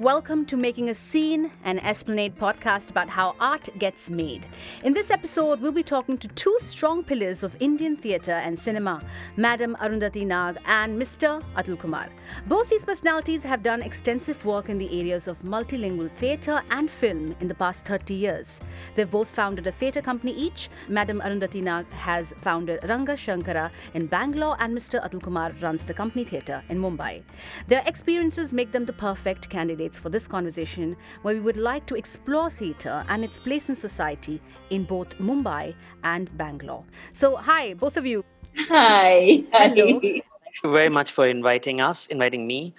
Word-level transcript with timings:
Welcome 0.00 0.46
to 0.46 0.56
Making 0.56 0.88
a 0.88 0.94
Scene, 0.94 1.52
an 1.62 1.78
Esplanade 1.80 2.38
podcast 2.38 2.88
about 2.88 3.10
how 3.10 3.34
art 3.38 3.68
gets 3.78 4.08
made. 4.08 4.46
In 4.82 4.94
this 4.94 5.10
episode, 5.10 5.60
we'll 5.60 5.72
be 5.72 5.82
talking 5.82 6.16
to 6.16 6.28
two 6.28 6.56
strong 6.62 7.04
pillars 7.04 7.42
of 7.42 7.54
Indian 7.60 7.98
theatre 7.98 8.30
and 8.30 8.58
cinema, 8.58 9.02
Madam 9.36 9.76
Arundhati 9.78 10.26
Nag 10.26 10.56
and 10.64 10.98
Mr. 10.98 11.44
Atul 11.54 11.78
Kumar. 11.78 12.08
Both 12.46 12.70
these 12.70 12.86
personalities 12.86 13.42
have 13.42 13.62
done 13.62 13.82
extensive 13.82 14.42
work 14.46 14.70
in 14.70 14.78
the 14.78 14.88
areas 14.98 15.28
of 15.28 15.38
multilingual 15.42 16.10
theatre 16.16 16.62
and 16.70 16.88
film 16.88 17.36
in 17.40 17.48
the 17.48 17.54
past 17.54 17.84
30 17.84 18.14
years. 18.14 18.62
They've 18.94 19.10
both 19.10 19.30
founded 19.30 19.66
a 19.66 19.72
theatre 19.72 20.00
company 20.00 20.32
each. 20.32 20.70
Madam 20.88 21.20
Arundhati 21.20 21.62
Nag 21.62 21.84
has 21.90 22.32
founded 22.38 22.80
Ranga 22.88 23.16
Shankara 23.16 23.70
in 23.92 24.06
Bangalore, 24.06 24.56
and 24.60 24.74
Mr. 24.74 25.06
Atul 25.06 25.22
Kumar 25.22 25.52
runs 25.60 25.84
the 25.84 25.92
company 25.92 26.24
theatre 26.24 26.62
in 26.70 26.78
Mumbai. 26.80 27.22
Their 27.68 27.82
experiences 27.84 28.54
make 28.54 28.72
them 28.72 28.86
the 28.86 28.94
perfect 28.94 29.50
candidates 29.50 29.89
for 29.98 30.08
this 30.08 30.26
conversation, 30.28 30.96
where 31.22 31.34
we 31.34 31.40
would 31.40 31.56
like 31.56 31.86
to 31.86 31.94
explore 31.94 32.50
theatre 32.50 33.04
and 33.08 33.24
its 33.24 33.38
place 33.38 33.68
in 33.68 33.74
society 33.74 34.40
in 34.70 34.84
both 34.84 35.18
Mumbai 35.18 35.74
and 36.04 36.36
Bangalore. 36.36 36.84
So, 37.12 37.36
hi, 37.36 37.74
both 37.74 37.96
of 37.96 38.06
you. 38.06 38.24
Hi. 38.56 39.44
Hello. 39.52 40.00
Hi. 40.00 40.22
Thank 40.44 40.64
you 40.64 40.70
very 40.70 40.88
much 40.88 41.12
for 41.12 41.26
inviting 41.26 41.80
us, 41.80 42.06
inviting 42.08 42.46
me. 42.46 42.74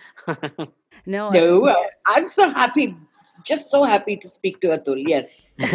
No, 1.07 1.29
No, 1.29 1.67
uh, 1.67 1.75
I'm 2.05 2.27
so 2.27 2.49
happy, 2.49 2.95
just 3.43 3.71
so 3.71 3.83
happy 3.83 4.17
to 4.17 4.27
speak 4.27 4.61
to 4.61 4.67
Atul. 4.67 5.03
Yes. 5.07 5.53
is 5.57 5.69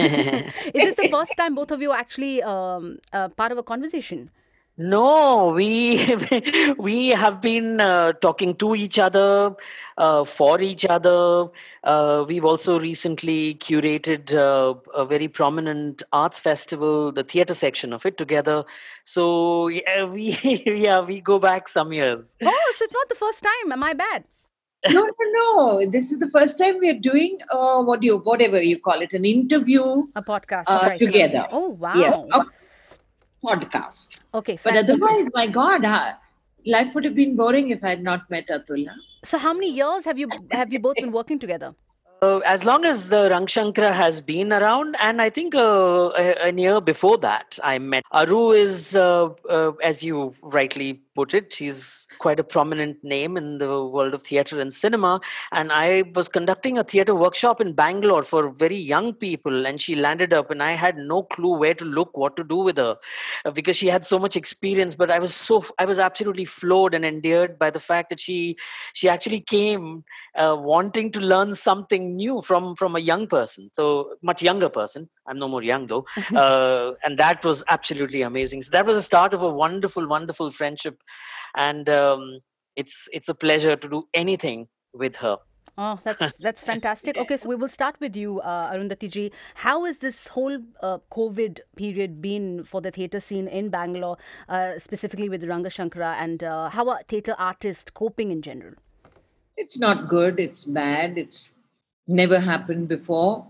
this 0.75 0.95
the 0.95 1.09
first 1.11 1.37
time 1.37 1.55
both 1.55 1.71
of 1.71 1.83
you 1.83 1.91
are 1.91 1.98
actually 1.98 2.43
um, 2.43 2.98
uh, 3.12 3.29
part 3.31 3.53
of 3.53 3.59
a 3.59 3.62
conversation? 3.62 4.31
No, 4.79 5.48
we 5.48 6.14
we 6.78 7.09
have 7.09 7.41
been 7.41 7.81
uh, 7.81 8.12
talking 8.14 8.55
to 8.56 8.75
each 8.75 8.98
other, 8.98 9.55
uh, 9.97 10.25
for 10.25 10.61
each 10.61 10.84
other. 10.84 11.48
Uh, 11.83 12.25
we've 12.28 12.45
also 12.45 12.78
recently 12.78 13.55
curated 13.55 14.34
uh, 14.34 14.75
a 14.95 15.05
very 15.06 15.28
prominent 15.28 16.03
arts 16.12 16.39
festival, 16.39 17.12
the 17.12 17.25
theatre 17.25 17.55
section 17.55 17.92
of 17.92 18.05
it, 18.05 18.19
together. 18.19 18.65
So 19.05 19.69
yeah, 19.69 20.05
we 20.12 20.37
yeah 20.67 21.00
we 21.00 21.20
go 21.20 21.39
back 21.39 21.69
some 21.69 21.93
years. 21.93 22.37
Oh, 22.43 22.72
so 22.77 22.84
it's 22.84 22.93
not 22.93 23.09
the 23.09 23.15
first 23.15 23.43
time. 23.43 23.72
Am 23.72 23.83
I 23.83 23.95
bad? 23.95 24.25
No, 24.91 25.05
no, 25.05 25.12
no. 25.33 25.87
This 25.91 26.12
is 26.12 26.19
the 26.20 26.31
first 26.31 26.59
time 26.59 26.78
we 26.78 26.91
are 26.91 27.00
doing 27.00 27.39
uh, 27.50 27.83
what 27.83 28.00
do 28.00 28.06
you, 28.06 28.19
whatever 28.19 28.62
you 28.62 28.78
call 28.78 29.00
it, 29.00 29.12
an 29.15 29.25
interview. 29.25 30.05
A 30.15 30.22
podcast 30.22 30.65
Uh, 30.69 30.78
right. 30.83 30.98
together. 30.98 31.47
Oh, 31.50 31.70
wow. 31.70 31.93
Yes, 31.97 32.15
a 32.33 32.45
podcast. 33.48 34.20
Okay, 34.34 34.58
But 34.62 34.77
otherwise, 34.77 35.30
my 35.34 35.47
God, 35.47 35.84
huh, 35.84 36.12
life 36.66 36.94
would 36.94 37.05
have 37.05 37.14
been 37.14 37.36
boring 37.36 37.70
if 37.70 37.83
I 37.84 37.91
had 37.91 38.03
not 38.03 38.30
met 38.30 38.48
Atul. 38.48 38.86
huh? 38.88 38.94
So, 39.25 39.38
how 39.38 39.53
many 39.55 39.72
years 39.72 40.05
have 40.05 40.19
you 40.19 40.28
have 40.53 40.72
you 40.72 40.78
both 40.78 40.97
been 40.97 41.12
working 41.12 41.38
together? 41.38 41.75
Uh, 42.22 42.38
as 42.47 42.64
long 42.64 42.84
as 42.86 43.11
the 43.11 43.28
Rangshankara 43.30 43.92
has 43.92 44.20
been 44.20 44.53
around, 44.53 44.97
and 45.06 45.20
I 45.20 45.28
think 45.28 45.55
uh, 45.55 46.12
a, 46.16 46.48
a 46.48 46.53
year 46.53 46.80
before 46.80 47.19
that, 47.19 47.58
I 47.62 47.78
met 47.78 48.05
Aru. 48.11 48.53
Is 48.53 48.97
uh, 48.97 49.28
uh, 49.48 49.72
as 49.83 50.03
you 50.03 50.34
rightly 50.42 51.03
put 51.17 51.34
it, 51.39 51.53
she's 51.53 52.06
quite 52.19 52.39
a 52.39 52.45
prominent 52.45 53.03
name 53.03 53.36
in 53.41 53.59
the 53.59 53.72
world 53.95 54.14
of 54.14 54.22
theatre 54.22 54.61
and 54.61 54.72
cinema. 54.72 55.20
And 55.53 55.72
I 55.72 56.05
was 56.14 56.28
conducting 56.28 56.78
a 56.78 56.84
theatre 56.84 57.14
workshop 57.14 57.61
in 57.61 57.72
Bangalore 57.72 58.22
for 58.22 58.50
very 58.50 58.77
young 58.77 59.12
people, 59.14 59.67
and 59.67 59.81
she 59.81 59.94
landed 60.06 60.33
up, 60.33 60.50
and 60.50 60.62
I 60.62 60.72
had 60.72 60.98
no 60.98 61.22
clue 61.22 61.56
where 61.62 61.75
to 61.75 61.84
look, 61.84 62.17
what 62.17 62.37
to 62.37 62.44
do 62.44 62.59
with 62.69 62.77
her, 62.77 62.97
uh, 63.44 63.50
because 63.50 63.77
she 63.77 63.89
had 63.89 64.05
so 64.05 64.19
much 64.19 64.37
experience. 64.37 64.94
But 64.94 65.11
I 65.11 65.19
was 65.19 65.34
so 65.34 65.64
I 65.78 65.87
was 65.92 65.98
absolutely 65.98 66.44
floored 66.44 66.94
and 66.94 67.05
endeared 67.05 67.59
by 67.59 67.70
the 67.70 67.81
fact 67.81 68.11
that 68.11 68.20
she 68.20 68.56
she 68.92 69.09
actually 69.09 69.41
came 69.41 70.04
uh, 70.37 70.56
wanting 70.59 71.10
to 71.12 71.21
learn 71.21 71.54
something 71.54 72.15
new 72.16 72.43
from 72.43 72.77
from 72.77 72.97
a 72.97 73.04
young 73.10 73.27
person. 73.27 73.71
So 73.72 73.87
much 74.22 74.43
younger 74.43 74.69
person. 74.69 75.09
I'm 75.27 75.38
no 75.38 75.48
more 75.48 75.62
young 75.62 75.87
though. 75.87 76.06
Uh, 76.37 76.93
and 77.03 77.19
that 77.19 77.44
was 77.44 77.62
absolutely 77.75 78.21
amazing. 78.22 78.60
So 78.62 78.71
that 78.72 78.84
was 78.84 78.97
the 78.97 79.03
start 79.03 79.33
of 79.33 79.43
a 79.43 79.48
wonderful 79.48 80.06
wonderful 80.06 80.50
friendship 80.50 81.03
and 81.56 81.89
um, 81.89 82.41
it's 82.77 83.09
it's 83.12 83.28
a 83.28 83.34
pleasure 83.34 83.77
to 83.77 83.89
do 83.89 84.05
anything 84.15 84.69
with 84.93 85.17
her 85.17 85.37
Oh, 85.78 85.99
that's 86.03 86.33
that's 86.41 86.62
fantastic. 86.62 87.19
Okay, 87.19 87.37
so 87.37 87.49
we 87.49 87.55
will 87.55 87.69
start 87.69 87.97
with 88.00 88.17
you, 88.17 88.41
uh, 88.41 88.72
Arundhati 88.72 89.11
ji. 89.11 89.33
How 89.55 89.84
has 89.84 89.99
this 89.99 90.28
whole 90.28 90.59
uh, 90.83 90.99
COVID 91.12 91.61
period 91.77 92.22
been 92.22 92.65
for 92.65 92.81
the 92.81 92.91
theatre 92.91 93.21
scene 93.21 93.47
in 93.47 93.69
Bangalore, 93.69 94.16
uh, 94.49 94.78
specifically 94.78 95.28
with 95.28 95.45
Ranga 95.45 95.69
Shankara, 95.69 96.15
and 96.19 96.43
uh, 96.43 96.71
how 96.71 96.89
are 96.89 97.03
theatre 97.09 97.34
artists 97.39 97.91
coping 97.91 98.31
in 98.31 98.41
general? 98.41 98.75
It's 99.56 99.78
not 99.78 100.09
good. 100.09 100.41
It's 100.41 100.65
bad. 100.65 101.19
It's 101.19 101.55
never 102.06 102.39
happened 102.41 102.89
before. 102.89 103.47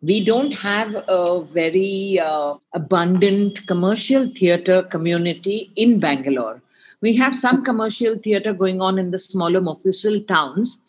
We 0.00 0.24
don't 0.24 0.52
have 0.58 0.94
a 1.08 1.42
very 1.42 2.20
uh, 2.20 2.54
abundant 2.72 3.66
commercial 3.66 4.26
theatre 4.26 4.82
community 4.82 5.72
in 5.74 5.98
Bangalore. 5.98 6.62
We 7.00 7.16
have 7.16 7.34
some 7.34 7.64
commercial 7.64 8.16
theatre 8.16 8.52
going 8.52 8.80
on 8.80 8.98
in 8.98 9.10
the 9.10 9.18
smaller 9.18 9.60
Mofussil 9.60 10.26
towns. 10.28 10.80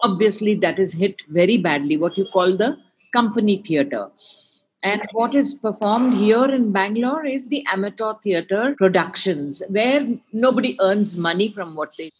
Obviously, 0.00 0.54
that 0.56 0.78
is 0.78 0.92
hit 0.92 1.22
very 1.28 1.56
badly, 1.56 1.96
what 1.96 2.18
you 2.18 2.26
call 2.26 2.54
the 2.54 2.76
company 3.12 3.56
theatre. 3.56 4.10
And 4.82 5.02
what 5.12 5.34
is 5.34 5.54
performed 5.54 6.14
here 6.14 6.44
in 6.44 6.72
Bangalore 6.72 7.24
is 7.24 7.46
the 7.48 7.64
amateur 7.72 8.14
theatre 8.22 8.74
productions, 8.76 9.62
where 9.68 10.06
nobody 10.32 10.76
earns 10.80 11.16
money 11.16 11.48
from 11.48 11.74
what 11.74 11.94
they 11.96 12.10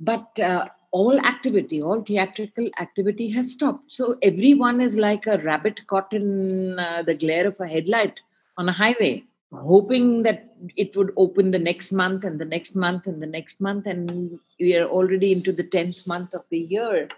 but 0.00 0.38
uh, 0.40 0.66
all 0.92 1.18
activity 1.20 1.80
all 1.80 2.00
theatrical 2.00 2.68
activity 2.80 3.30
has 3.30 3.52
stopped. 3.52 3.92
So 3.92 4.16
everyone 4.22 4.80
is 4.80 4.96
like 4.96 5.26
a 5.26 5.38
rabbit 5.38 5.86
caught 5.86 6.12
in 6.12 6.78
uh, 6.78 7.02
the 7.02 7.14
glare 7.14 7.46
of 7.46 7.58
a 7.60 7.66
headlight 7.66 8.20
on 8.58 8.68
a 8.68 8.72
highway 8.72 9.24
hoping 9.52 10.22
that 10.22 10.54
it 10.76 10.96
would 10.96 11.12
open 11.16 11.50
the 11.50 11.58
next 11.58 11.92
month 11.92 12.24
and 12.24 12.40
the 12.40 12.44
next 12.44 12.76
month 12.76 13.06
and 13.06 13.20
the 13.20 13.26
next 13.26 13.60
month 13.60 13.86
and 13.86 14.38
we 14.60 14.76
are 14.76 14.86
already 14.86 15.32
into 15.32 15.52
the 15.52 15.64
10th 15.64 16.06
month 16.06 16.34
of 16.34 16.42
the 16.50 16.58
year. 16.58 17.08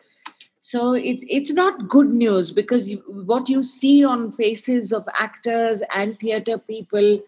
So 0.60 0.94
it's 0.94 1.25
it's 1.28 1.53
not 1.53 1.89
good 1.89 2.09
news 2.09 2.53
because 2.53 2.97
what 3.06 3.49
you 3.49 3.62
see 3.62 4.04
on 4.04 4.33
faces 4.33 4.93
of 4.93 5.06
actors 5.15 5.83
and 5.94 6.19
theater 6.19 6.56
people 6.56 7.21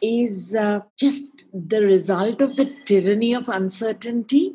is 0.00 0.54
uh, 0.54 0.80
just 0.96 1.46
the 1.52 1.82
result 1.82 2.40
of 2.40 2.56
the 2.56 2.72
tyranny 2.84 3.34
of 3.34 3.48
uncertainty 3.48 4.54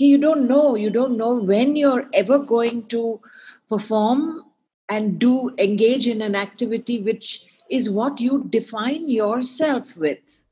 you 0.00 0.18
don't 0.18 0.48
know. 0.48 0.74
You 0.74 0.90
don't 0.90 1.16
know 1.16 1.34
when 1.34 1.76
you're 1.76 2.06
ever 2.12 2.38
going 2.38 2.86
to 2.88 3.20
perform 3.68 4.42
and 4.88 5.18
do 5.18 5.54
engage 5.58 6.06
in 6.06 6.20
an 6.22 6.34
activity 6.34 7.00
which 7.00 7.44
is 7.70 7.90
what 7.90 8.20
you 8.20 8.46
define 8.50 9.08
yourself 9.10 9.96
with 9.96 10.42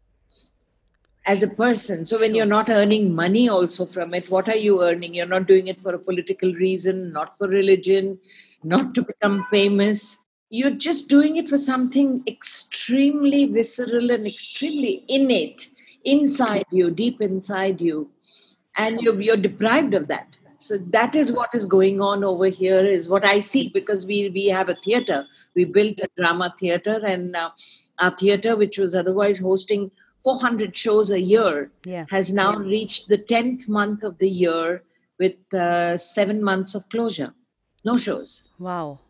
as 1.26 1.42
a 1.42 1.48
person. 1.48 2.04
So 2.04 2.18
when 2.18 2.34
Sure. 2.34 2.36
you're 2.36 2.46
not 2.46 2.68
earning 2.68 3.14
money 3.14 3.48
also 3.48 3.84
from 3.84 4.14
it 4.14 4.30
what 4.30 4.48
are 4.48 4.56
you 4.56 4.82
earning? 4.82 5.14
You're 5.14 5.26
not 5.26 5.46
doing 5.46 5.66
it 5.68 5.80
for 5.80 5.94
a 5.94 5.98
political 5.98 6.52
reason 6.54 7.12
not 7.12 7.36
for 7.36 7.48
religion 7.48 8.18
not 8.62 8.94
to 8.94 9.02
become 9.02 9.44
famous. 9.50 10.24
You're 10.50 10.70
just 10.88 11.08
doing 11.08 11.36
it 11.36 11.48
for 11.48 11.58
something 11.58 12.22
extremely 12.26 13.46
visceral 13.46 14.10
and 14.10 14.26
extremely 14.26 15.04
innate 15.08 15.70
inside 16.04 16.64
you 16.70 16.90
deep 16.90 17.20
inside 17.20 17.80
you 17.80 18.10
and 18.76 19.00
you're, 19.00 19.20
you're 19.20 19.36
deprived 19.36 19.94
of 19.94 20.08
that. 20.08 20.36
So 20.58 20.78
that 20.90 21.14
is 21.14 21.32
what 21.32 21.54
is 21.54 21.66
going 21.66 22.00
on 22.00 22.22
over 22.22 22.46
here 22.46 22.84
is 22.86 23.08
what 23.08 23.24
i 23.24 23.40
see 23.40 23.68
because 23.70 24.06
we 24.06 24.30
we 24.30 24.46
have 24.46 24.68
a 24.68 24.76
theater. 24.84 25.26
We 25.56 25.64
built 25.64 25.98
a 26.00 26.08
drama 26.16 26.54
theater 26.58 27.00
and 27.04 27.34
uh, 27.34 27.50
our 27.98 28.12
theater 28.12 28.56
which 28.56 28.78
was 28.78 28.94
otherwise 28.94 29.38
hosting 29.40 29.90
400 30.22 30.76
shows 30.76 31.10
a 31.10 31.20
year 31.20 31.72
Yeah. 31.84 32.06
has 32.10 32.32
now 32.32 32.54
reached 32.56 33.08
the 33.08 33.18
10th 33.18 33.68
month 33.68 34.04
of 34.04 34.18
the 34.18 34.28
year 34.30 34.84
with 35.18 35.34
uh, 35.52 35.96
7 35.96 36.42
months 36.42 36.76
of 36.76 36.88
closure. 36.88 37.34
No 37.84 37.96
shows. 37.98 38.44
Wow. 38.60 39.00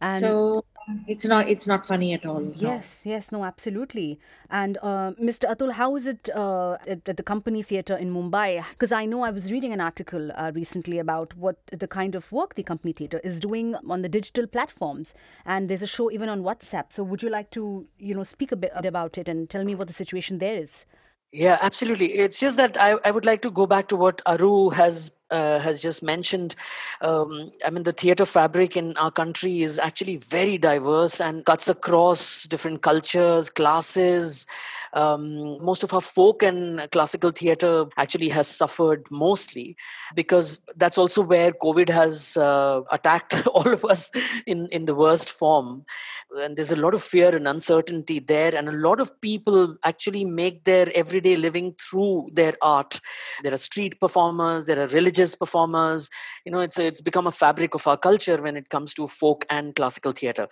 And 0.00 0.20
so 0.24 0.64
it's 1.06 1.24
not 1.24 1.48
it's 1.48 1.66
not 1.66 1.84
funny 1.86 2.12
at 2.14 2.24
all 2.24 2.40
no. 2.40 2.52
Yes, 2.54 3.02
yes, 3.04 3.32
no, 3.32 3.44
absolutely. 3.44 4.18
And 4.50 4.78
uh, 4.82 5.12
Mr. 5.20 5.50
Atul, 5.50 5.72
how 5.72 5.96
is 5.96 6.06
it 6.06 6.30
uh, 6.34 6.74
at, 6.86 7.08
at 7.08 7.16
the 7.16 7.22
company 7.22 7.62
theatre 7.62 7.96
in 7.96 8.12
Mumbai? 8.12 8.64
Because 8.70 8.92
I 8.92 9.04
know 9.04 9.22
I 9.22 9.30
was 9.30 9.50
reading 9.50 9.72
an 9.72 9.80
article 9.80 10.30
uh, 10.34 10.52
recently 10.54 10.98
about 10.98 11.36
what 11.36 11.56
the 11.72 11.88
kind 11.88 12.14
of 12.14 12.30
work 12.30 12.54
the 12.54 12.62
company 12.62 12.92
theatre 12.92 13.20
is 13.24 13.40
doing 13.40 13.74
on 13.88 14.02
the 14.02 14.08
digital 14.08 14.46
platforms, 14.46 15.14
and 15.44 15.68
there's 15.68 15.82
a 15.82 15.86
show 15.86 16.10
even 16.10 16.28
on 16.28 16.42
WhatsApp. 16.42 16.92
So, 16.92 17.02
would 17.02 17.22
you 17.22 17.30
like 17.30 17.50
to, 17.52 17.86
you 17.98 18.14
know, 18.14 18.24
speak 18.24 18.52
a 18.52 18.56
bit 18.56 18.72
about 18.74 19.18
it 19.18 19.28
and 19.28 19.50
tell 19.50 19.64
me 19.64 19.74
what 19.74 19.88
the 19.88 19.94
situation 19.94 20.38
there 20.38 20.56
is? 20.56 20.84
Yeah, 21.36 21.58
absolutely. 21.60 22.14
It's 22.14 22.40
just 22.40 22.56
that 22.56 22.80
I, 22.80 22.92
I 23.04 23.10
would 23.10 23.26
like 23.26 23.42
to 23.42 23.50
go 23.50 23.66
back 23.66 23.88
to 23.88 23.96
what 23.96 24.22
Aru 24.24 24.70
has 24.70 25.12
uh, 25.30 25.58
has 25.58 25.80
just 25.80 26.02
mentioned. 26.02 26.54
Um, 27.02 27.50
I 27.62 27.68
mean, 27.68 27.82
the 27.82 27.92
theater 27.92 28.24
fabric 28.24 28.74
in 28.74 28.96
our 28.96 29.10
country 29.10 29.60
is 29.60 29.78
actually 29.78 30.16
very 30.16 30.56
diverse 30.56 31.20
and 31.20 31.44
cuts 31.44 31.68
across 31.68 32.44
different 32.44 32.80
cultures, 32.80 33.50
classes, 33.50 34.46
Um, 34.96 35.62
most 35.62 35.84
of 35.84 35.92
our 35.92 36.00
folk 36.00 36.42
and 36.42 36.90
classical 36.90 37.30
theatre 37.30 37.84
actually 37.98 38.30
has 38.30 38.48
suffered 38.48 39.04
mostly 39.10 39.76
because 40.14 40.60
that's 40.74 40.96
also 40.96 41.20
where 41.20 41.52
COVID 41.52 41.90
has 41.90 42.36
uh, 42.38 42.80
attacked 42.90 43.46
all 43.54 43.68
of 43.68 43.84
us 43.84 44.10
in, 44.46 44.68
in 44.72 44.86
the 44.86 44.94
worst 44.94 45.30
form. 45.30 45.84
And 46.34 46.56
there's 46.56 46.72
a 46.72 46.76
lot 46.76 46.94
of 46.94 47.02
fear 47.02 47.36
and 47.36 47.46
uncertainty 47.46 48.18
there, 48.18 48.54
and 48.54 48.68
a 48.68 48.72
lot 48.72 49.00
of 49.00 49.20
people 49.20 49.76
actually 49.84 50.24
make 50.24 50.64
their 50.64 50.90
everyday 50.94 51.36
living 51.36 51.74
through 51.78 52.28
their 52.32 52.54
art. 52.62 53.00
There 53.42 53.52
are 53.52 53.58
street 53.58 54.00
performers, 54.00 54.66
there 54.66 54.80
are 54.82 54.88
religious 54.88 55.34
performers. 55.34 56.10
You 56.44 56.52
know, 56.52 56.60
it's 56.60 56.78
it's 56.78 57.00
become 57.00 57.26
a 57.26 57.32
fabric 57.32 57.74
of 57.74 57.86
our 57.86 57.96
culture 57.96 58.40
when 58.42 58.56
it 58.56 58.70
comes 58.70 58.92
to 58.94 59.06
folk 59.06 59.44
and 59.50 59.74
classical 59.76 60.12
theatre. 60.12 60.48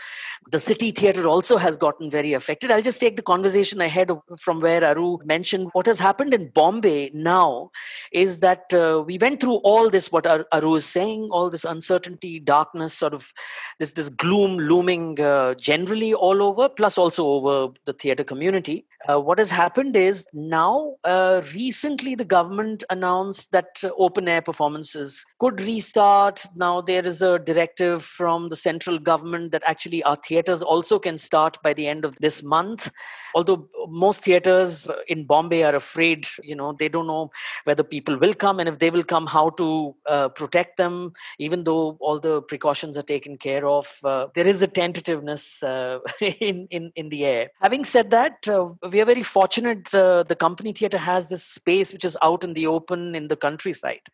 The 0.51 0.61
city 0.61 0.91
theatre 0.91 1.27
also 1.27 1.57
has 1.57 1.77
gotten 1.77 2.11
very 2.11 2.35
affected. 2.35 2.71
I'll 2.71 2.83
just 2.83 3.01
take 3.01 3.17
the 3.17 3.23
conversation 3.23 3.81
ahead 3.81 4.11
from 4.39 4.61
where 4.61 4.85
Aru 4.85 5.19
mentioned 5.25 5.71
what 5.73 5.87
has 5.87 5.99
happened 5.99 6.35
in 6.35 6.51
Bombay 6.51 7.11
now 7.15 7.71
is 8.13 8.41
that 8.41 8.73
uh, 8.73 9.03
we 9.05 9.19
went 9.19 9.41
through 9.41 9.57
all 9.57 9.91
this, 9.91 10.11
what 10.13 10.27
Aru 10.27 10.75
is 10.75 10.87
saying, 10.87 11.29
all 11.31 11.51
this 11.51 11.65
uncertainty, 11.65 12.41
darkness, 12.41 12.95
sort 12.95 13.15
of 13.15 13.33
this, 13.79 13.93
this 13.93 14.09
gloom 14.09 14.59
looming 14.59 15.21
uh, 15.21 15.55
generally 15.55 16.15
all 16.15 16.43
over, 16.43 16.69
plus 16.69 16.99
also 16.99 17.27
over 17.27 17.73
the 17.85 17.93
theatre 17.93 18.25
community. 18.25 18.87
Uh, 19.07 19.21
what 19.21 19.39
has 19.39 19.51
happened 19.51 19.97
is 19.97 20.27
now, 20.33 20.95
uh, 21.05 21.43
recently, 21.55 22.15
the 22.15 22.25
government 22.25 22.83
announced 22.89 23.53
that 23.53 23.67
uh, 23.85 23.91
open 23.99 24.27
air 24.29 24.41
performances 24.41 25.27
could 25.39 25.61
restart. 25.61 26.47
Now, 26.57 26.81
there 26.81 27.05
is 27.05 27.21
a 27.21 27.39
directive 27.39 28.03
from 28.03 28.49
the 28.49 28.57
central 28.57 28.99
government 28.99 29.53
that 29.53 29.63
actually 29.67 30.03
our 30.05 30.17
theaters 30.17 30.63
also 30.63 30.99
can 30.99 31.19
start 31.19 31.59
by 31.63 31.75
the 31.75 31.87
end 31.87 32.07
of 32.07 32.17
this 32.21 32.43
month. 32.43 32.91
Although 33.35 33.69
most 33.89 34.24
theaters 34.25 34.89
in 35.07 35.25
Bombay 35.25 35.63
are 35.63 35.75
afraid, 35.75 36.27
you 36.43 36.57
know, 36.57 36.73
they 36.73 36.89
don't 36.89 37.07
know 37.07 37.31
whether 37.65 37.83
people 37.83 38.19
will 38.19 38.35
come 38.35 38.59
and 38.61 38.69
if 38.69 38.79
they 38.79 38.91
will 38.91 39.05
come, 39.05 39.27
how 39.27 39.51
to 39.51 39.95
uh, 40.07 40.29
protect 40.31 40.77
them, 40.77 41.13
even 41.39 41.65
though 41.65 41.97
all 42.01 42.19
the 42.19 42.43
precautions 42.43 42.97
are 42.97 43.03
taken 43.03 43.37
care 43.37 43.67
of. 43.67 43.99
Uh, 44.03 44.27
there 44.35 44.47
is 44.47 44.63
a 44.63 44.69
tentativeness 44.69 45.63
uh, 45.63 45.99
in, 46.21 46.67
in, 46.71 46.93
in 46.97 47.09
the 47.11 47.25
air. 47.25 47.51
Having 47.61 47.85
said 47.85 48.11
that, 48.11 48.47
we 48.91 49.01
are 49.01 49.05
very 49.05 49.23
fortunate. 49.23 49.95
Uh, 49.95 50.23
the 50.23 50.37
company 50.37 50.73
theater 50.73 50.99
has 50.99 51.29
this 51.29 51.45
space 51.45 51.93
which 51.93 52.05
is 52.05 52.17
out 52.23 52.45
in 52.45 52.55
the 52.55 52.67
open 52.67 53.15
in 53.15 53.29
the 53.29 53.37
countryside. 53.37 54.09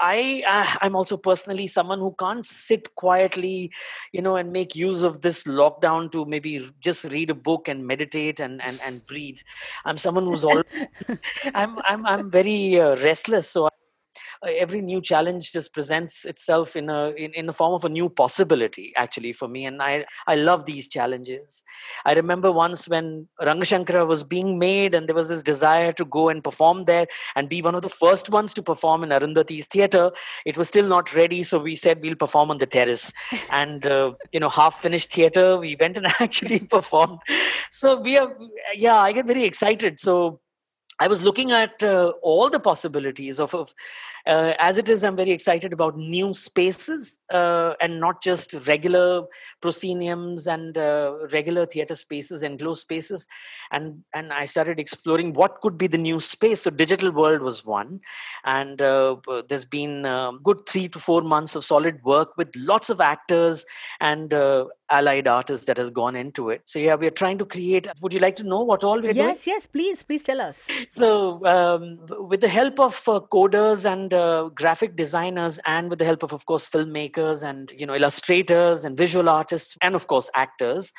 I 0.00 0.42
uh, 0.48 0.78
I'm 0.80 0.96
also 0.96 1.16
personally 1.16 1.66
someone 1.66 1.98
who 1.98 2.14
can't 2.18 2.44
sit 2.44 2.94
quietly, 2.94 3.70
you 4.12 4.22
know, 4.22 4.36
and 4.36 4.52
make 4.52 4.74
use 4.74 5.02
of 5.02 5.20
this 5.20 5.44
lockdown 5.44 6.10
to 6.12 6.24
maybe 6.24 6.70
just 6.80 7.04
read 7.04 7.30
a 7.30 7.34
book 7.34 7.68
and 7.68 7.86
meditate 7.86 8.40
and 8.40 8.62
and, 8.62 8.80
and 8.82 9.06
breathe. 9.06 9.38
I'm 9.84 9.96
someone 9.96 10.24
who's 10.24 10.44
all 10.50 10.62
I'm 11.54 11.78
I'm 11.84 12.06
I'm 12.06 12.30
very 12.30 12.80
uh, 12.80 12.96
restless, 12.96 13.50
so 13.50 13.68
every 14.46 14.80
new 14.80 15.00
challenge 15.00 15.52
just 15.52 15.72
presents 15.72 16.24
itself 16.24 16.74
in 16.74 16.88
a 16.88 17.08
in, 17.10 17.32
in 17.34 17.46
the 17.46 17.52
form 17.52 17.74
of 17.74 17.84
a 17.84 17.88
new 17.88 18.08
possibility 18.08 18.92
actually 18.96 19.32
for 19.32 19.48
me. 19.48 19.66
And 19.66 19.82
i 19.82 20.04
i 20.26 20.34
love 20.34 20.64
these 20.66 20.88
challenges. 20.88 21.62
I 22.04 22.14
remember 22.14 22.50
once 22.50 22.88
when 22.88 23.28
rangashankara 23.40 24.06
was 24.06 24.24
being 24.24 24.58
made 24.58 24.94
and 24.94 25.06
there 25.08 25.14
was 25.14 25.28
this 25.28 25.42
desire 25.42 25.92
to 25.92 26.04
go 26.04 26.28
and 26.28 26.42
perform 26.42 26.84
there 26.84 27.06
and 27.36 27.48
be 27.48 27.60
one 27.60 27.74
of 27.74 27.82
the 27.82 27.88
first 27.88 28.30
ones 28.30 28.54
to 28.54 28.62
perform 28.62 29.04
in 29.04 29.12
arundhati's 29.12 29.66
theater. 29.66 30.10
It 30.46 30.56
was 30.56 30.68
still 30.68 30.88
not 30.88 31.14
ready 31.14 31.42
so 31.42 31.58
we 31.58 31.76
said 31.76 32.02
we'll 32.02 32.16
perform 32.16 32.50
on 32.50 32.58
the 32.58 32.66
terrace. 32.66 33.12
And 33.50 33.86
uh, 33.86 34.12
you 34.32 34.40
know 34.40 34.48
half 34.48 34.80
finished 34.80 35.12
theater 35.12 35.58
we 35.58 35.76
went 35.78 35.96
and 35.96 36.06
actually 36.20 36.60
performed. 36.60 37.18
So 37.70 38.00
we 38.00 38.16
are 38.16 38.34
yeah 38.74 38.96
i 38.96 39.12
get 39.12 39.26
very 39.26 39.44
excited. 39.44 40.00
So 40.00 40.40
I 41.00 41.08
was 41.08 41.22
looking 41.22 41.50
at 41.50 41.82
uh, 41.82 42.12
all 42.22 42.50
the 42.50 42.60
possibilities 42.60 43.40
of, 43.40 43.54
of 43.54 43.74
uh, 44.26 44.52
as 44.58 44.76
it 44.76 44.88
is, 44.88 45.02
I'm 45.02 45.16
very 45.16 45.30
excited 45.30 45.72
about 45.72 45.96
new 45.96 46.34
spaces 46.34 47.18
uh, 47.32 47.72
and 47.80 47.98
not 47.98 48.22
just 48.22 48.52
regular 48.68 49.24
prosceniums 49.62 50.46
and 50.46 50.76
uh, 50.76 51.14
regular 51.32 51.64
theater 51.66 51.94
spaces, 51.94 52.42
enclosed 52.42 52.82
spaces. 52.82 53.26
And 53.72 54.04
and 54.14 54.32
I 54.32 54.44
started 54.44 54.78
exploring 54.78 55.32
what 55.32 55.60
could 55.60 55.78
be 55.78 55.86
the 55.86 55.98
new 55.98 56.20
space. 56.20 56.62
So 56.62 56.70
digital 56.70 57.12
world 57.12 57.40
was 57.40 57.64
one, 57.64 58.00
and 58.44 58.82
uh, 58.82 59.16
there's 59.48 59.64
been 59.64 60.04
um, 60.04 60.40
good 60.42 60.66
three 60.68 60.88
to 60.88 60.98
four 60.98 61.22
months 61.22 61.54
of 61.54 61.64
solid 61.64 62.02
work 62.04 62.36
with 62.36 62.54
lots 62.56 62.90
of 62.90 63.00
actors 63.00 63.64
and 64.00 64.34
uh, 64.34 64.66
allied 64.90 65.26
artists 65.26 65.66
that 65.66 65.76
has 65.78 65.90
gone 65.90 66.16
into 66.16 66.50
it. 66.50 66.62
So 66.64 66.78
yeah, 66.78 66.94
we're 66.94 67.10
trying 67.10 67.38
to 67.38 67.44
create. 67.44 67.88
Would 68.02 68.12
you 68.12 68.20
like 68.20 68.36
to 68.36 68.42
know 68.42 68.62
what 68.62 68.84
all 68.84 68.96
we're 68.96 69.08
yes, 69.08 69.14
doing? 69.14 69.28
Yes, 69.28 69.46
yes, 69.46 69.66
please, 69.66 70.02
please 70.02 70.22
tell 70.22 70.40
us. 70.40 70.66
So 70.88 71.44
um, 71.46 71.98
with 72.28 72.40
the 72.40 72.48
help 72.48 72.80
of 72.80 72.96
uh, 73.08 73.20
coders 73.32 73.90
and 73.90 74.12
uh, 74.12 74.50
graphic 74.54 74.96
designers, 74.96 75.60
and 75.66 75.90
with 75.90 75.98
the 75.98 76.04
help 76.04 76.22
of, 76.22 76.32
of 76.32 76.46
course, 76.46 76.66
filmmakers 76.66 77.42
and 77.42 77.72
you 77.76 77.86
know 77.86 77.94
illustrators 77.94 78.84
and 78.84 78.96
visual 78.96 79.28
artists, 79.28 79.76
and 79.80 79.94
of 79.94 80.06
course 80.06 80.30
actors, 80.34 80.92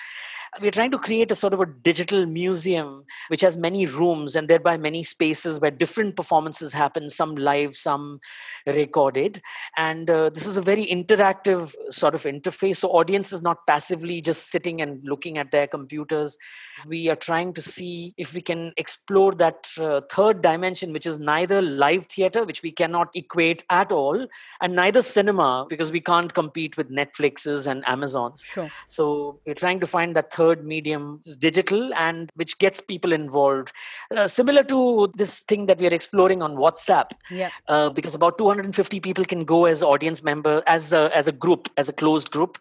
we're 0.59 0.71
trying 0.71 0.91
to 0.91 0.97
create 0.97 1.31
a 1.31 1.35
sort 1.35 1.53
of 1.53 1.61
a 1.61 1.65
digital 1.65 2.25
museum 2.25 3.05
which 3.29 3.39
has 3.39 3.57
many 3.57 3.85
rooms 3.85 4.35
and 4.35 4.49
thereby 4.49 4.75
many 4.75 5.01
spaces 5.01 5.61
where 5.61 5.71
different 5.71 6.17
performances 6.17 6.73
happen 6.73 7.09
some 7.09 7.35
live 7.35 7.75
some 7.75 8.19
recorded. 8.65 9.41
And 9.77 10.09
uh, 10.09 10.29
this 10.29 10.45
is 10.45 10.57
a 10.57 10.61
very 10.61 10.85
interactive 10.85 11.73
sort 11.89 12.15
of 12.15 12.23
interface. 12.23 12.77
So 12.77 12.89
audience 12.89 13.31
is 13.31 13.41
not 13.41 13.65
passively 13.65 14.19
just 14.19 14.51
sitting 14.51 14.81
and 14.81 15.01
looking 15.05 15.37
at 15.37 15.51
their 15.51 15.67
computers. 15.67 16.37
We 16.85 17.09
are 17.09 17.15
trying 17.15 17.53
to 17.53 17.61
see 17.61 18.13
if 18.17 18.33
we 18.33 18.41
can 18.41 18.73
explore 18.75 19.33
that 19.35 19.69
uh, 19.79 20.01
third 20.11 20.41
dimension 20.41 20.91
which 20.91 21.05
is 21.05 21.19
neither 21.19 21.61
live 21.61 22.07
theater 22.07 22.43
which 22.43 22.61
we 22.61 22.71
cannot 22.71 23.09
equate 23.15 23.63
at 23.69 23.91
all 23.91 24.27
and 24.61 24.75
neither 24.75 25.01
cinema 25.01 25.65
because 25.69 25.91
we 25.91 26.01
can't 26.01 26.33
compete 26.33 26.75
with 26.75 26.89
netflixes 26.89 27.67
and 27.67 27.87
amazons. 27.87 28.43
Sure. 28.45 28.69
so 28.87 29.39
we're 29.45 29.53
trying 29.53 29.79
to 29.79 29.87
find 29.87 30.15
that 30.15 30.29
third 30.41 30.65
medium 30.65 31.21
digital 31.47 31.93
and 31.93 32.31
which 32.35 32.57
gets 32.57 32.79
people 32.79 33.13
involved. 33.13 33.71
Uh, 34.15 34.27
similar 34.27 34.63
to 34.63 35.11
this 35.15 35.41
thing 35.41 35.65
that 35.67 35.79
we 35.79 35.87
are 35.87 35.93
exploring 35.99 36.41
on 36.41 36.55
whatsapp 36.55 37.11
yeah. 37.29 37.49
Uh, 37.67 37.89
because 37.89 38.15
about 38.15 38.37
250 38.37 38.99
people 38.99 39.25
can 39.25 39.43
go 39.45 39.65
as 39.65 39.83
audience 39.83 40.23
member 40.23 40.63
as 40.67 40.93
a, 40.93 41.15
as 41.15 41.27
a 41.27 41.31
group 41.31 41.69
as 41.77 41.89
a 41.89 41.93
closed 41.93 42.31
group 42.31 42.57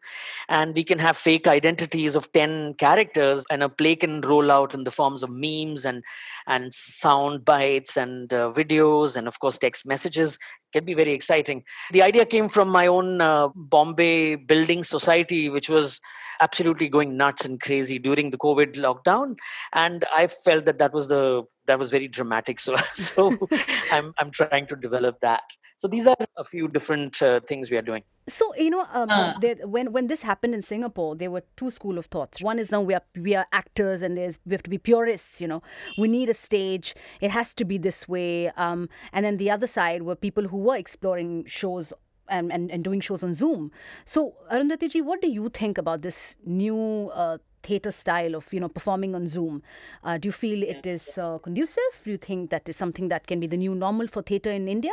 and 0.48 0.74
we 0.74 0.84
can 0.84 0.98
have 0.98 1.16
fake 1.16 1.46
identities 1.46 2.16
of 2.16 2.30
10 2.32 2.74
characters 2.74 3.44
and 3.50 3.62
a 3.62 3.68
play 3.68 3.96
can 3.96 4.20
roll 4.20 4.50
out 4.50 4.74
in 4.74 4.84
the 4.84 4.90
forms 4.90 5.22
of 5.22 5.30
memes 5.30 5.84
and 5.84 6.02
and 6.46 6.74
sound 6.74 7.44
bites 7.44 7.96
and 7.96 8.32
uh, 8.32 8.52
videos 8.54 9.16
and 9.16 9.28
of 9.28 9.38
course 9.40 9.58
text 9.58 9.86
messages. 9.86 10.38
Can 10.72 10.84
be 10.84 10.94
very 10.94 11.12
exciting. 11.12 11.64
The 11.90 12.02
idea 12.02 12.24
came 12.24 12.48
from 12.48 12.68
my 12.68 12.86
own 12.86 13.20
uh, 13.20 13.48
bombay 13.54 14.36
building 14.36 14.84
society 14.84 15.48
which 15.48 15.68
was 15.68 16.00
absolutely 16.40 16.88
going 16.88 17.16
nuts 17.16 17.44
and 17.44 17.60
crazy 17.60 17.98
during 17.98 18.30
the 18.30 18.38
covid 18.38 18.74
lockdown 18.74 19.36
and 19.72 20.04
i 20.14 20.26
felt 20.26 20.64
that 20.64 20.78
that 20.78 20.92
was 20.92 21.08
the 21.08 21.42
that 21.66 21.78
was 21.78 21.90
very 21.90 22.08
dramatic 22.08 22.60
so 22.60 22.76
so 22.94 23.36
i'm 23.92 24.12
i'm 24.18 24.30
trying 24.30 24.66
to 24.66 24.76
develop 24.76 25.20
that 25.20 25.42
so 25.76 25.88
these 25.88 26.06
are 26.06 26.16
a 26.36 26.44
few 26.44 26.68
different 26.68 27.22
uh, 27.22 27.40
things 27.40 27.70
we 27.70 27.76
are 27.76 27.82
doing 27.82 28.02
so 28.30 28.54
you 28.54 28.70
know, 28.70 28.86
um, 28.92 29.10
uh. 29.10 29.38
there, 29.40 29.56
when 29.64 29.92
when 29.92 30.06
this 30.06 30.22
happened 30.22 30.54
in 30.54 30.62
Singapore, 30.62 31.16
there 31.16 31.30
were 31.30 31.42
two 31.56 31.70
school 31.70 31.98
of 31.98 32.06
thoughts. 32.06 32.40
One 32.40 32.58
is 32.58 32.70
now 32.70 32.80
we 32.80 32.94
are 32.94 33.02
we 33.16 33.34
are 33.34 33.46
actors, 33.52 34.02
and 34.02 34.16
there's 34.16 34.38
we 34.46 34.52
have 34.52 34.62
to 34.62 34.70
be 34.70 34.78
purists. 34.78 35.40
You 35.40 35.48
know, 35.48 35.62
we 35.98 36.06
need 36.06 36.28
a 36.28 36.34
stage. 36.34 36.94
It 37.20 37.32
has 37.32 37.54
to 37.54 37.64
be 37.64 37.76
this 37.76 38.08
way. 38.08 38.50
Um, 38.50 38.88
and 39.12 39.24
then 39.24 39.36
the 39.36 39.50
other 39.50 39.66
side 39.66 40.02
were 40.02 40.14
people 40.14 40.48
who 40.48 40.58
were 40.58 40.76
exploring 40.76 41.44
shows 41.46 41.92
and, 42.30 42.52
and, 42.52 42.70
and 42.70 42.84
doing 42.84 43.00
shows 43.00 43.22
on 43.22 43.34
Zoom. 43.34 43.70
So, 44.04 44.34
Arundhati 44.52 44.90
ji, 44.90 45.00
what 45.00 45.20
do 45.20 45.28
you 45.28 45.48
think 45.48 45.78
about 45.78 46.02
this 46.02 46.36
new 46.44 47.10
uh, 47.12 47.38
theatre 47.62 47.92
style 47.92 48.34
of 48.34 48.52
you 48.52 48.60
know 48.60 48.68
performing 48.68 49.14
on 49.14 49.28
Zoom? 49.28 49.62
Uh, 50.02 50.16
do 50.18 50.28
you 50.28 50.32
feel 50.32 50.62
it 50.62 50.86
is 50.86 51.18
uh, 51.18 51.38
conducive? 51.38 52.02
Do 52.04 52.10
you 52.12 52.16
think 52.16 52.50
that 52.50 52.68
is 52.68 52.76
something 52.76 53.08
that 53.08 53.26
can 53.26 53.40
be 53.40 53.46
the 53.46 53.56
new 53.56 53.74
normal 53.74 54.06
for 54.06 54.22
theatre 54.22 54.50
in 54.50 54.68
India? 54.68 54.92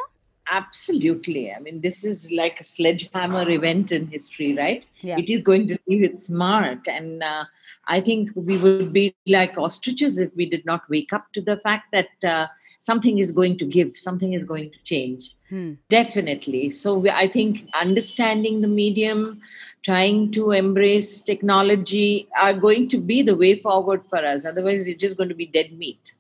Absolutely. 0.49 1.51
I 1.51 1.59
mean, 1.59 1.81
this 1.81 2.05
is 2.05 2.31
like 2.31 2.59
a 2.59 2.63
sledgehammer 2.63 3.49
event 3.49 3.91
in 3.91 4.07
history, 4.07 4.53
right? 4.53 4.85
Yeah. 5.01 5.17
It 5.17 5.29
is 5.29 5.43
going 5.43 5.67
to 5.67 5.77
leave 5.87 6.03
its 6.03 6.29
mark. 6.29 6.87
And 6.87 7.21
uh, 7.21 7.45
I 7.87 7.99
think 7.99 8.29
we 8.35 8.57
would 8.57 8.93
be 8.93 9.13
like 9.27 9.57
ostriches 9.57 10.17
if 10.17 10.33
we 10.35 10.45
did 10.45 10.65
not 10.65 10.89
wake 10.89 11.11
up 11.11 11.33
to 11.33 11.41
the 11.41 11.57
fact 11.57 11.91
that 11.91 12.23
uh, 12.23 12.47
something 12.79 13.19
is 13.19 13.31
going 13.31 13.57
to 13.57 13.65
give, 13.65 13.97
something 13.97 14.33
is 14.33 14.43
going 14.43 14.69
to 14.71 14.83
change. 14.83 15.35
Hmm. 15.49 15.73
Definitely. 15.89 16.69
So 16.69 16.97
we, 16.97 17.09
I 17.09 17.27
think 17.27 17.67
understanding 17.79 18.61
the 18.61 18.67
medium, 18.67 19.41
trying 19.83 20.31
to 20.31 20.51
embrace 20.51 21.21
technology 21.21 22.27
are 22.39 22.53
going 22.53 22.87
to 22.89 22.97
be 22.97 23.21
the 23.21 23.35
way 23.35 23.59
forward 23.59 24.05
for 24.05 24.17
us. 24.17 24.45
Otherwise, 24.45 24.81
we're 24.81 24.95
just 24.95 25.17
going 25.17 25.29
to 25.29 25.35
be 25.35 25.45
dead 25.45 25.71
meat, 25.77 26.13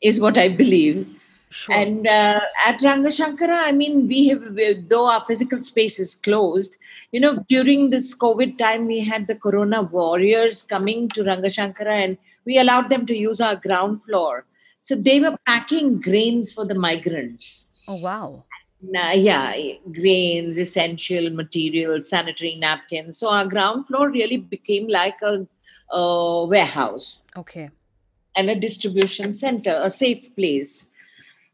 is 0.00 0.20
what 0.20 0.36
I 0.36 0.48
believe 0.48 1.08
Sure. 1.54 1.72
And 1.72 2.04
uh, 2.08 2.40
at 2.66 2.80
Rangashankara, 2.80 3.62
I 3.62 3.70
mean, 3.70 4.08
we 4.08 4.26
have, 4.26 4.88
though 4.88 5.08
our 5.08 5.24
physical 5.24 5.62
space 5.62 6.00
is 6.00 6.16
closed, 6.16 6.76
you 7.12 7.20
know, 7.20 7.44
during 7.48 7.90
this 7.90 8.12
COVID 8.12 8.58
time, 8.58 8.88
we 8.88 8.98
had 8.98 9.28
the 9.28 9.36
Corona 9.36 9.82
warriors 9.82 10.64
coming 10.64 11.08
to 11.10 11.22
Rangashankara 11.22 11.92
and 11.92 12.18
we 12.44 12.58
allowed 12.58 12.90
them 12.90 13.06
to 13.06 13.16
use 13.16 13.40
our 13.40 13.54
ground 13.54 14.00
floor. 14.02 14.44
So 14.84 14.94
they 14.94 15.18
were 15.18 15.36
packing 15.46 15.98
grains 15.98 16.52
for 16.52 16.66
the 16.66 16.74
migrants. 16.74 17.72
Oh, 17.88 17.94
wow. 17.96 18.44
Uh, 18.94 19.12
yeah, 19.14 19.56
grains, 19.90 20.58
essential 20.58 21.30
materials, 21.30 22.10
sanitary 22.10 22.56
napkins. 22.56 23.16
So 23.16 23.30
our 23.30 23.46
ground 23.46 23.86
floor 23.86 24.10
really 24.10 24.36
became 24.36 24.86
like 24.88 25.16
a, 25.22 25.46
a 25.90 26.44
warehouse. 26.44 27.24
Okay. 27.34 27.70
And 28.36 28.50
a 28.50 28.54
distribution 28.54 29.32
center, 29.32 29.80
a 29.82 29.88
safe 29.88 30.36
place 30.36 30.86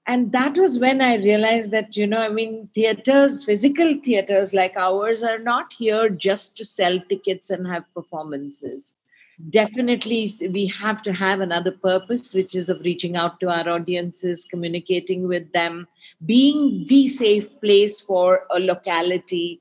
and 0.06 0.32
that 0.32 0.56
was 0.56 0.78
when 0.78 1.00
i 1.00 1.14
realized 1.16 1.70
that 1.70 1.96
you 1.96 2.06
know 2.06 2.22
i 2.22 2.28
mean 2.28 2.68
theaters 2.75 3.44
physical 3.44 3.90
theaters 4.04 4.54
like 4.54 4.76
ours 4.76 5.22
are 5.22 5.38
not 5.38 5.72
here 5.72 6.08
just 6.08 6.56
to 6.56 6.64
sell 6.64 6.99
tickets 7.08 7.50
and 7.50 7.66
have 7.66 7.84
performances 7.94 8.94
definitely 9.49 10.30
we 10.50 10.66
have 10.66 11.02
to 11.02 11.12
have 11.12 11.40
another 11.40 11.70
purpose 11.70 12.35
which 12.35 12.54
is 12.54 12.68
of 12.68 12.80
reaching 12.80 13.16
out 13.16 13.40
to 13.40 13.49
our 13.49 13.68
audiences 13.68 14.44
communicating 14.44 15.26
with 15.26 15.50
them 15.52 15.87
being 16.26 16.87
the 16.88 17.09
safe 17.09 17.61
place 17.61 18.00
for 18.00 18.47
a 18.50 18.61
locality. 18.61 19.61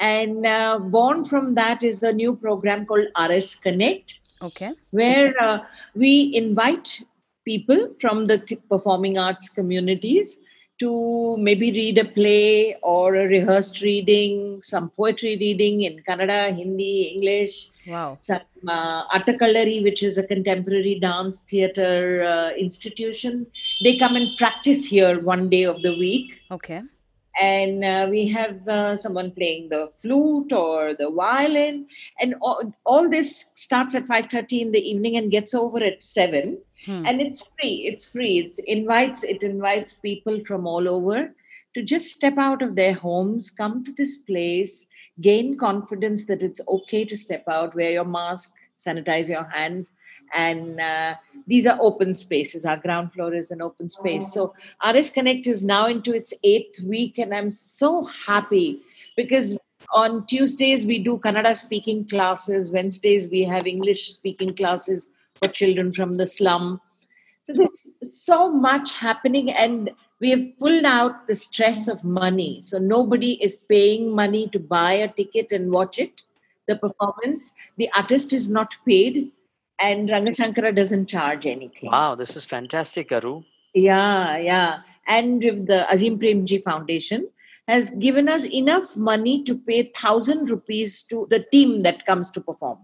And 0.00 0.46
uh, 0.46 0.78
born 0.78 1.24
from 1.24 1.54
that 1.54 1.82
is 1.82 2.00
the 2.00 2.12
new 2.12 2.36
program 2.36 2.86
called 2.86 3.08
rs 3.20 3.56
connect 3.56 4.20
okay. 4.42 4.72
where 4.90 5.34
uh, 5.42 5.58
we 5.94 6.32
invite 6.34 7.02
people 7.44 7.94
from 8.00 8.26
the 8.26 8.38
th- 8.38 8.60
performing 8.68 9.18
arts 9.18 9.48
communities 9.48 10.38
to 10.78 11.36
maybe 11.38 11.72
read 11.72 11.98
a 11.98 12.04
play 12.04 12.76
or 12.82 13.16
a 13.16 13.26
rehearsed 13.26 13.80
reading, 13.82 14.60
some 14.62 14.90
poetry 14.90 15.36
reading 15.36 15.82
in 15.82 16.00
Kannada, 16.00 16.54
Hindi, 16.54 17.02
English. 17.14 17.70
Wow. 17.86 18.16
Some 18.20 18.40
uh, 18.66 19.04
which 19.82 20.02
is 20.02 20.18
a 20.18 20.26
contemporary 20.26 20.98
dance 21.00 21.42
theater 21.42 22.22
uh, 22.24 22.50
institution. 22.56 23.46
They 23.82 23.96
come 23.96 24.16
and 24.16 24.36
practice 24.36 24.84
here 24.84 25.20
one 25.20 25.48
day 25.48 25.64
of 25.64 25.82
the 25.82 25.96
week. 25.98 26.40
Okay. 26.50 26.82
And 27.40 27.84
uh, 27.84 28.06
we 28.10 28.26
have 28.28 28.66
uh, 28.66 28.96
someone 28.96 29.30
playing 29.30 29.68
the 29.68 29.90
flute 29.96 30.52
or 30.52 30.94
the 30.94 31.10
violin. 31.10 31.86
And 32.20 32.34
all, 32.40 32.72
all 32.84 33.08
this 33.08 33.52
starts 33.54 33.94
at 33.94 34.06
5.30 34.06 34.60
in 34.60 34.72
the 34.72 34.80
evening 34.80 35.16
and 35.16 35.30
gets 35.30 35.54
over 35.54 35.82
at 35.82 36.02
7 36.02 36.58
Hmm. 36.84 37.04
And 37.06 37.20
it's 37.20 37.50
free. 37.58 37.86
It's 37.86 38.10
free. 38.10 38.38
It 38.38 38.58
invites 38.66 39.24
it 39.24 39.42
invites 39.42 39.98
people 39.98 40.40
from 40.44 40.66
all 40.66 40.88
over 40.88 41.34
to 41.74 41.82
just 41.82 42.12
step 42.12 42.38
out 42.38 42.62
of 42.62 42.76
their 42.76 42.94
homes, 42.94 43.50
come 43.50 43.84
to 43.84 43.92
this 43.92 44.16
place, 44.18 44.86
gain 45.20 45.56
confidence 45.58 46.24
that 46.26 46.42
it's 46.42 46.60
okay 46.68 47.04
to 47.04 47.16
step 47.16 47.44
out, 47.48 47.74
wear 47.74 47.92
your 47.92 48.04
mask, 48.04 48.52
sanitize 48.78 49.28
your 49.28 49.44
hands, 49.44 49.92
and 50.32 50.80
uh, 50.80 51.14
these 51.46 51.66
are 51.66 51.78
open 51.80 52.14
spaces. 52.14 52.64
Our 52.64 52.76
ground 52.76 53.12
floor 53.12 53.34
is 53.34 53.50
an 53.50 53.62
open 53.62 53.88
space. 53.88 54.32
So 54.32 54.54
RS 54.86 55.10
Connect 55.10 55.46
is 55.46 55.64
now 55.64 55.86
into 55.86 56.14
its 56.14 56.32
eighth 56.44 56.80
week, 56.82 57.18
and 57.18 57.34
I'm 57.34 57.50
so 57.50 58.04
happy 58.04 58.82
because 59.16 59.58
on 59.94 60.26
Tuesdays 60.26 60.86
we 60.86 60.98
do 60.98 61.18
Kannada 61.18 61.56
speaking 61.56 62.06
classes, 62.06 62.70
Wednesdays 62.70 63.30
we 63.30 63.42
have 63.44 63.66
English 63.66 64.12
speaking 64.12 64.54
classes 64.54 65.10
for 65.40 65.48
children 65.48 65.92
from 65.92 66.16
the 66.16 66.26
slum. 66.26 66.80
So 67.44 67.52
there's 67.54 67.96
so 68.02 68.52
much 68.52 68.92
happening, 68.92 69.50
and 69.50 69.90
we 70.20 70.30
have 70.30 70.58
pulled 70.58 70.84
out 70.84 71.26
the 71.26 71.34
stress 71.34 71.88
of 71.88 72.04
money. 72.04 72.60
So 72.60 72.78
nobody 72.78 73.42
is 73.42 73.56
paying 73.56 74.14
money 74.14 74.48
to 74.48 74.58
buy 74.58 74.92
a 74.92 75.08
ticket 75.08 75.52
and 75.52 75.70
watch 75.70 75.98
it, 75.98 76.22
the 76.66 76.76
performance. 76.76 77.52
The 77.76 77.90
artist 77.96 78.32
is 78.32 78.50
not 78.50 78.76
paid, 78.86 79.32
and 79.80 80.08
Rangashankara 80.08 80.74
doesn't 80.74 81.06
charge 81.06 81.46
anything. 81.46 81.90
Wow, 81.90 82.14
this 82.16 82.36
is 82.36 82.44
fantastic, 82.44 83.12
Aru. 83.12 83.44
Yeah, 83.74 84.36
yeah. 84.36 84.80
And 85.06 85.42
the 85.42 85.86
Azim 85.90 86.18
Premji 86.18 86.62
Foundation 86.62 87.28
has 87.66 87.90
given 87.90 88.28
us 88.28 88.44
enough 88.46 88.96
money 88.96 89.42
to 89.44 89.54
pay 89.54 89.84
thousand 89.94 90.50
rupees 90.50 91.02
to 91.02 91.26
the 91.30 91.40
team 91.40 91.80
that 91.80 92.04
comes 92.04 92.30
to 92.32 92.40
perform. 92.40 92.78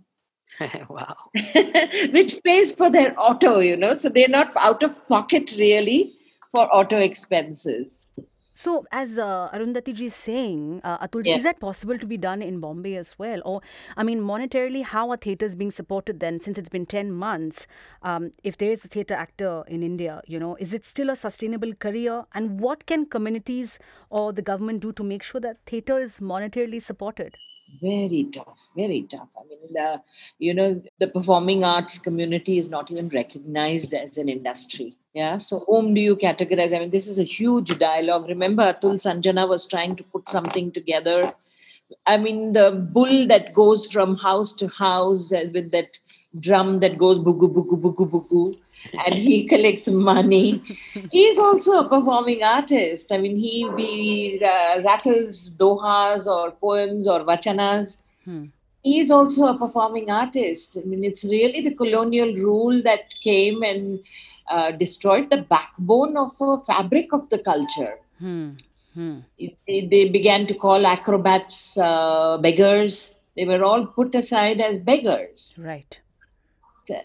wow. 0.89 1.17
Which 2.13 2.43
pays 2.45 2.75
for 2.75 2.91
their 2.91 3.19
auto, 3.19 3.61
you 3.61 3.77
know, 3.77 3.95
so 3.95 4.09
they're 4.09 4.29
not 4.29 4.53
out 4.57 4.83
of 4.83 5.07
pocket 5.09 5.55
really 5.59 6.15
for 6.53 6.73
auto 6.75 6.99
expenses. 6.99 8.13
So, 8.57 8.87
as 8.93 9.19
uh, 9.19 9.51
Arundhati 9.53 9.93
ji 9.93 10.07
is 10.07 10.15
saying, 10.15 10.81
uh, 10.85 11.05
Atul, 11.05 11.27
is 11.27 11.43
that 11.43 11.59
possible 11.59 11.99
to 11.99 12.07
be 12.07 12.17
done 12.17 12.41
in 12.41 12.61
Bombay 12.61 12.95
as 12.95 13.19
well? 13.19 13.43
Or, 13.45 13.63
I 13.97 14.05
mean, 14.05 14.21
monetarily, 14.21 14.85
how 14.85 15.11
are 15.11 15.17
theatres 15.17 15.57
being 15.57 15.73
supported 15.73 16.21
then 16.21 16.39
since 16.39 16.57
it's 16.57 16.69
been 16.69 16.87
10 16.87 17.11
months? 17.11 17.67
Um, 18.03 18.31
if 18.45 18.57
there 18.57 18.71
is 18.71 18.85
a 18.85 18.89
theatre 18.89 19.15
actor 19.15 19.65
in 19.67 19.83
India, 19.83 20.23
you 20.29 20.39
know, 20.39 20.55
is 20.61 20.73
it 20.73 20.87
still 20.87 21.11
a 21.11 21.17
sustainable 21.17 21.75
career? 21.75 22.27
And 22.33 22.61
what 22.61 22.87
can 22.87 23.07
communities 23.07 23.81
or 24.09 24.33
the 24.33 24.43
government 24.43 24.83
do 24.83 24.93
to 24.93 25.03
make 25.03 25.25
sure 25.25 25.41
that 25.41 25.57
theatre 25.67 25.99
is 25.99 26.21
monetarily 26.21 26.81
supported? 26.81 27.37
Very 27.81 28.29
tough 28.33 28.65
very 28.77 29.03
tough. 29.11 29.29
I 29.39 29.43
mean 29.49 29.73
the 29.73 30.03
you 30.39 30.55
know 30.55 30.83
the 30.99 31.09
performing 31.09 31.65
arts 31.65 31.99
community 31.99 32.59
is 32.59 32.69
not 32.69 32.91
even 32.91 33.09
recognized 33.09 33.95
as 33.95 34.19
an 34.19 34.29
industry. 34.29 34.95
Yeah? 35.13 35.37
So 35.37 35.61
whom 35.67 35.95
do 35.95 36.01
you 36.01 36.17
categorize? 36.17 36.75
I 36.75 36.81
mean 36.81 36.91
this 36.91 37.07
is 37.07 37.19
a 37.19 37.25
huge 37.25 37.79
dialogue. 37.79 38.29
Remember 38.29 38.63
atul 38.63 38.99
sanjana 39.07 39.49
was 39.49 39.67
trying 39.67 39.97
to 39.97 40.05
put 40.05 40.29
something 40.29 40.73
together. 40.73 41.33
I 42.07 42.17
mean 42.17 42.53
the 42.53 42.71
bull 42.93 43.27
that 43.29 43.55
goes 43.55 43.87
from 43.91 44.17
house 44.17 44.53
to 44.55 44.69
house 44.69 45.33
uh, 45.33 45.45
with 45.53 45.71
that 45.73 45.99
drum 46.41 46.81
that 46.81 46.99
goes 46.99 47.19
bugu 47.19 47.53
bugu 47.53 47.81
bugu 47.81 48.11
bugu 48.11 48.57
and 49.07 49.19
he 49.19 49.47
collects 49.53 49.89
money. 49.89 50.63
He's 51.11 51.39
also 51.39 51.81
a 51.81 51.89
performing 51.89 52.43
artist. 52.43 53.13
I 53.13 53.19
mean, 53.19 53.37
he 53.37 53.69
be 53.77 54.43
uh, 54.45 54.83
rattles 54.83 55.55
dohas 55.59 56.27
or 56.27 56.53
poems 56.53 57.09
or 57.09 57.21
vachanas. 57.21 58.03
Hmm. 58.25 58.47
He's 58.83 59.11
also 59.11 59.47
a 59.47 59.59
performing 59.59 60.11
artist. 60.11 60.77
I 60.77 60.87
mean, 60.87 61.05
it's 61.05 61.25
really 61.25 61.63
the 61.63 61.75
colonial 61.75 62.35
rule 62.35 62.83
that 62.83 63.15
came 63.21 63.63
and 63.63 64.01
uh, 64.49 64.73
destroyed 64.73 65.31
the 65.31 65.43
backbone 65.43 66.17
of 66.17 66.33
a 66.41 66.59
fabric 66.65 67.13
of 67.13 67.29
the 67.31 67.39
culture. 67.39 67.99
Hmm. 68.19 68.51
Hmm. 68.95 69.21
They, 69.39 69.89
they, 69.91 70.09
began 70.09 70.47
to 70.47 70.55
call 70.55 70.87
acrobats 70.87 71.77
uh, 71.79 72.39
beggars. 72.39 73.17
They 73.37 73.45
were 73.45 73.65
all 73.65 73.87
put 73.87 74.15
aside 74.15 74.61
as 74.61 74.79
beggars. 74.79 75.59
Right. 75.61 76.01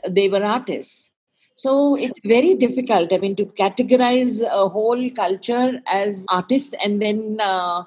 They 0.07 0.29
were 0.29 0.43
artists. 0.43 1.11
So 1.59 1.95
it's 1.95 2.21
very 2.23 2.55
difficult, 2.55 3.11
I 3.11 3.17
mean, 3.17 3.35
to 3.35 3.45
categorize 3.45 4.41
a 4.41 4.69
whole 4.69 5.09
culture 5.09 5.81
as 5.87 6.25
artists 6.29 6.73
and 6.81 7.01
then 7.01 7.37
uh, 7.41 7.83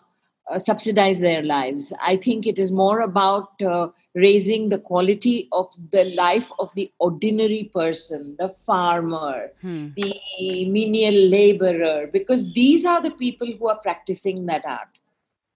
uh, 0.50 0.58
subsidize 0.58 1.20
their 1.20 1.42
lives. 1.42 1.90
I 2.02 2.18
think 2.18 2.46
it 2.46 2.58
is 2.58 2.70
more 2.70 3.00
about 3.00 3.62
uh, 3.62 3.88
raising 4.14 4.68
the 4.68 4.78
quality 4.78 5.48
of 5.52 5.68
the 5.90 6.04
life 6.04 6.52
of 6.58 6.70
the 6.74 6.92
ordinary 6.98 7.70
person, 7.72 8.36
the 8.38 8.50
farmer, 8.50 9.48
hmm. 9.62 9.88
the 9.96 10.20
menial 10.68 11.30
laborer, 11.30 12.10
because 12.12 12.52
these 12.52 12.84
are 12.84 13.00
the 13.00 13.12
people 13.12 13.50
who 13.58 13.68
are 13.68 13.78
practicing 13.78 14.44
that 14.44 14.66
art. 14.66 14.98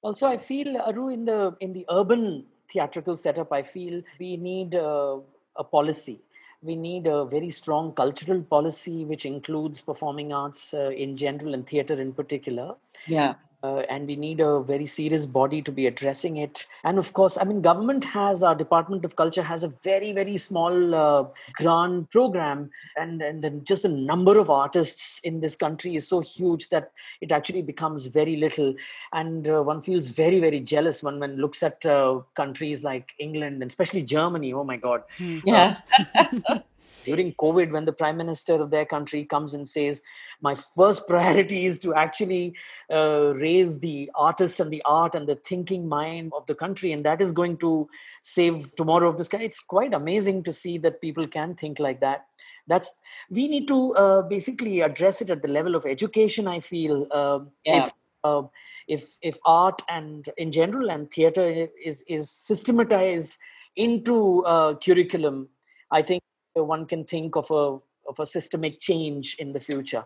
Also, 0.01 0.27
I 0.27 0.39
feel, 0.39 0.79
Aru, 0.87 1.11
in 1.11 1.27
the 1.27 1.55
in 1.61 1.75
the 1.75 1.85
urban 1.91 2.47
theatrical 2.73 3.15
setup, 3.15 3.53
I 3.53 3.61
feel 3.61 4.01
we 4.19 4.39
need 4.39 4.75
uh, 4.75 5.19
a 5.57 5.65
policy 5.65 6.23
we 6.63 6.77
need 6.77 7.07
a 7.07 7.25
very 7.25 7.51
strong 7.51 7.93
cultural 7.93 8.43
policy 8.43 9.05
which 9.05 9.27
includes 9.27 9.81
performing 9.81 10.33
arts 10.33 10.75
uh, 10.75 10.91
in 10.91 11.17
general 11.17 11.55
and 11.55 11.67
theater 11.67 12.01
in 12.01 12.13
particular. 12.13 12.75
Yeah 13.07 13.35
uh, 13.67 13.81
and 13.89 14.07
we 14.07 14.17
need 14.17 14.41
a 14.41 14.61
very 14.61 14.87
serious 14.87 15.27
body 15.27 15.61
to 15.63 15.73
be 15.73 15.87
addressing 15.87 16.37
it. 16.39 16.67
And 16.85 16.99
of 16.99 17.13
course 17.13 17.37
i 17.39 17.45
mean 17.45 17.61
government 17.63 18.05
has 18.05 18.43
our 18.43 18.55
department 18.55 19.05
of 19.05 19.17
culture 19.17 19.43
has 19.43 19.63
a 19.63 19.73
very 19.89 20.13
very 20.13 20.37
small 20.37 20.95
uh, 20.95 21.25
grant 21.55 22.11
program. 22.11 22.71
And 22.97 23.23
and 23.23 23.43
then 23.43 23.65
just 23.65 23.83
the 23.83 23.89
number 24.13 24.39
of 24.39 24.51
artists 24.51 25.21
in 25.25 25.41
this 25.41 25.57
country 25.65 25.97
is 25.97 26.09
so 26.09 26.21
huge 26.21 26.69
that 26.69 26.93
it 27.21 27.33
actually 27.33 27.63
becomes 27.63 28.07
very 28.07 28.37
little. 28.37 28.75
And 29.13 29.49
uh, 29.49 29.63
one 29.63 29.83
feels 29.83 30.09
very 30.23 30.41
very 30.41 30.61
jealous 30.61 31.03
when 31.03 31.21
one 31.21 31.37
looks 31.37 31.63
at 31.63 31.85
uh, 31.87 32.21
countries 32.35 32.85
like 32.85 33.13
england 33.19 33.63
and 33.63 33.71
especially 33.71 34.03
germany. 34.03 34.53
Oh 34.53 34.65
my 34.65 34.77
god. 34.77 35.03
Hmm. 35.19 35.39
yeah 35.45 35.77
during 37.07 37.33
COVID, 37.45 37.71
when 37.71 37.87
the 37.87 37.93
prime 37.93 38.17
minister 38.19 38.55
of 38.55 38.71
their 38.71 38.85
country 38.85 39.25
comes 39.25 39.55
and 39.55 39.67
says, 39.67 40.03
My 40.43 40.55
first 40.55 41.07
priority 41.13 41.65
is 41.67 41.79
to 41.81 41.95
actually 41.95 42.55
uh, 42.93 43.33
raise 43.35 43.81
the 43.81 44.11
artist 44.15 44.61
and 44.61 44.71
the 44.71 44.83
art 44.85 45.15
and 45.15 45.27
the 45.27 45.37
thinking 45.37 45.89
mind 45.89 46.33
of 46.37 46.47
the 46.47 46.55
country, 46.55 46.93
and 46.93 47.05
that 47.05 47.21
is 47.21 47.33
going 47.33 47.57
to 47.59 47.89
save 48.23 48.75
tomorrow 48.77 49.09
of 49.09 49.17
the 49.17 49.25
sky. 49.25 49.39
It's 49.39 49.61
quite 49.61 49.95
amazing 49.95 50.43
to 50.45 50.53
see 50.53 50.77
that 50.79 51.01
people 51.01 51.27
can 51.27 51.55
think 51.55 51.79
like 51.79 52.01
that. 52.01 52.27
That's 52.69 52.91
we 53.31 53.49
need 53.49 53.69
to 53.69 53.95
uh, 53.95 54.23
basically 54.23 54.81
address 54.81 55.23
it 55.23 55.31
at 55.31 55.43
the 55.43 55.49
level 55.49 55.77
of 55.77 55.87
education. 55.87 56.49
I 56.49 56.61
feel 56.61 57.07
um, 57.13 57.51
Yeah. 57.65 57.87
if 57.87 57.93
uh, 58.25 58.43
if 58.89 59.17
if 59.23 59.39
art 59.45 59.83
and 59.89 60.29
in 60.37 60.51
general 60.51 60.91
and 60.91 61.11
theater 61.11 61.69
is 61.85 62.03
is 62.09 62.31
systematized 62.31 63.37
into 63.77 64.45
uh, 64.45 64.75
curriculum, 64.77 65.49
I 65.91 66.03
think 66.03 66.23
one 66.56 66.86
can 66.86 67.04
think 67.06 67.36
of 67.36 67.50
a 67.52 67.80
of 68.10 68.20
a 68.20 68.26
systemic 68.26 68.80
change 68.80 69.36
in 69.40 69.54
the 69.54 69.60
future. 69.60 70.06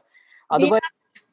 Otherwise, 0.50 0.82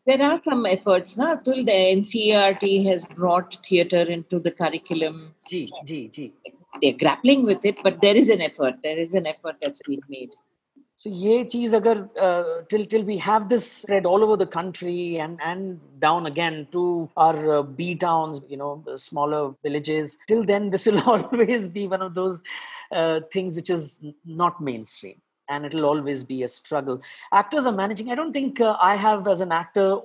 There 0.07 0.23
are 0.23 0.40
some 0.42 0.64
efforts, 0.66 1.16
na? 1.16 1.37
Atul, 1.37 1.66
the 1.66 1.73
NCERT 1.73 2.85
has 2.85 3.04
brought 3.04 3.59
theatre 3.66 4.02
into 4.02 4.38
the 4.38 4.50
curriculum. 4.50 5.35
G 5.49 5.69
G 5.85 6.09
G. 6.09 6.33
They're 6.81 6.99
grappling 6.99 7.45
with 7.45 7.64
it, 7.64 7.78
but 7.83 8.00
there 8.00 8.16
is 8.16 8.28
an 8.28 8.40
effort. 8.40 8.76
There 8.83 8.99
is 8.99 9.14
an 9.14 9.26
effort 9.26 9.57
that's 9.61 9.83
been 9.83 10.00
made. 10.09 10.31
So 10.97 11.11
ये 11.11 11.45
चीज 11.45 11.75
अगर 11.75 12.09
uh, 12.21 12.64
till 12.69 12.85
till 12.87 13.02
we 13.02 13.16
have 13.19 13.49
this 13.49 13.71
spread 13.71 14.07
all 14.07 14.23
over 14.23 14.37
the 14.37 14.47
country 14.47 15.19
and 15.19 15.38
and 15.42 15.81
down 15.99 16.26
again 16.26 16.69
to 16.73 17.11
our 17.16 17.59
uh, 17.59 17.62
B 17.62 17.95
towns, 17.97 18.40
you 18.49 18.57
know, 18.57 18.83
the 18.87 18.97
smaller 18.97 19.54
villages. 19.64 20.16
Till 20.28 20.45
then, 20.45 20.71
this 20.71 20.87
will 20.87 21.00
always 21.00 21.69
be 21.69 21.88
one 21.88 22.02
of 22.02 22.14
those 22.14 22.42
uh, 22.91 23.22
things 23.32 23.56
which 23.56 23.70
is 23.70 24.01
not 24.25 24.62
mainstream, 24.62 25.22
and 25.50 25.65
it'll 25.65 25.86
always 25.86 26.24
be 26.24 26.44
a 26.44 26.48
struggle. 26.48 27.01
Actors 27.32 27.65
are 27.65 27.72
managing. 27.72 28.12
I 28.12 28.15
don't 28.15 28.34
think 28.34 28.62
uh, 28.62 28.77
I 28.82 28.96
have 28.96 29.27
as 29.27 29.41
an 29.41 29.51
actor. 29.51 29.98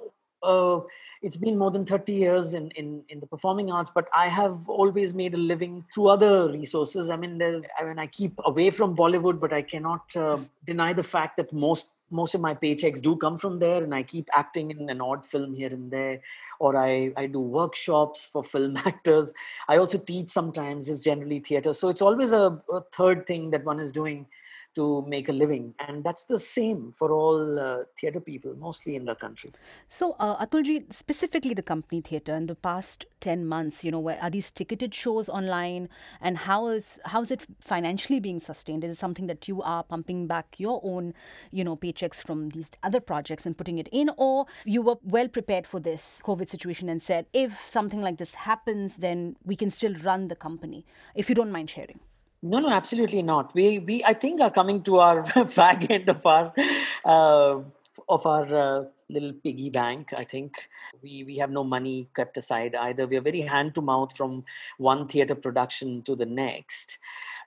Uh, 0.43 0.81
it's 1.23 1.37
been 1.37 1.57
more 1.57 1.71
than 1.71 1.87
30 1.87 2.12
years 2.12 2.53
in, 2.55 2.71
in, 2.73 3.05
in 3.09 3.21
the 3.21 3.27
performing 3.27 3.71
arts, 3.71 3.91
but 3.95 4.09
I 4.15 4.29
have 4.29 4.69
always 4.69 5.15
made 5.15 5.35
a 5.35 5.37
living 5.37 5.85
through 5.95 6.09
other 6.09 6.51
resources. 6.51 7.11
I 7.11 7.17
mean, 7.17 7.39
there's, 7.39 7.65
I 7.79 7.85
mean, 7.85 7.99
I 7.99 8.09
keep 8.09 8.33
away 8.45 8.71
from 8.71 8.97
Bollywood, 8.97 9.39
but 9.39 9.53
I 9.53 9.62
cannot 9.62 10.17
uh, 10.17 10.39
deny 10.67 10.93
the 10.93 11.05
fact 11.05 11.37
that 11.37 11.53
most 11.53 11.91
most 12.12 12.35
of 12.35 12.40
my 12.40 12.54
paychecks 12.54 13.00
do 13.00 13.16
come 13.16 13.38
from 13.38 13.59
there 13.59 13.83
and 13.83 13.95
i 13.95 14.02
keep 14.02 14.28
acting 14.35 14.71
in 14.71 14.88
an 14.90 15.00
odd 15.00 15.25
film 15.25 15.54
here 15.54 15.69
and 15.69 15.90
there 15.90 16.21
or 16.59 16.76
i, 16.76 17.12
I 17.16 17.26
do 17.26 17.40
workshops 17.40 18.26
for 18.26 18.45
film 18.45 18.76
actors. 18.85 19.33
I 19.69 19.76
also 19.78 19.99
teach 19.99 20.28
sometimes 20.28 20.88
it's 20.88 21.00
generally 21.00 21.40
theater. 21.40 21.75
So 21.75 21.88
it's 21.88 22.02
always 22.02 22.33
a, 22.33 22.61
a 22.73 22.81
third 22.92 23.26
thing 23.26 23.50
that 23.50 23.64
one 23.64 23.81
is 23.81 23.92
doing 23.92 24.26
to 24.75 25.05
make 25.07 25.29
a 25.29 25.33
living 25.33 25.75
and 25.87 26.05
that's 26.05 26.25
the 26.26 26.38
same 26.38 26.93
for 26.93 27.12
all 27.12 27.59
uh, 27.59 27.79
theater 27.99 28.21
people 28.21 28.55
mostly 28.59 28.97
in 28.97 29.05
the 29.05 29.14
country 29.14 29.52
So, 29.88 30.17
uh, 30.19 30.45
Atulji, 30.45 30.93
specifically 30.93 31.55
the 31.55 31.62
company 31.62 32.00
theatre 32.00 32.35
in 32.35 32.47
the 32.47 32.55
past 32.55 33.05
10 33.21 33.47
months, 33.47 33.85
you 33.85 33.91
know, 33.91 34.00
where 34.00 34.19
are 34.21 34.31
these 34.31 34.50
ticketed 34.50 34.95
shows 34.95 35.29
online 35.29 35.88
and 36.21 36.38
how 36.38 36.69
is 36.69 36.99
how 37.05 37.21
is 37.23 37.31
it 37.31 37.47
financially 37.61 38.21
being 38.21 38.41
sustained? 38.41 38.85
Is 38.85 38.93
it 38.93 38.99
something 38.99 39.26
that 39.26 39.49
you 39.49 39.62
are 39.62 39.83
pumping 39.85 40.26
back 40.26 40.59
your 40.59 40.81
own, 40.83 41.14
you 41.50 41.64
know, 41.64 41.76
paychecks 41.76 42.23
from 42.23 42.50
these 42.50 42.71
other 42.83 43.00
projects 43.00 43.47
and 43.47 43.57
putting 43.57 43.79
it 43.79 43.88
in 43.93 44.11
or 44.17 44.47
you 44.64 44.83
were 44.83 44.97
well 45.02 45.29
prepared 45.29 45.67
for 45.67 45.81
this 45.81 46.23
COVID 46.25 46.49
situation 46.49 46.88
and 46.88 47.02
said 47.02 47.26
if 47.33 47.69
something 47.69 48.00
like 48.00 48.19
this 48.19 48.35
happens 48.35 48.97
then 48.97 49.37
we 49.45 49.57
can 49.57 49.71
still 49.71 49.95
run 50.02 50.29
the 50.29 50.37
company 50.37 50.85
if 51.14 51.29
you 51.29 51.35
don't 51.35 51.52
mind 51.52 51.71
sharing. 51.71 52.00
No, 52.43 52.59
no, 52.59 52.71
absolutely 52.71 53.23
not. 53.23 53.55
We, 53.55 53.79
we, 53.79 54.03
I 54.05 54.15
think, 54.15 54.41
are 54.41 54.51
coming 54.51 54.83
to 54.85 54.99
our 54.99 55.23
fag 55.25 55.89
end 55.91 56.09
of 56.09 56.27
our, 56.27 56.53
uh, 57.05 57.61
of 58.09 58.27
our 58.27 58.55
uh, 58.55 58.85
little 59.09 59.33
piggy 59.33 59.71
bank. 59.71 60.13
I 60.17 60.25
think 60.25 60.69
we 61.03 61.23
we 61.23 61.37
have 61.37 61.51
no 61.51 61.63
money 61.63 62.09
kept 62.17 62.37
aside 62.37 62.75
either. 62.75 63.07
We 63.07 63.17
are 63.17 63.21
very 63.21 63.43
hand 63.43 63.77
to 63.77 63.81
mouth 63.81 64.17
from 64.17 64.45
one 64.79 65.07
theater 65.07 65.37
production 65.37 66.03
to 66.03 66.17
the 66.17 66.27
next. 66.27 66.99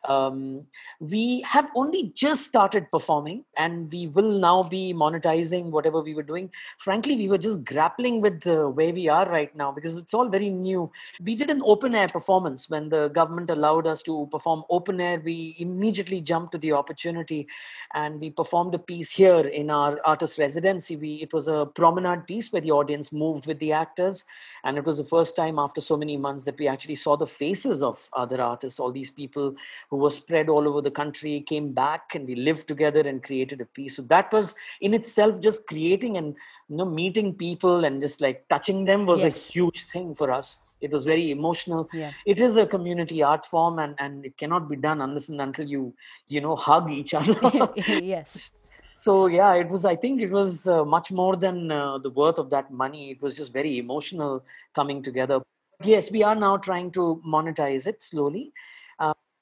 Um, 0.07 0.65
we 0.99 1.41
have 1.41 1.69
only 1.75 2.11
just 2.15 2.45
started 2.45 2.89
performing, 2.91 3.43
and 3.57 3.91
we 3.91 4.07
will 4.07 4.39
now 4.39 4.63
be 4.63 4.93
monetizing 4.93 5.65
whatever 5.65 6.01
we 6.01 6.13
were 6.13 6.23
doing. 6.23 6.49
Frankly, 6.77 7.15
we 7.15 7.27
were 7.27 7.37
just 7.37 7.63
grappling 7.65 8.21
with 8.21 8.45
uh, 8.47 8.67
where 8.67 8.93
we 8.93 9.09
are 9.09 9.27
right 9.29 9.53
now 9.55 9.71
because 9.71 9.97
it's 9.97 10.13
all 10.13 10.29
very 10.29 10.49
new. 10.49 10.89
We 11.21 11.35
did 11.35 11.49
an 11.49 11.61
open 11.65 11.95
air 11.95 12.07
performance 12.07 12.69
when 12.69 12.89
the 12.89 13.09
government 13.09 13.49
allowed 13.49 13.87
us 13.87 14.01
to 14.03 14.27
perform 14.31 14.63
open 14.69 15.01
air. 15.01 15.21
We 15.23 15.55
immediately 15.59 16.21
jumped 16.21 16.53
to 16.53 16.57
the 16.57 16.73
opportunity, 16.73 17.47
and 17.93 18.19
we 18.19 18.29
performed 18.29 18.73
a 18.75 18.79
piece 18.79 19.11
here 19.11 19.47
in 19.47 19.69
our 19.69 19.99
artist 20.05 20.37
residency. 20.37 20.95
We 20.95 21.15
it 21.15 21.33
was 21.33 21.47
a 21.47 21.65
promenade 21.65 22.27
piece 22.27 22.51
where 22.51 22.61
the 22.61 22.71
audience 22.71 23.11
moved 23.11 23.47
with 23.47 23.59
the 23.59 23.73
actors, 23.73 24.23
and 24.63 24.77
it 24.77 24.85
was 24.85 24.97
the 24.97 25.03
first 25.03 25.35
time 25.35 25.59
after 25.59 25.81
so 25.81 25.97
many 25.97 26.17
months 26.17 26.45
that 26.45 26.57
we 26.57 26.67
actually 26.67 26.95
saw 26.95 27.17
the 27.17 27.27
faces 27.27 27.83
of 27.83 28.09
other 28.13 28.41
artists. 28.41 28.79
All 28.79 28.91
these 28.91 29.11
people 29.11 29.55
were 29.95 30.09
spread 30.09 30.49
all 30.49 30.67
over 30.67 30.81
the 30.81 30.91
country 30.91 31.41
came 31.41 31.71
back, 31.71 32.15
and 32.15 32.27
we 32.27 32.35
lived 32.35 32.67
together 32.67 33.01
and 33.01 33.23
created 33.23 33.61
a 33.61 33.65
piece. 33.65 33.95
So 33.95 34.01
that 34.03 34.31
was 34.31 34.55
in 34.81 34.93
itself 34.93 35.39
just 35.41 35.67
creating 35.67 36.17
and 36.17 36.35
you 36.69 36.77
know 36.77 36.85
meeting 36.85 37.33
people 37.33 37.85
and 37.85 38.01
just 38.01 38.21
like 38.21 38.47
touching 38.49 38.85
them 38.85 39.05
was 39.05 39.23
a 39.23 39.29
huge 39.29 39.85
thing 39.85 40.15
for 40.15 40.31
us. 40.31 40.59
It 40.81 40.91
was 40.91 41.05
very 41.05 41.31
emotional. 41.31 41.89
Yeah. 41.93 42.11
It 42.25 42.39
is 42.39 42.57
a 42.57 42.65
community 42.65 43.23
art 43.23 43.45
form, 43.45 43.79
and 43.79 43.95
and 43.99 44.25
it 44.25 44.37
cannot 44.37 44.69
be 44.69 44.75
done 44.75 45.01
unless 45.01 45.29
and 45.29 45.41
until 45.41 45.67
you 45.67 45.93
you 46.27 46.41
know 46.41 46.55
hug 46.55 46.91
each 46.91 47.13
other. 47.13 47.35
yes. 47.87 48.51
so 48.97 49.27
yeah 49.27 49.53
it 49.61 49.67
was 49.67 49.83
i 49.83 49.93
think 49.93 50.21
it 50.21 50.31
was 50.31 50.67
uh, 50.67 50.85
much 50.85 51.11
more 51.11 51.35
than 51.35 51.69
uh, 51.69 51.97
the 51.97 52.09
worth 52.09 52.37
of 52.43 52.49
that 52.49 52.71
money 52.71 53.11
it 53.11 53.21
was 53.21 53.35
just 53.35 53.51
very 53.51 53.77
emotional 53.77 54.41
coming 54.73 55.03
together 55.07 55.41
yes 55.83 56.09
we 56.11 56.23
are 56.23 56.35
now 56.35 56.55
trying 56.55 56.89
to 56.89 57.21
monetize 57.27 57.87
it 57.87 58.01
slowly 58.01 58.53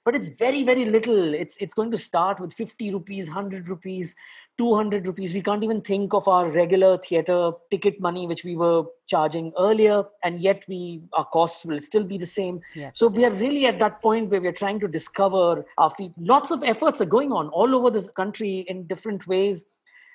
but 0.06 0.16
it's 0.16 0.28
very 0.28 0.64
very 0.64 0.86
little. 0.86 1.34
It's 1.34 1.58
it's 1.58 1.74
going 1.74 1.92
to 1.92 1.98
start 1.98 2.40
with 2.40 2.54
50 2.54 2.94
rupees 2.94 3.28
100 3.28 3.70
rupees 3.70 4.16
200 4.58 5.08
rupees. 5.08 5.34
We 5.34 5.42
can't 5.42 5.64
even 5.64 5.82
think 5.82 6.14
of 6.14 6.28
our 6.28 6.48
regular 6.48 6.98
theater 6.98 7.52
ticket 7.72 8.00
money 8.00 8.28
which 8.28 8.44
we 8.44 8.56
were 8.56 8.84
charging 9.08 9.52
earlier 9.58 10.04
and 10.24 10.40
yet 10.42 10.64
we 10.68 11.02
our 11.14 11.26
costs 11.26 11.66
will 11.66 11.80
still 11.80 12.04
be 12.04 12.18
the 12.18 12.26
same. 12.26 12.62
Yeah. 12.76 12.92
so 12.94 13.08
we 13.08 13.26
are 13.26 13.32
really 13.32 13.66
at 13.66 13.80
that 13.80 14.02
point 14.02 14.30
where 14.30 14.42
we're 14.42 14.52
trying 14.52 14.80
to 14.82 14.88
discover 14.88 15.66
our 15.78 15.90
feet. 15.90 16.12
Lots 16.18 16.52
of 16.52 16.64
efforts 16.64 17.02
are 17.02 17.06
going 17.06 17.32
on 17.32 17.50
all 17.50 17.76
over 17.76 17.90
this 17.90 18.10
country 18.10 18.60
in 18.68 18.86
different 18.86 19.26
ways. 19.28 19.66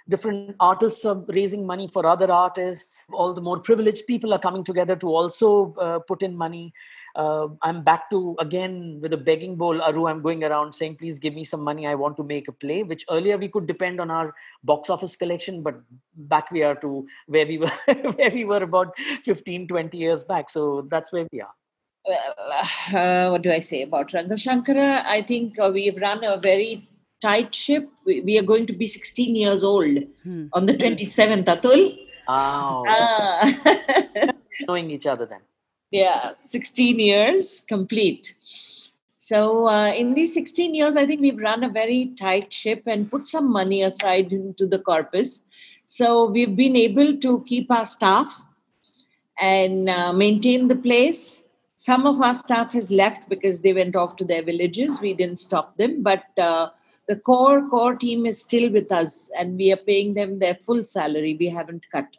Different 0.09 0.57
artists 0.59 1.05
are 1.05 1.23
raising 1.29 1.67
money 1.67 1.87
for 1.87 2.07
other 2.07 2.31
artists. 2.33 3.05
All 3.13 3.35
the 3.35 3.43
more 3.43 3.59
privileged 3.59 4.07
people 4.07 4.33
are 4.33 4.39
coming 4.39 4.65
together 4.65 4.97
to 4.97 5.09
also 5.09 5.75
uh, 5.75 5.99
put 5.99 6.23
in 6.23 6.37
money 6.37 6.73
uh, 7.17 7.49
i'm 7.63 7.83
back 7.83 8.09
to 8.11 8.37
again 8.39 8.99
with 9.03 9.13
a 9.13 9.17
begging 9.17 9.57
bowl 9.57 9.81
aru 9.83 10.07
i'm 10.09 10.23
going 10.23 10.43
around 10.45 10.73
saying 10.75 10.95
please 10.97 11.19
give 11.19 11.35
me 11.35 11.45
some 11.45 11.61
money 11.63 11.87
i 11.87 11.95
want 11.95 12.17
to 12.17 12.25
make 12.25 12.49
a 12.49 12.53
play 12.53 12.83
which 12.83 13.05
earlier 13.11 13.37
we 13.39 13.49
could 13.49 13.67
depend 13.67 14.01
on 14.01 14.11
our 14.11 14.35
box 14.65 14.91
office 14.91 15.17
collection 15.17 15.63
but 15.63 15.81
back 16.35 16.51
we 16.51 16.63
are 16.63 16.75
to 16.75 17.07
where 17.27 17.47
we 17.47 17.59
were 17.65 17.73
where 18.19 18.31
we 18.31 18.45
were 18.45 18.63
about 18.63 18.93
15 19.25 19.69
20 19.69 19.97
years 19.99 20.25
back 20.25 20.51
so 20.51 20.87
that's 20.91 21.13
where 21.13 21.27
we 21.33 21.41
are 21.41 21.55
Well, 22.09 22.35
uh, 22.59 23.29
what 23.33 23.43
do 23.45 23.51
I 23.53 23.59
say 23.65 23.79
about 23.87 24.13
Rangashankara? 24.17 24.85
I 25.15 25.17
think 25.31 25.59
uh, 25.65 25.71
we've 25.73 25.97
run 26.05 26.23
a 26.29 26.37
very 26.45 26.89
tight 27.25 27.55
ship. 27.55 27.89
We, 28.07 28.15
we 28.29 28.39
are 28.39 28.45
going 28.51 28.67
to 28.71 28.73
be 28.83 28.87
16 28.87 29.37
years 29.41 29.65
old 29.71 29.99
Hmm. 30.23 30.47
on 30.61 30.65
the 30.71 30.77
27th, 30.85 31.51
Atul. 31.55 31.83
oh, 32.29 32.85
Ah. 32.95 33.43
knowing 34.69 34.91
each 34.97 35.07
other 35.15 35.27
then 35.33 35.43
yeah 35.91 36.33
16 36.41 36.99
years 36.99 37.61
complete. 37.69 38.35
So 39.19 39.69
uh, 39.69 39.93
in 39.93 40.15
these 40.15 40.33
16 40.35 40.75
years 40.75 40.97
i 40.97 41.05
think 41.05 41.21
we've 41.21 41.39
run 41.39 41.65
a 41.65 41.69
very 41.69 42.13
tight 42.19 42.53
ship 42.53 42.83
and 42.87 43.11
put 43.11 43.27
some 43.29 43.51
money 43.51 43.83
aside 43.83 44.33
into 44.33 44.67
the 44.67 44.79
corpus. 44.79 45.43
So 45.87 46.31
we've 46.31 46.55
been 46.55 46.77
able 46.77 47.17
to 47.17 47.45
keep 47.45 47.71
our 47.71 47.87
staff 47.87 48.43
and 49.41 49.89
uh, 49.89 50.13
maintain 50.13 50.69
the 50.69 50.77
place. 50.77 51.45
Some 51.77 52.07
of 52.07 52.21
our 52.21 52.35
staff 52.35 52.73
has 52.73 52.91
left 52.91 53.29
because 53.29 53.63
they 53.63 53.73
went 53.73 53.97
off 53.97 54.17
to 54.17 54.25
their 54.25 54.43
villages. 54.43 55.01
We 55.01 55.15
didn't 55.15 55.39
stop 55.39 55.77
them 55.77 56.03
but 56.03 56.25
uh, 56.39 56.71
the 57.07 57.17
core 57.17 57.67
core 57.69 57.97
team 57.97 58.27
is 58.27 58.41
still 58.41 58.71
with 58.71 58.93
us 58.93 59.31
and 59.39 59.57
we 59.57 59.73
are 59.73 59.77
paying 59.77 60.15
them 60.15 60.39
their 60.39 60.55
full 60.55 60.85
salary. 60.85 61.37
We 61.39 61.47
haven't 61.47 61.87
cut 61.91 62.17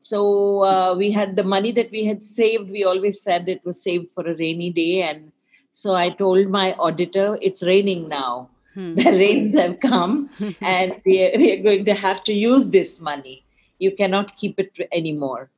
so 0.00 0.64
uh, 0.64 0.94
we 0.96 1.10
had 1.10 1.36
the 1.36 1.44
money 1.44 1.72
that 1.72 1.90
we 1.90 2.04
had 2.04 2.22
saved. 2.22 2.70
We 2.70 2.84
always 2.84 3.20
said 3.20 3.48
it 3.48 3.64
was 3.64 3.82
saved 3.82 4.10
for 4.10 4.26
a 4.26 4.34
rainy 4.34 4.70
day. 4.70 5.02
And 5.02 5.30
so 5.70 5.94
I 5.94 6.08
told 6.08 6.48
my 6.48 6.72
auditor, 6.74 7.38
it's 7.40 7.62
raining 7.62 8.08
now. 8.08 8.48
Hmm. 8.74 8.94
The 8.94 9.10
rains 9.10 9.54
have 9.54 9.80
come 9.80 10.30
and 10.60 11.00
we 11.04 11.22
are, 11.24 11.36
we 11.36 11.52
are 11.52 11.62
going 11.62 11.84
to 11.84 11.94
have 11.94 12.24
to 12.24 12.32
use 12.32 12.70
this 12.70 13.00
money. 13.00 13.44
You 13.78 13.94
cannot 13.94 14.36
keep 14.36 14.58
it 14.58 14.76
anymore. 14.92 15.50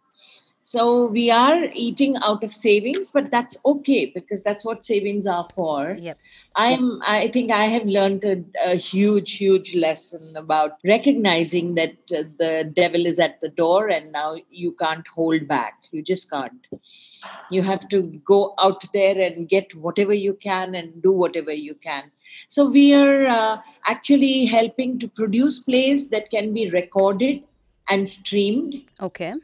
So 0.65 1.07
we 1.07 1.29
are 1.29 1.65
eating 1.75 2.17
out 2.23 2.45
of 2.45 2.53
savings, 2.53 3.11
but 3.11 3.33
that's 3.33 3.57
okay 3.67 4.07
because 4.07 4.45
that's 4.45 4.65
what 4.65 4.85
savings 4.85 5.27
are 5.27 5.49
for. 5.55 5.97
Yep. 5.99 6.19
I'm. 6.55 7.03
I 7.03 7.29
think 7.29 7.51
I 7.51 7.65
have 7.65 7.85
learned 7.85 8.23
a, 8.25 8.45
a 8.65 8.77
huge, 8.77 9.39
huge 9.39 9.75
lesson 9.75 10.35
about 10.37 10.79
recognizing 10.85 11.75
that 11.75 11.95
uh, 12.17 12.23
the 12.39 12.71
devil 12.73 13.07
is 13.07 13.19
at 13.19 13.41
the 13.41 13.49
door, 13.49 13.89
and 13.89 14.13
now 14.13 14.37
you 14.51 14.73
can't 14.73 15.07
hold 15.09 15.49
back. 15.49 15.75
You 15.91 16.01
just 16.01 16.31
can't. 16.31 16.67
You 17.51 17.63
have 17.63 17.89
to 17.89 18.03
go 18.25 18.55
out 18.61 18.85
there 18.93 19.21
and 19.21 19.49
get 19.49 19.75
whatever 19.75 20.15
you 20.15 20.35
can 20.35 20.77
and 20.77 21.03
do 21.03 21.11
whatever 21.11 21.53
you 21.53 21.75
can. 21.75 22.11
So 22.49 22.69
we 22.69 22.95
are 22.95 23.27
uh, 23.27 23.59
actually 23.87 24.45
helping 24.45 24.99
to 25.01 25.09
produce 25.09 25.59
plays 25.59 26.09
that 26.11 26.31
can 26.31 26.55
be 26.55 26.71
recorded 26.71 27.43
and 27.89 28.09
streamed 28.09 28.83
Okay. 29.01 29.35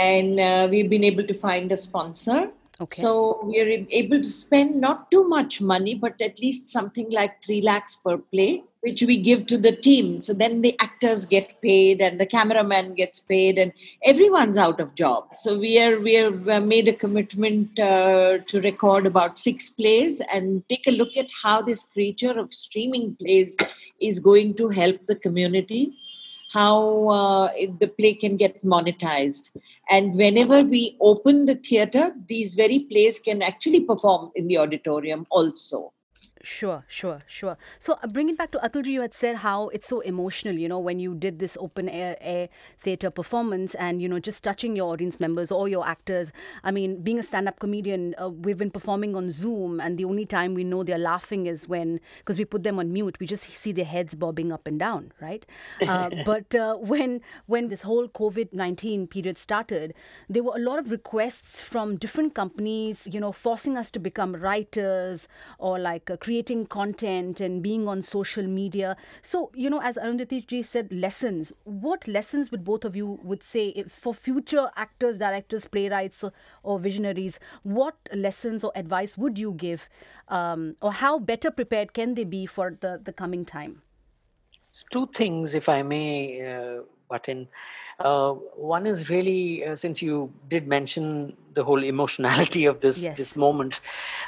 And 0.00 0.40
uh, 0.40 0.68
we've 0.70 0.90
been 0.90 1.04
able 1.04 1.24
to 1.24 1.34
find 1.34 1.70
a 1.72 1.76
sponsor. 1.76 2.50
Okay. 2.80 3.02
So 3.02 3.40
we 3.44 3.60
are 3.60 3.86
able 3.90 4.22
to 4.22 4.28
spend 4.28 4.80
not 4.80 5.10
too 5.10 5.28
much 5.28 5.60
money, 5.60 5.94
but 5.94 6.18
at 6.20 6.40
least 6.40 6.70
something 6.70 7.10
like 7.10 7.42
three 7.44 7.60
lakhs 7.60 7.96
per 7.96 8.16
play, 8.16 8.64
which 8.80 9.02
we 9.02 9.18
give 9.18 9.44
to 9.48 9.58
the 9.58 9.72
team. 9.72 10.22
So 10.22 10.32
then 10.32 10.62
the 10.62 10.74
actors 10.80 11.26
get 11.26 11.60
paid, 11.60 12.00
and 12.00 12.18
the 12.18 12.24
cameraman 12.24 12.94
gets 12.94 13.20
paid, 13.20 13.58
and 13.58 13.74
everyone's 14.02 14.56
out 14.56 14.80
of 14.80 14.94
job. 14.94 15.34
So 15.34 15.58
we 15.58 15.78
are 15.78 16.00
we 16.00 16.14
have 16.14 16.48
uh, 16.48 16.60
made 16.60 16.88
a 16.88 16.94
commitment 16.94 17.78
uh, 17.78 18.38
to 18.46 18.62
record 18.62 19.04
about 19.04 19.38
six 19.38 19.68
plays 19.68 20.22
and 20.32 20.66
take 20.70 20.86
a 20.86 20.98
look 21.02 21.18
at 21.18 21.28
how 21.42 21.60
this 21.60 21.82
creature 21.82 22.38
of 22.38 22.54
streaming 22.54 23.14
plays 23.16 23.58
is 24.00 24.20
going 24.30 24.54
to 24.54 24.70
help 24.70 25.04
the 25.06 25.16
community 25.16 25.92
how 26.52 27.08
uh, 27.08 27.52
the 27.78 27.86
play 27.86 28.12
can 28.12 28.36
get 28.36 28.60
monetized. 28.62 29.50
And 29.88 30.14
whenever 30.14 30.62
we 30.62 30.96
open 31.00 31.46
the 31.46 31.54
theater, 31.54 32.14
these 32.28 32.54
very 32.54 32.80
plays 32.80 33.20
can 33.20 33.40
actually 33.40 33.80
perform 33.80 34.30
in 34.34 34.48
the 34.48 34.58
auditorium 34.58 35.26
also. 35.30 35.92
Sure, 36.42 36.84
sure, 36.88 37.20
sure. 37.26 37.58
So 37.80 37.98
uh, 38.02 38.06
bring 38.06 38.30
it 38.30 38.38
back 38.38 38.50
to 38.52 38.58
Atulji, 38.58 38.86
you 38.86 39.02
had 39.02 39.12
said 39.12 39.36
how 39.36 39.68
it's 39.68 39.86
so 39.88 40.00
emotional, 40.00 40.54
you 40.54 40.68
know, 40.68 40.78
when 40.78 40.98
you 40.98 41.14
did 41.14 41.38
this 41.38 41.56
open 41.60 41.86
air, 41.86 42.16
air 42.20 42.48
theatre 42.78 43.10
performance 43.10 43.74
and, 43.74 44.00
you 44.00 44.08
know, 44.08 44.18
just 44.18 44.42
touching 44.42 44.74
your 44.74 44.90
audience 44.90 45.20
members 45.20 45.52
or 45.52 45.68
your 45.68 45.86
actors. 45.86 46.32
I 46.64 46.70
mean, 46.70 47.02
being 47.02 47.18
a 47.18 47.22
stand 47.22 47.46
up 47.46 47.58
comedian, 47.58 48.14
uh, 48.20 48.30
we've 48.30 48.56
been 48.56 48.70
performing 48.70 49.14
on 49.14 49.30
Zoom 49.30 49.80
and 49.80 49.98
the 49.98 50.06
only 50.06 50.24
time 50.24 50.54
we 50.54 50.64
know 50.64 50.82
they're 50.82 50.96
laughing 50.96 51.46
is 51.46 51.68
when, 51.68 52.00
because 52.18 52.38
we 52.38 52.46
put 52.46 52.62
them 52.62 52.78
on 52.78 52.90
mute, 52.90 53.18
we 53.20 53.26
just 53.26 53.44
see 53.44 53.72
their 53.72 53.84
heads 53.84 54.14
bobbing 54.14 54.50
up 54.50 54.66
and 54.66 54.78
down, 54.78 55.12
right? 55.20 55.44
Uh, 55.82 56.08
but 56.24 56.54
uh, 56.54 56.76
when, 56.76 57.20
when 57.46 57.68
this 57.68 57.82
whole 57.82 58.08
COVID 58.08 58.54
19 58.54 59.08
period 59.08 59.36
started, 59.36 59.92
there 60.28 60.42
were 60.42 60.56
a 60.56 60.60
lot 60.60 60.78
of 60.78 60.90
requests 60.90 61.60
from 61.60 61.96
different 61.96 62.34
companies, 62.34 63.06
you 63.12 63.20
know, 63.20 63.30
forcing 63.30 63.76
us 63.76 63.90
to 63.90 63.98
become 63.98 64.34
writers 64.34 65.28
or 65.58 65.78
like 65.78 66.08
uh, 66.10 66.16
creating 66.30 66.64
content 66.66 67.40
and 67.40 67.60
being 67.60 67.88
on 67.88 68.00
social 68.00 68.46
media. 68.46 68.96
So, 69.20 69.50
you 69.52 69.68
know, 69.68 69.80
as 69.82 69.96
Arundhati 69.96 70.46
ji 70.46 70.62
said, 70.62 70.92
lessons. 70.92 71.52
What 71.64 72.06
lessons 72.06 72.52
would 72.52 72.62
both 72.62 72.84
of 72.84 72.94
you 72.94 73.18
would 73.24 73.42
say 73.42 73.82
for 73.88 74.14
future 74.14 74.70
actors, 74.76 75.18
directors, 75.18 75.66
playwrights, 75.66 76.22
or, 76.22 76.32
or 76.62 76.78
visionaries? 76.78 77.40
What 77.64 77.96
lessons 78.14 78.62
or 78.62 78.70
advice 78.76 79.18
would 79.18 79.40
you 79.40 79.54
give, 79.54 79.88
um, 80.28 80.76
or 80.80 80.92
how 80.92 81.18
better 81.18 81.50
prepared 81.50 81.94
can 81.94 82.14
they 82.14 82.22
be 82.22 82.46
for 82.46 82.78
the 82.80 83.00
the 83.02 83.12
coming 83.12 83.44
time? 83.44 83.82
Two 84.92 85.06
things, 85.08 85.56
if 85.56 85.68
I 85.68 85.82
may, 85.82 86.14
uh. 86.46 86.82
Uh, 87.98 88.34
one 88.72 88.86
is 88.86 89.10
really, 89.10 89.64
uh, 89.66 89.74
since 89.74 90.00
you 90.00 90.32
did 90.48 90.68
mention 90.68 91.36
the 91.54 91.64
whole 91.64 91.82
emotionality 91.82 92.64
of 92.66 92.80
this 92.80 93.02
Yes. 93.02 93.16
this 93.16 93.36
moment. 93.36 93.80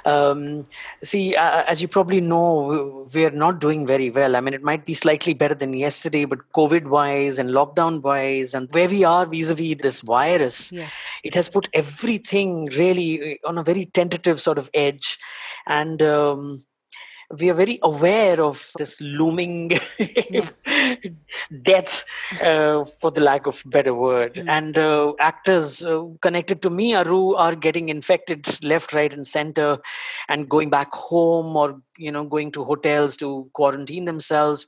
Um, 0.05 0.67
see, 1.03 1.37
uh, 1.37 1.63
as 1.67 1.81
you 1.83 1.89
probably 1.89 2.21
know, 2.21 2.47
we- 2.71 3.21
we're 3.23 3.31
not 3.31 3.61
doing 3.61 3.87
very 3.87 4.11
well. 4.11 4.35
I 4.37 4.41
mean, 4.41 4.55
it 4.55 4.63
might 4.63 4.85
be 4.85 4.95
slightly 4.95 5.35
better 5.35 5.55
than 5.55 5.73
yesterday, 5.75 6.25
but 6.25 6.41
COVID-wise 6.53 7.39
and 7.39 7.51
lockdown-wise, 7.51 8.55
and 8.55 8.69
where 8.73 8.89
we 8.89 9.05
are 9.05 9.27
vis-a-vis 9.27 9.77
this 9.81 10.01
virus, 10.01 10.73
Yes. 10.73 10.93
it 11.25 11.35
has 11.35 11.49
put 11.49 11.69
everything 11.73 12.67
really 12.83 13.11
uh, 13.35 13.49
on 13.49 13.59
a 13.59 13.63
very 13.63 13.87
tentative 13.87 14.41
sort 14.41 14.59
of 14.59 14.71
edge, 14.75 15.19
and. 15.67 16.03
Um, 16.03 16.63
we 17.39 17.51
are 17.51 17.55
very 17.55 17.79
aware 17.83 18.43
of 18.43 18.71
this 18.77 19.01
looming 19.01 19.69
death, 21.63 22.05
uh, 22.43 22.85
for 22.85 23.11
the 23.11 23.21
lack 23.23 23.47
of 23.47 23.63
better 23.67 23.95
word. 23.95 24.35
Mm. 24.35 24.49
And 24.49 24.79
uh, 24.79 25.15
actors 25.19 25.85
uh, 25.85 26.05
connected 26.21 26.63
to 26.63 26.71
me, 26.71 26.95
Aru, 26.95 27.35
are 27.35 27.55
getting 27.55 27.89
infected 27.89 28.63
left, 28.63 28.93
right, 28.93 29.13
and 29.13 29.27
center, 29.27 29.79
and 30.29 30.49
going 30.49 30.71
back 30.71 30.93
home 30.93 31.57
or 31.57 31.81
you 31.97 32.13
know 32.13 32.25
going 32.25 32.53
to 32.53 32.65
hotels 32.65 33.17
to 33.19 33.49
quarantine 33.55 34.05
themselves. 34.05 34.67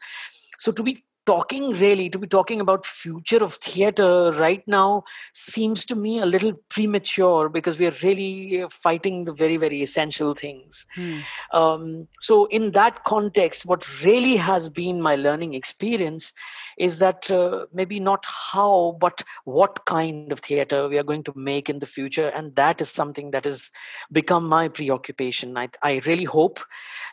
So 0.58 0.72
to 0.72 0.82
be 0.82 1.04
talking 1.26 1.70
really 1.72 2.08
to 2.10 2.18
be 2.18 2.26
talking 2.26 2.60
about 2.60 2.84
future 2.84 3.42
of 3.42 3.54
theater 3.54 4.30
right 4.32 4.62
now 4.66 5.04
seems 5.32 5.84
to 5.84 5.94
me 5.94 6.18
a 6.20 6.26
little 6.26 6.52
premature 6.68 7.48
because 7.48 7.78
we 7.78 7.86
are 7.86 7.94
really 8.02 8.62
uh, 8.62 8.68
fighting 8.68 9.24
the 9.24 9.32
very 9.32 9.56
very 9.56 9.82
essential 9.82 10.34
things 10.34 10.86
Hmm. 10.94 11.20
um, 11.52 12.08
so 12.20 12.44
in 12.46 12.72
that 12.72 13.04
context 13.04 13.66
what 13.66 14.04
really 14.04 14.36
has 14.36 14.68
been 14.68 15.00
my 15.00 15.16
learning 15.16 15.54
experience 15.54 16.32
is 16.78 16.98
that 16.98 17.30
uh, 17.30 17.66
maybe 17.72 18.00
not 18.00 18.24
how 18.26 18.96
but 19.00 19.22
what 19.44 19.84
kind 19.86 20.32
of 20.32 20.40
theater 20.40 20.88
we 20.88 20.98
are 20.98 21.02
going 21.02 21.22
to 21.24 21.32
make 21.36 21.70
in 21.70 21.78
the 21.78 21.86
future 21.86 22.28
and 22.28 22.54
that 22.56 22.80
is 22.80 22.90
something 22.90 23.30
that 23.30 23.44
has 23.44 23.70
become 24.12 24.46
my 24.46 24.68
preoccupation 24.68 25.56
i, 25.56 25.68
I 25.82 26.00
really 26.06 26.24
hope 26.24 26.60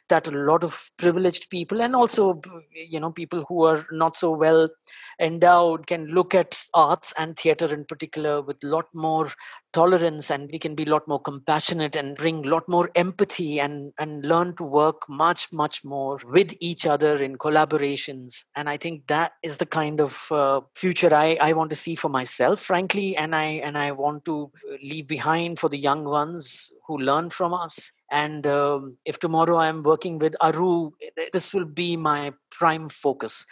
that 0.10 0.28
a 0.28 0.32
lot 0.32 0.64
of 0.64 0.92
privileged 0.98 1.50
people 1.50 1.82
and 1.82 1.96
also 1.96 2.42
you 2.76 3.00
know 3.00 3.12
people 3.12 3.46
who 3.48 3.64
are 3.66 3.86
not 4.04 4.16
so 4.24 4.32
well 4.46 4.68
endowed 5.22 5.86
can 5.88 6.08
look 6.08 6.34
at 6.34 6.66
arts 6.74 7.14
and 7.18 7.38
theater 7.38 7.72
in 7.74 7.86
particular 7.86 8.42
with 8.42 8.58
a 8.64 8.68
lot 8.68 8.88
more 8.94 9.32
tolerance 9.72 10.30
and 10.30 10.50
we 10.52 10.60
can 10.60 10.76
be 10.76 10.84
a 10.84 10.90
lot 10.90 11.08
more 11.08 11.20
compassionate 11.20 11.96
and 11.96 12.18
bring 12.18 12.46
a 12.46 12.50
lot 12.50 12.68
more 12.68 12.90
empathy 12.96 13.60
and 13.60 13.94
and 14.00 14.26
learn 14.26 14.56
to 14.56 14.64
work 14.64 15.08
much 15.08 15.52
much 15.52 15.84
more 15.84 16.20
with 16.26 16.54
each 16.60 16.86
other 16.86 17.16
in 17.22 17.38
collaborations. 17.38 18.44
And 18.56 18.70
i 18.70 18.78
think 18.78 19.08
that 19.08 19.34
is 19.44 19.58
the 19.58 19.66
kind 19.66 20.02
of 20.02 20.32
uh, 20.32 20.62
future 20.76 21.14
i 21.14 21.38
i 21.40 21.54
want 21.54 21.70
to 21.70 21.76
see 21.76 21.96
for 21.96 22.10
myself 22.10 22.60
frankly 22.60 23.16
and 23.16 23.36
i 23.36 23.46
and 23.68 23.78
i 23.78 23.92
want 23.92 24.26
to 24.26 24.52
leave 24.82 25.08
behind 25.08 25.60
for 25.60 25.70
the 25.70 25.78
young 25.78 26.04
ones 26.04 26.72
who 26.88 26.98
learn 26.98 27.30
from 27.30 27.54
us. 27.54 27.92
And 28.14 28.46
um, 28.46 28.98
if 29.06 29.20
tomorrow 29.20 29.58
i'm 29.58 29.84
working 29.84 30.20
with 30.20 30.36
aru 30.42 30.92
this 31.32 31.54
will 31.54 31.70
be 31.82 31.96
my 31.96 32.34
prime 32.50 32.90
focus 32.90 33.46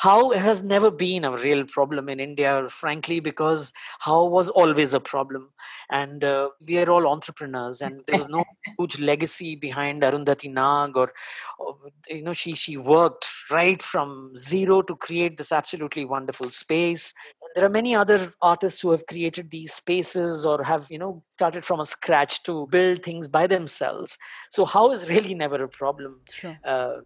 how 0.00 0.30
has 0.30 0.62
never 0.62 0.90
been 0.90 1.24
a 1.24 1.36
real 1.36 1.64
problem 1.64 2.08
in 2.08 2.20
India, 2.20 2.66
frankly, 2.70 3.20
because 3.20 3.70
how 3.98 4.24
was 4.24 4.48
always 4.48 4.94
a 4.94 5.00
problem. 5.00 5.50
And 5.90 6.24
uh, 6.24 6.48
we 6.66 6.78
are 6.78 6.90
all 6.90 7.06
entrepreneurs, 7.06 7.82
and 7.82 8.00
there 8.06 8.16
was 8.16 8.26
no 8.28 8.42
huge 8.78 8.98
legacy 8.98 9.56
behind 9.56 10.02
Arundhati 10.02 10.50
Nag, 10.50 10.96
or, 10.96 11.12
or, 11.58 11.76
you 12.08 12.22
know, 12.22 12.32
she 12.32 12.54
she 12.54 12.78
worked 12.78 13.28
right 13.50 13.82
from 13.82 14.32
zero 14.34 14.80
to 14.80 14.96
create 14.96 15.36
this 15.36 15.52
absolutely 15.52 16.06
wonderful 16.06 16.50
space. 16.50 17.12
And 17.42 17.50
there 17.54 17.66
are 17.66 17.68
many 17.74 17.94
other 17.94 18.32
artists 18.40 18.80
who 18.80 18.92
have 18.92 19.04
created 19.06 19.50
these 19.50 19.74
spaces 19.74 20.46
or 20.46 20.64
have 20.64 20.86
you 20.90 20.98
know 20.98 21.22
started 21.28 21.62
from 21.64 21.80
a 21.80 21.84
scratch 21.84 22.42
to 22.44 22.66
build 22.70 23.02
things 23.02 23.28
by 23.28 23.46
themselves. 23.46 24.16
So 24.50 24.64
how 24.64 24.92
is 24.92 25.10
really 25.10 25.34
never 25.34 25.62
a 25.62 25.68
problem 25.68 26.20
Sure. 26.30 26.58
uh, 26.64 27.00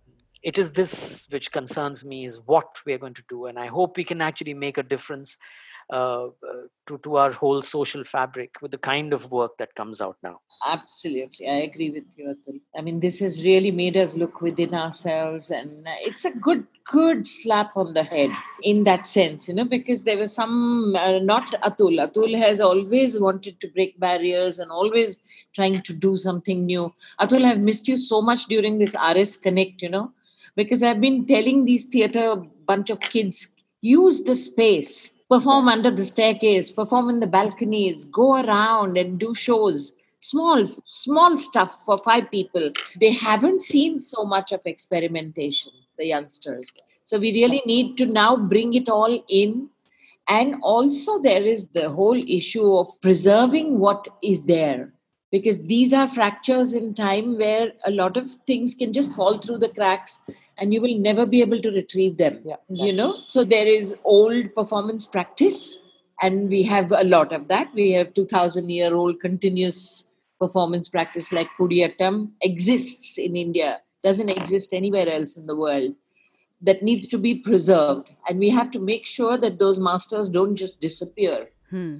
it 0.44 0.58
is 0.58 0.72
this 0.72 1.26
which 1.30 1.50
concerns 1.50 2.04
me 2.04 2.24
is 2.24 2.40
what 2.46 2.80
we 2.86 2.92
are 2.92 2.98
going 2.98 3.14
to 3.14 3.24
do 3.28 3.46
and 3.46 3.58
i 3.58 3.66
hope 3.66 3.96
we 3.96 4.04
can 4.04 4.20
actually 4.20 4.54
make 4.54 4.78
a 4.78 4.82
difference 4.82 5.36
uh, 5.92 6.24
uh, 6.26 6.30
to, 6.86 6.96
to 6.98 7.16
our 7.16 7.30
whole 7.32 7.60
social 7.60 8.04
fabric 8.04 8.56
with 8.62 8.70
the 8.70 8.78
kind 8.78 9.12
of 9.12 9.30
work 9.30 9.56
that 9.58 9.74
comes 9.74 10.00
out 10.00 10.16
now 10.22 10.40
Absolutely, 10.66 11.46
I 11.46 11.56
agree 11.56 11.90
with 11.90 12.04
you, 12.16 12.34
Atul. 12.34 12.58
I 12.76 12.80
mean, 12.80 13.00
this 13.00 13.18
has 13.18 13.44
really 13.44 13.70
made 13.70 13.98
us 13.98 14.14
look 14.14 14.40
within 14.40 14.72
ourselves, 14.72 15.50
and 15.50 15.86
it's 16.00 16.24
a 16.24 16.30
good, 16.30 16.66
good 16.90 17.26
slap 17.26 17.76
on 17.76 17.92
the 17.92 18.02
head 18.02 18.30
in 18.62 18.84
that 18.84 19.06
sense, 19.06 19.46
you 19.46 19.54
know, 19.54 19.64
because 19.64 20.04
there 20.04 20.16
was 20.16 20.32
some, 20.32 20.96
uh, 20.96 21.18
not 21.18 21.44
Atul. 21.62 22.02
Atul 22.02 22.38
has 22.38 22.60
always 22.60 23.20
wanted 23.20 23.60
to 23.60 23.68
break 23.68 24.00
barriers 24.00 24.58
and 24.58 24.70
always 24.70 25.18
trying 25.54 25.82
to 25.82 25.92
do 25.92 26.16
something 26.16 26.64
new. 26.64 26.94
Atul, 27.20 27.44
I've 27.44 27.60
missed 27.60 27.86
you 27.86 27.98
so 27.98 28.22
much 28.22 28.46
during 28.46 28.78
this 28.78 28.94
RS 28.94 29.36
Connect, 29.36 29.82
you 29.82 29.90
know, 29.90 30.12
because 30.56 30.82
I've 30.82 31.00
been 31.00 31.26
telling 31.26 31.64
these 31.64 31.86
theater 31.86 32.36
bunch 32.66 32.90
of 32.90 33.00
kids 33.00 33.48
use 33.80 34.24
the 34.24 34.34
space, 34.34 35.12
perform 35.28 35.68
under 35.68 35.90
the 35.90 36.04
staircase, 36.04 36.70
perform 36.70 37.10
in 37.10 37.20
the 37.20 37.26
balconies, 37.26 38.04
go 38.06 38.42
around 38.42 38.96
and 38.96 39.18
do 39.18 39.34
shows. 39.34 39.94
Small 40.20 40.66
small 40.86 41.36
stuff 41.36 41.82
for 41.84 41.98
five 41.98 42.30
people. 42.30 42.72
They 42.98 43.12
haven't 43.12 43.60
seen 43.60 44.00
so 44.00 44.24
much 44.24 44.52
of 44.52 44.62
experimentation 44.64 45.72
the 45.98 46.06
youngsters. 46.06 46.72
So 47.04 47.18
we 47.18 47.32
really 47.32 47.62
need 47.66 47.98
to 47.98 48.06
now 48.06 48.36
bring 48.36 48.72
it 48.74 48.88
all 48.88 49.22
in. 49.28 49.68
And 50.28 50.56
also 50.62 51.20
there 51.20 51.42
is 51.42 51.68
the 51.68 51.90
whole 51.90 52.16
issue 52.26 52.74
of 52.74 52.88
preserving 53.02 53.78
what 53.78 54.08
is 54.22 54.46
there 54.46 54.93
because 55.34 55.58
these 55.70 55.92
are 55.98 56.06
fractures 56.16 56.72
in 56.80 56.94
time 56.98 57.30
where 57.42 57.68
a 57.90 57.92
lot 58.00 58.16
of 58.20 58.34
things 58.50 58.74
can 58.80 58.92
just 58.98 59.14
fall 59.20 59.38
through 59.44 59.58
the 59.64 59.70
cracks 59.78 60.20
and 60.58 60.74
you 60.74 60.80
will 60.84 60.98
never 61.06 61.24
be 61.34 61.40
able 61.46 61.60
to 61.66 61.72
retrieve 61.78 62.18
them 62.24 62.36
Yeah. 62.50 62.60
you 62.88 62.92
know 63.00 63.08
so 63.34 63.44
there 63.54 63.70
is 63.78 63.94
old 64.16 64.54
performance 64.58 65.06
practice 65.16 65.60
and 66.22 66.48
we 66.56 66.62
have 66.74 66.92
a 66.92 67.04
lot 67.14 67.32
of 67.38 67.48
that 67.54 67.74
we 67.80 67.86
have 67.92 68.14
2000 68.14 68.70
year 68.78 68.94
old 69.00 69.18
continuous 69.26 69.80
performance 70.44 70.88
practice 70.96 71.32
like 71.38 71.48
Kudiyattam 71.58 72.16
exists 72.50 73.18
in 73.26 73.36
india 73.44 73.72
doesn't 74.08 74.32
exist 74.38 74.72
anywhere 74.82 75.08
else 75.18 75.36
in 75.42 75.46
the 75.52 75.56
world 75.64 75.92
that 76.68 76.82
needs 76.88 77.08
to 77.14 77.18
be 77.26 77.34
preserved 77.48 78.10
and 78.28 78.38
we 78.46 78.50
have 78.58 78.70
to 78.76 78.80
make 78.92 79.06
sure 79.16 79.36
that 79.44 79.58
those 79.64 79.78
masters 79.90 80.30
don't 80.38 80.56
just 80.64 80.80
disappear 80.88 81.36
Hmm. 81.74 81.94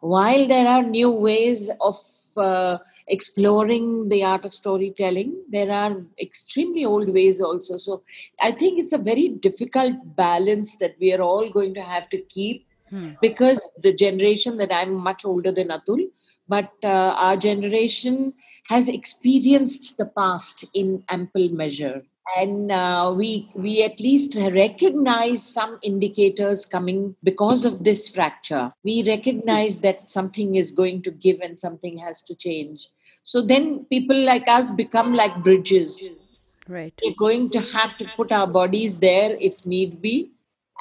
while 0.00 0.46
there 0.54 0.68
are 0.74 0.82
new 0.82 1.10
ways 1.10 1.70
of 1.90 1.96
uh, 2.38 2.78
exploring 3.08 4.08
the 4.08 4.22
art 4.24 4.44
of 4.44 4.52
storytelling 4.52 5.30
there 5.48 5.70
are 5.70 5.96
extremely 6.20 6.84
old 6.84 7.08
ways 7.18 7.40
also 7.40 7.76
so 7.76 8.02
i 8.40 8.50
think 8.52 8.78
it's 8.78 8.92
a 8.92 9.04
very 9.10 9.28
difficult 9.28 9.94
balance 10.16 10.76
that 10.76 10.94
we 11.00 11.12
are 11.12 11.22
all 11.22 11.50
going 11.50 11.74
to 11.74 11.82
have 11.82 12.08
to 12.08 12.18
keep 12.36 12.64
Hmm. 12.90 13.10
because 13.20 13.60
the 13.82 13.92
generation 13.92 14.56
that 14.56 14.72
i'm 14.72 14.94
much 14.94 15.24
older 15.24 15.52
than 15.52 15.68
atul 15.68 16.00
but 16.48 16.70
uh, 16.84 17.12
our 17.24 17.36
generation 17.36 18.32
has 18.68 18.88
experienced 18.88 19.98
the 19.98 20.06
past 20.06 20.64
in 20.72 21.04
ample 21.10 21.48
measure 21.50 22.02
and 22.36 22.70
uh, 22.70 23.12
we 23.16 23.48
we 23.54 23.82
at 23.82 24.00
least 24.00 24.36
recognize 24.36 25.42
some 25.42 25.78
indicators 25.82 26.66
coming 26.66 27.16
because 27.22 27.64
of 27.64 27.84
this 27.84 28.08
fracture. 28.08 28.72
We 28.84 29.02
recognize 29.06 29.80
that 29.80 30.10
something 30.10 30.56
is 30.56 30.70
going 30.70 31.02
to 31.02 31.10
give 31.10 31.40
and 31.40 31.58
something 31.58 31.96
has 31.98 32.22
to 32.24 32.34
change. 32.34 32.88
So 33.22 33.42
then 33.42 33.84
people 33.86 34.18
like 34.24 34.48
us 34.48 34.70
become 34.70 35.14
like 35.14 35.42
bridges. 35.42 36.42
Right. 36.68 36.92
we're 37.02 37.14
going 37.18 37.48
to 37.50 37.60
have 37.60 37.96
to 37.96 38.04
put 38.14 38.30
our 38.30 38.46
bodies 38.46 38.98
there 38.98 39.38
if 39.40 39.64
need 39.64 40.02
be 40.02 40.32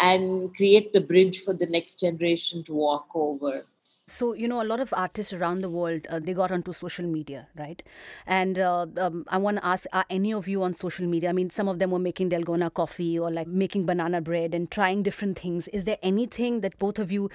and 0.02 0.54
create 0.54 0.92
the 0.92 1.00
bridge 1.00 1.44
for 1.44 1.54
the 1.54 1.66
next 1.66 2.02
generation 2.02 2.62
to 2.66 2.74
walk 2.74 3.08
over 3.16 3.64
So, 4.10 4.32
you 4.34 4.48
know, 4.48 4.62
a 4.62 4.64
lot 4.64 4.80
of 4.80 4.94
artists 4.94 5.34
around 5.34 5.60
the 5.60 5.70
world, 5.70 6.08
uh, 6.10 6.20
they 6.20 6.34
got 6.34 6.50
onto 6.50 6.72
social 6.72 7.06
media, 7.06 7.50
right? 7.58 7.84
And 8.26 8.58
uh, 8.58 8.86
um, 8.96 9.26
I 9.28 9.38
want 9.38 9.58
to 9.58 9.66
ask, 9.66 9.86
are 9.92 10.06
any 10.10 10.34
of 10.34 10.48
you 10.48 10.64
on 10.64 10.76
social 10.76 11.06
media? 11.06 11.28
I 11.28 11.34
mean, 11.34 11.50
some 11.50 11.68
of 11.68 11.80
them 11.80 11.92
were 11.92 12.00
making 12.00 12.30
Dalgona 12.30 12.74
coffee 12.74 13.20
or 13.20 13.30
like 13.30 13.48
making 13.48 13.86
banana 13.86 14.22
bread 14.22 14.56
and 14.56 14.72
trying 14.72 15.04
different 15.04 15.38
things. 15.38 15.68
Is 15.68 15.84
there 15.84 15.98
anything 16.02 16.62
that 16.62 16.78
both 16.78 17.00
of 17.00 17.12
you 17.12 17.30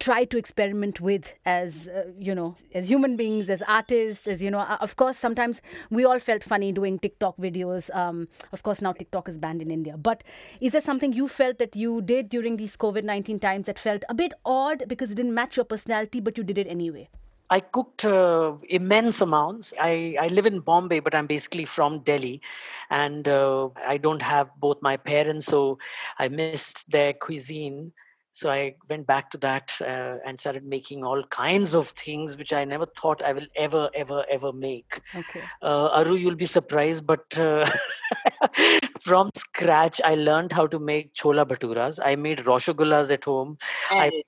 try 0.00 0.26
to 0.26 0.36
experiment 0.36 1.00
with 1.00 1.32
as, 1.46 1.88
uh, 1.88 2.10
you 2.18 2.34
know, 2.34 2.56
as 2.74 2.90
human 2.90 3.16
beings, 3.16 3.48
as 3.48 3.62
artists, 3.62 4.28
as, 4.28 4.42
you 4.42 4.50
know, 4.50 4.58
uh, 4.58 4.76
of 4.82 4.96
course, 4.96 5.16
sometimes 5.16 5.62
we 5.88 6.04
all 6.04 6.18
felt 6.18 6.44
funny 6.44 6.72
doing 6.72 6.98
TikTok 6.98 7.38
videos. 7.38 7.88
Um, 7.96 8.28
of 8.52 8.62
course, 8.62 8.82
now 8.82 8.92
TikTok 8.92 9.30
is 9.30 9.38
banned 9.38 9.62
in 9.62 9.70
India. 9.70 9.96
But 9.96 10.24
is 10.60 10.72
there 10.72 10.82
something 10.82 11.14
you 11.14 11.26
felt 11.26 11.56
that 11.56 11.74
you 11.74 12.02
did 12.02 12.28
during 12.28 12.58
these 12.58 12.76
COVID 12.76 13.04
19 13.04 13.38
times 13.38 13.64
that 13.64 13.78
felt 13.78 14.04
a 14.10 14.14
bit 14.14 14.34
odd 14.44 14.84
because 14.88 15.10
it 15.10 15.14
didn't 15.14 15.32
match 15.32 15.56
your 15.56 15.64
personality, 15.64 16.17
but 16.20 16.36
you 16.38 16.44
did 16.44 16.58
it 16.58 16.66
anyway? 16.66 17.08
I 17.50 17.60
cooked 17.60 18.04
uh, 18.04 18.54
immense 18.68 19.20
amounts. 19.22 19.72
I, 19.80 20.16
I 20.20 20.26
live 20.28 20.46
in 20.46 20.60
Bombay, 20.60 21.00
but 21.00 21.14
I'm 21.14 21.26
basically 21.26 21.64
from 21.64 22.00
Delhi. 22.00 22.42
And 22.90 23.26
uh, 23.26 23.70
I 23.86 23.96
don't 23.96 24.20
have 24.20 24.50
both 24.58 24.82
my 24.82 24.96
parents, 24.98 25.46
so 25.46 25.78
I 26.18 26.28
missed 26.28 26.90
their 26.90 27.14
cuisine. 27.14 27.92
So 28.34 28.50
I 28.50 28.76
went 28.88 29.06
back 29.06 29.30
to 29.30 29.38
that 29.38 29.72
uh, 29.80 30.18
and 30.24 30.38
started 30.38 30.64
making 30.64 31.04
all 31.04 31.24
kinds 31.24 31.74
of 31.74 31.88
things 31.88 32.36
which 32.36 32.52
I 32.52 32.64
never 32.64 32.86
thought 32.86 33.22
I 33.22 33.32
will 33.32 33.46
ever, 33.56 33.88
ever, 33.94 34.24
ever 34.30 34.52
make. 34.52 35.00
Okay. 35.16 35.42
Uh, 35.60 35.88
Aru, 35.88 36.14
you'll 36.14 36.36
be 36.36 36.46
surprised, 36.46 37.04
but 37.06 37.36
uh, 37.36 37.68
from 39.00 39.30
scratch, 39.34 40.00
I 40.04 40.14
learned 40.14 40.52
how 40.52 40.66
to 40.68 40.78
make 40.78 41.14
chola 41.14 41.44
bhaturas. 41.46 41.98
I 42.04 42.14
made 42.14 42.40
rosogullas 42.40 43.10
at 43.10 43.24
home, 43.24 43.58
I- 43.90 44.22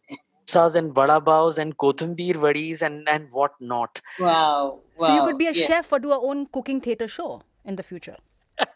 samosas 0.50 0.74
and 0.74 0.94
vada 0.94 1.20
baos 1.20 1.58
and 1.58 1.76
kothambir 1.76 2.36
vadis 2.36 2.82
and, 2.82 3.08
and 3.08 3.30
what 3.30 3.52
not. 3.60 4.00
wow, 4.18 4.80
wow 4.96 5.06
So 5.06 5.14
you 5.14 5.22
could 5.22 5.38
be 5.38 5.46
a 5.46 5.52
yeah. 5.52 5.66
chef 5.66 5.92
or 5.92 5.98
do 5.98 6.12
our 6.12 6.20
own 6.22 6.46
cooking 6.46 6.80
theatre 6.80 7.08
show 7.08 7.42
in 7.64 7.76
the 7.76 7.82
future. 7.82 8.16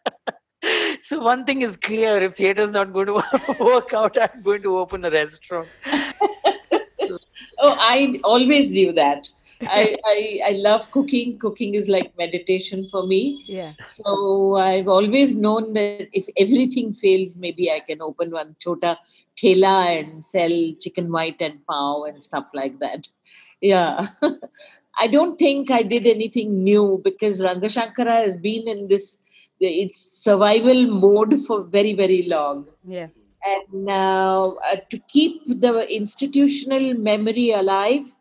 So 1.00 1.20
one 1.20 1.44
thing 1.44 1.60
is 1.60 1.76
clear: 1.76 2.22
if 2.22 2.36
theatre 2.36 2.62
is 2.62 2.70
not 2.70 2.92
going 2.94 3.08
to 3.08 3.22
work 3.60 3.92
out, 3.92 4.16
I'm 4.18 4.42
going 4.42 4.62
to 4.62 4.78
open 4.78 5.04
a 5.04 5.10
restaurant. 5.10 5.68
oh 7.58 7.76
i 7.86 8.18
always 8.24 8.72
knew 8.72 8.92
that 8.92 9.28
I, 9.62 9.96
I 10.04 10.40
i 10.46 10.50
love 10.52 10.90
cooking. 10.90 11.38
Cooking 11.38 11.74
is 11.74 11.88
like 11.88 12.16
meditation 12.18 12.88
for 12.90 13.06
me. 13.06 13.44
Yeah. 13.46 13.72
so 13.86 14.56
i've 14.56 14.88
always 14.88 15.34
known 15.34 15.72
that 15.74 16.08
if 16.12 16.26
everything 16.36 16.92
fails 16.94 17.36
maybe 17.36 17.70
i 17.70 17.80
can 17.80 18.02
open 18.02 18.30
one 18.30 18.56
chota 18.58 18.98
thela 19.40 19.74
and 19.98 20.24
sell 20.24 20.54
chicken 20.80 21.10
white 21.10 21.40
and 21.40 21.64
pow 21.66 22.04
and 22.04 22.22
stuff 22.22 22.46
like 22.54 22.78
that. 22.78 23.08
Yeah. 23.60 24.06
I 25.00 25.08
don't 25.08 25.36
think 25.38 25.70
i 25.70 25.82
did 25.82 26.06
anything 26.06 26.62
new 26.62 27.00
because 27.04 27.40
rangashankara 27.40 28.16
has 28.24 28.36
been 28.36 28.68
in 28.68 28.88
this 28.88 29.18
its 29.60 30.00
survival 30.24 30.86
mode 30.86 31.44
for 31.46 31.62
very 31.64 31.94
very 31.94 32.22
long. 32.22 32.66
Yeah. 32.84 33.08
and 33.44 33.88
uh, 33.90 34.42
uh, 34.42 34.76
to 34.90 34.98
keep 35.08 35.42
the 35.46 35.86
institutional 35.94 36.94
memory 36.94 37.50
alive 37.50 38.13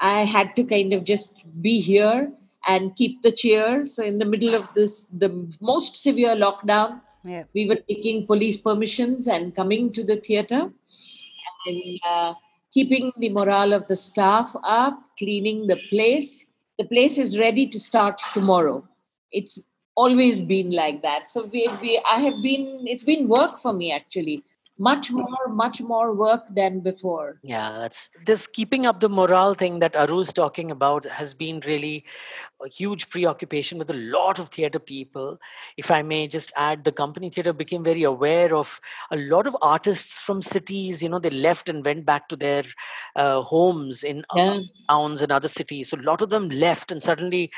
i 0.00 0.24
had 0.24 0.54
to 0.56 0.64
kind 0.64 0.92
of 0.92 1.04
just 1.04 1.44
be 1.62 1.80
here 1.80 2.30
and 2.68 2.94
keep 2.94 3.22
the 3.22 3.32
cheer. 3.32 3.84
So 3.86 4.04
in 4.04 4.18
the 4.18 4.26
middle 4.26 4.54
of 4.54 4.72
this 4.74 5.06
the 5.06 5.30
most 5.60 5.96
severe 5.96 6.34
lockdown 6.36 7.00
Yeah. 7.24 7.44
we 7.54 7.66
were 7.68 7.78
taking 7.88 8.26
police 8.26 8.60
permissions 8.60 9.26
and 9.28 9.54
coming 9.54 9.92
to 9.92 10.04
the 10.04 10.16
theater 10.16 10.70
and 11.66 12.00
uh, 12.06 12.34
keeping 12.72 13.12
the 13.18 13.28
morale 13.30 13.72
of 13.72 13.86
the 13.88 13.96
staff 13.96 14.54
up 14.64 15.00
cleaning 15.18 15.66
the 15.66 15.76
place. 15.90 16.46
The 16.78 16.84
place 16.84 17.18
is 17.18 17.38
ready 17.38 17.66
to 17.68 17.78
start 17.80 18.20
tomorrow. 18.32 18.84
It's 19.32 19.58
always 19.96 20.40
been 20.40 20.70
like 20.70 21.02
that. 21.02 21.30
So 21.30 21.44
we, 21.46 21.68
we 21.82 22.00
i 22.10 22.20
have 22.20 22.42
been 22.42 22.84
it's 22.86 23.04
been 23.04 23.28
work 23.28 23.58
for 23.58 23.72
me 23.72 23.92
actually 23.92 24.44
much 24.80 25.10
more 25.12 25.46
much 25.48 25.82
more 25.82 26.14
work 26.14 26.42
than 26.56 26.80
before. 26.80 27.38
Yeah, 27.42 27.76
that's 27.78 28.08
this 28.24 28.46
keeping 28.46 28.86
up 28.86 29.00
the 29.00 29.10
morale 29.10 29.54
thing 29.54 29.78
that 29.80 29.94
Aru's 29.94 30.32
talking 30.32 30.70
about 30.70 31.04
has 31.04 31.34
been 31.34 31.60
really 31.66 32.04
a 32.64 32.68
huge 32.68 33.08
preoccupation 33.10 33.78
with 33.78 33.90
a 33.90 33.94
lot 33.94 34.38
of 34.38 34.48
theater 34.48 34.78
people. 34.78 35.38
If 35.76 35.90
I 35.90 36.02
may 36.02 36.26
just 36.28 36.52
add, 36.56 36.84
the 36.84 36.92
company 36.92 37.30
theater 37.30 37.52
became 37.52 37.82
very 37.84 38.02
aware 38.02 38.54
of 38.54 38.80
a 39.10 39.16
lot 39.16 39.46
of 39.46 39.56
artists 39.62 40.20
from 40.20 40.42
cities. 40.42 41.02
You 41.02 41.08
know, 41.08 41.18
they 41.18 41.30
left 41.30 41.68
and 41.68 41.84
went 41.84 42.04
back 42.06 42.28
to 42.28 42.36
their 42.36 42.64
uh, 43.16 43.40
homes 43.42 44.02
in 44.02 44.24
yeah 44.32 44.60
towns 44.88 45.22
and 45.22 45.30
other 45.32 45.48
cities. 45.48 45.90
So 45.90 45.96
a 45.98 46.02
lot 46.02 46.20
of 46.20 46.30
them 46.30 46.48
left, 46.48 46.90
and 46.90 47.02
suddenly 47.02 47.50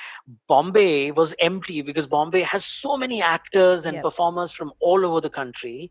Bombay 0.49 1.13
was 1.13 1.35
empty 1.41 1.83
because 1.83 2.07
Bombay 2.07 2.43
has 2.43 2.65
so 2.65 2.97
many 2.97 3.23
actors 3.23 3.87
and 3.87 3.99
Yep. 3.99 4.03
performers 4.03 4.53
from 4.53 4.73
all 4.81 5.05
over 5.07 5.21
the 5.21 5.31
country. 5.31 5.91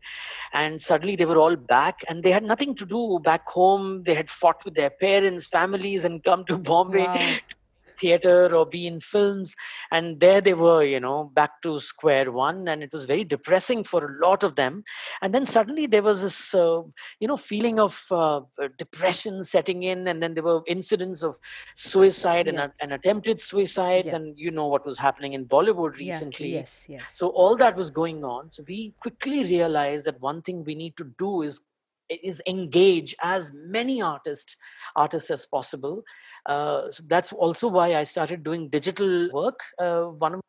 And 0.52 0.80
suddenly 0.80 1.16
they 1.16 1.26
were 1.26 1.38
all 1.38 1.56
back, 1.56 2.00
and 2.08 2.22
they 2.22 2.30
had 2.32 2.44
nothing 2.44 2.74
to 2.76 2.86
do 2.86 3.18
back 3.22 3.46
home. 3.48 4.02
They 4.04 4.14
had 4.14 4.30
fought 4.30 4.64
with 4.64 4.74
their 4.74 4.90
parents, 4.90 5.46
families, 5.46 6.04
and 6.04 6.22
come 6.22 6.44
to 6.44 6.58
Bombay 6.58 7.08
Wow. 7.08 7.40
theater 8.02 8.38
or 8.58 8.64
be 8.74 8.82
in 8.90 8.98
films 9.12 9.54
and 9.96 10.20
there 10.24 10.40
they 10.46 10.54
were 10.66 10.82
you 10.94 11.00
know 11.06 11.18
back 11.40 11.52
to 11.64 11.72
square 11.90 12.28
one 12.32 12.60
and 12.72 12.82
it 12.86 12.92
was 12.96 13.04
very 13.12 13.24
depressing 13.34 13.82
for 13.92 14.00
a 14.06 14.14
lot 14.26 14.42
of 14.48 14.54
them 14.60 14.82
and 15.22 15.34
then 15.34 15.46
suddenly 15.54 15.86
there 15.94 16.02
was 16.10 16.22
this 16.26 16.40
uh, 16.54 16.80
you 17.20 17.28
know 17.30 17.36
feeling 17.50 17.78
of 17.86 17.94
uh, 18.10 18.38
uh, 18.62 18.68
depression 18.84 19.42
setting 19.54 19.82
in 19.92 20.08
and 20.12 20.22
then 20.22 20.34
there 20.34 20.48
were 20.50 20.60
incidents 20.76 21.22
of 21.22 21.36
suicide 21.74 22.48
and, 22.48 22.58
Yeah. 22.58 22.64
uh, 22.64 22.80
and 22.82 22.92
attempted 22.98 23.40
suicides 23.40 24.10
Yeah. 24.10 24.16
and 24.16 24.38
you 24.46 24.50
know 24.50 24.68
what 24.74 24.86
was 24.90 24.98
happening 24.98 25.32
in 25.38 25.46
bollywood 25.56 25.94
Yeah. 25.98 26.06
recently 26.06 26.52
Yes. 26.54 26.74
Yes. 26.88 27.02
so 27.20 27.28
all 27.42 27.56
that 27.64 27.76
was 27.82 27.90
going 28.02 28.24
on 28.24 28.50
so 28.50 28.64
we 28.72 28.80
quickly 29.00 29.44
realized 29.56 30.06
that 30.06 30.20
one 30.20 30.40
thing 30.42 30.64
we 30.64 30.74
need 30.84 30.96
to 31.02 31.06
do 31.26 31.42
is 31.42 31.60
is 32.30 32.38
engage 32.46 33.10
as 33.22 33.52
many 33.76 34.02
artists 34.02 34.56
artists 35.04 35.30
as 35.36 35.46
possible 35.46 36.02
uh, 36.46 36.90
so 36.90 37.02
that's 37.06 37.32
also 37.32 37.68
why 37.68 37.94
i 37.94 38.04
started 38.04 38.42
doing 38.42 38.68
digital 38.68 39.30
work. 39.32 39.60
Uh, 39.78 40.04
one 40.04 40.34
of 40.34 40.40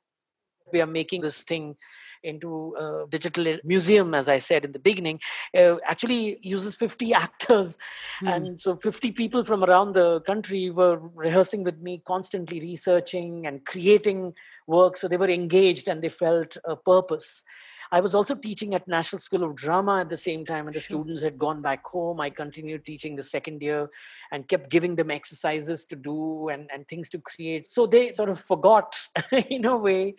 we 0.71 0.81
are 0.81 0.87
making 0.87 1.21
this 1.21 1.43
thing 1.43 1.75
into 2.23 2.73
a 2.79 3.05
digital 3.09 3.57
museum 3.63 4.13
as 4.15 4.29
i 4.29 4.37
said 4.37 4.63
in 4.65 4.71
the 4.71 4.79
beginning 4.79 5.19
uh, 5.57 5.75
actually 5.85 6.39
uses 6.41 6.75
50 6.75 7.13
actors. 7.25 7.77
Hmm. 8.19 8.27
and 8.27 8.61
so 8.61 8.75
50 8.75 9.11
people 9.11 9.43
from 9.43 9.63
around 9.63 9.93
the 9.93 10.21
country 10.21 10.69
were 10.69 10.97
rehearsing 11.13 11.63
with 11.63 11.79
me 11.79 12.01
constantly 12.07 12.59
researching 12.59 13.45
and 13.45 13.65
creating 13.65 14.33
work. 14.67 14.97
So 14.97 15.07
they 15.07 15.17
were 15.17 15.29
engaged 15.29 15.87
and 15.87 16.01
they 16.01 16.09
felt 16.09 16.57
a 16.65 16.75
purpose 16.75 17.43
I 17.93 17.99
was 17.99 18.15
also 18.15 18.33
teaching 18.33 18.73
at 18.73 18.87
National 18.87 19.19
School 19.19 19.43
of 19.43 19.53
Drama 19.53 19.99
at 19.99 20.09
the 20.09 20.17
same 20.17 20.47
time, 20.47 20.65
and 20.65 20.75
the 20.75 20.79
students 20.79 21.21
had 21.21 21.37
gone 21.37 21.61
back 21.61 21.85
home. 21.85 22.19
I 22.19 22.31
continued 22.31 22.83
teaching 22.83 23.15
the 23.15 23.21
second 23.21 23.61
year 23.61 23.87
and 24.31 24.47
kept 24.47 24.71
giving 24.71 24.95
them 24.95 25.11
exercises 25.11 25.85
to 25.85 25.95
do 25.95 26.49
and, 26.49 26.71
and 26.73 26.87
things 26.87 27.07
to 27.11 27.19
create. 27.19 27.65
So 27.65 27.85
they 27.85 28.11
sort 28.11 28.29
of 28.29 28.39
forgot, 28.39 28.99
in 29.31 29.65
a 29.65 29.77
way, 29.77 30.15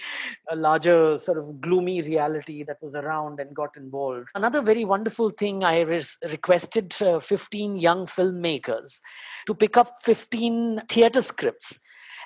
a 0.48 0.54
larger 0.54 1.18
sort 1.18 1.36
of 1.36 1.60
gloomy 1.60 2.00
reality 2.00 2.62
that 2.62 2.80
was 2.80 2.94
around 2.94 3.40
and 3.40 3.52
got 3.56 3.76
involved. 3.76 4.28
Another 4.36 4.62
very 4.62 4.84
wonderful 4.84 5.30
thing 5.30 5.64
I 5.64 5.80
res- 5.80 6.16
requested 6.30 6.94
uh, 7.02 7.18
15 7.18 7.78
young 7.78 8.06
filmmakers 8.06 9.00
to 9.48 9.54
pick 9.54 9.76
up 9.76 10.00
15 10.00 10.82
theater 10.88 11.22
scripts 11.22 11.80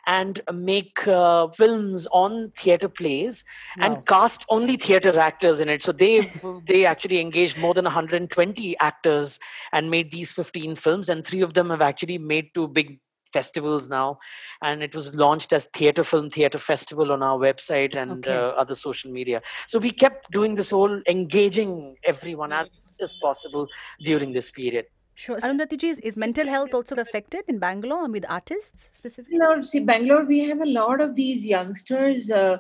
and 0.07 0.41
make 0.53 1.07
uh, 1.07 1.49
films 1.49 2.07
on 2.13 2.51
theater 2.57 2.89
plays 2.89 3.45
Wow. 3.75 3.97
and 3.97 4.07
cast 4.07 4.45
only 4.49 4.77
theater 4.77 5.19
actors 5.19 5.61
in 5.61 5.69
it. 5.69 5.83
So 5.83 5.93
they 5.93 6.33
they 6.67 6.85
actually 6.85 7.21
engaged 7.21 7.57
more 7.59 7.75
than 7.75 7.85
120 7.85 8.79
actors 8.79 9.39
and 9.73 9.91
made 9.91 10.11
these 10.11 10.33
15 10.33 10.75
films. 10.75 11.09
And 11.09 11.25
three 11.25 11.41
of 11.41 11.55
them 11.55 11.71
have 11.71 11.83
actually 11.83 12.19
made 12.19 12.55
to 12.55 12.69
big 12.69 12.99
festivals 13.33 13.91
now. 13.91 14.19
And 14.63 14.83
it 14.83 14.95
was 14.95 15.15
launched 15.15 15.53
as 15.53 15.67
theater 15.75 16.05
film 16.05 16.31
theater 16.31 16.59
festival 16.59 17.13
on 17.13 17.23
our 17.23 17.39
website 17.39 17.95
and 17.97 18.27
Okay. 18.27 18.29
uh, 18.29 18.55
other 18.57 18.75
social 18.75 19.11
media. 19.11 19.43
So 19.67 19.79
we 19.79 19.91
kept 19.91 20.31
doing 20.31 20.55
this 20.55 20.71
whole 20.71 21.01
engaging 21.09 21.97
everyone 22.05 22.53
as 22.53 22.67
as 23.01 23.15
possible 23.15 23.69
during 24.03 24.33
this 24.33 24.51
period 24.51 24.85
Sure. 25.19 25.37
Arundhati 25.39 25.99
is, 26.05 26.17
mental 26.17 26.47
health 26.47 26.73
also 26.73 26.95
affected 26.95 27.43
in 27.49 27.59
Bangalore 27.59 28.05
and 28.05 28.13
with 28.13 28.25
artists 28.29 28.89
specifically? 28.93 29.37
Bangalore, 29.37 29.65
see, 29.65 29.81
Bangalore, 29.81 30.25
we 30.25 30.45
have 30.49 30.61
a 30.61 30.65
lot 30.65 31.01
of 31.01 31.17
these 31.17 31.45
youngsters 31.45 32.31
uh, 32.31 32.59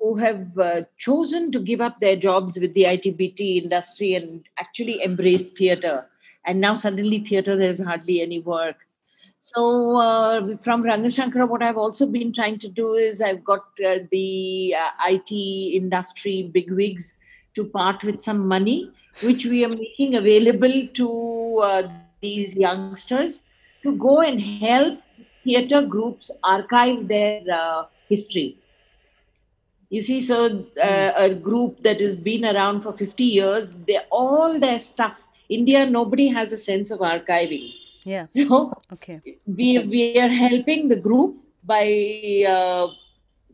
who 0.00 0.16
have 0.16 0.58
uh, 0.58 0.80
chosen 0.98 1.52
to 1.52 1.60
give 1.60 1.80
up 1.80 2.00
their 2.00 2.16
jobs 2.16 2.58
with 2.58 2.74
the 2.74 2.82
ITBT 2.82 3.62
industry 3.62 4.14
and 4.14 4.44
actually 4.58 5.00
embrace 5.04 5.52
theatre. 5.52 6.04
And 6.44 6.60
now 6.60 6.74
suddenly 6.74 7.20
theatre, 7.20 7.54
there's 7.54 7.80
hardly 7.80 8.20
any 8.22 8.40
work. 8.40 8.88
So 9.40 9.96
uh, 9.96 10.56
from 10.56 10.82
Rangashankara, 10.82 11.48
what 11.48 11.62
I've 11.62 11.78
also 11.78 12.06
been 12.06 12.32
trying 12.32 12.58
to 12.58 12.68
do 12.68 12.94
is 12.94 13.22
I've 13.22 13.44
got 13.44 13.66
uh, 13.86 13.98
the 14.10 14.74
uh, 14.76 15.10
IT 15.10 15.30
industry 15.30 16.50
bigwigs 16.52 17.19
to 17.54 17.64
part 17.64 18.04
with 18.04 18.20
some 18.22 18.46
money, 18.48 18.90
which 19.20 19.44
we 19.46 19.64
are 19.64 19.68
making 19.68 20.14
available 20.16 20.76
to 20.94 21.60
uh, 21.64 21.82
these 21.88 22.30
youngsters 22.58 23.44
to 23.82 23.92
go 23.96 24.20
and 24.20 24.40
help 24.40 24.98
theatre 25.44 25.82
groups 25.82 26.30
archive 26.42 27.08
their 27.08 27.42
uh, 27.52 27.84
history. 28.08 28.56
You 29.88 30.00
see, 30.00 30.20
so 30.20 30.64
uh, 30.82 31.12
a 31.16 31.34
group 31.34 31.82
that 31.82 32.00
has 32.00 32.20
been 32.20 32.44
around 32.44 32.82
for 32.82 32.92
50 32.92 33.24
years, 33.24 33.74
they 33.86 33.98
all 34.10 34.58
their 34.58 34.78
stuff. 34.78 35.20
India, 35.48 35.86
nobody 35.86 36.28
has 36.28 36.52
a 36.52 36.56
sense 36.56 36.90
of 36.90 37.00
archiving. 37.00 37.70
Yeah. 38.04 38.26
So 38.28 38.72
Okay. 38.92 39.22
we 39.46 39.78
we 39.90 40.10
are 40.14 40.28
helping 40.28 40.88
the 40.88 40.96
group 40.96 41.36
by 41.64 41.84
uh, 42.48 42.86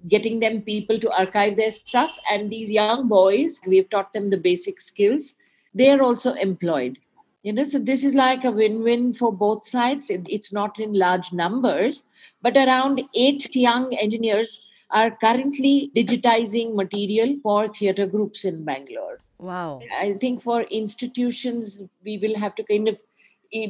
getting 0.09 0.41
them 0.41 0.63
people 0.63 0.99
to 1.01 1.19
archive 1.19 1.57
their 1.57 1.71
stuff, 1.71 2.17
and 2.31 2.51
these 2.51 2.71
young 2.71 3.09
boys, 3.09 3.61
we've 3.67 3.89
taught 3.89 4.13
them 4.13 4.31
the 4.31 4.37
basic 4.37 4.81
skills. 4.81 5.35
They 5.75 5.91
are 5.91 6.03
also 6.03 6.35
employed. 6.35 6.99
You 7.43 7.53
know, 7.53 7.65
so 7.65 7.79
this 7.79 8.03
is 8.03 8.15
like 8.15 8.45
a 8.45 8.51
win-win 8.51 9.13
for 9.13 9.33
both 9.33 9.65
sides. 9.65 10.11
It's 10.11 10.53
not 10.53 10.81
in 10.81 10.93
large 10.93 11.33
numbers, 11.33 12.03
but 12.43 12.57
around 12.57 13.03
eight 13.15 13.55
young 13.55 13.95
engineers 13.95 14.61
are 14.91 15.17
currently 15.23 15.91
digitizing 15.95 16.75
material 16.75 17.37
for 17.43 17.69
theatre 17.69 18.07
groups 18.07 18.45
in 18.45 18.65
Bangalore. 18.65 19.21
Wow. 19.39 19.81
I 20.01 20.15
think 20.21 20.43
for 20.43 20.63
institutions, 20.63 21.85
we 22.05 22.19
will 22.19 22.37
have 22.39 22.55
to 22.57 22.65
kind 22.65 22.89
of 22.89 22.99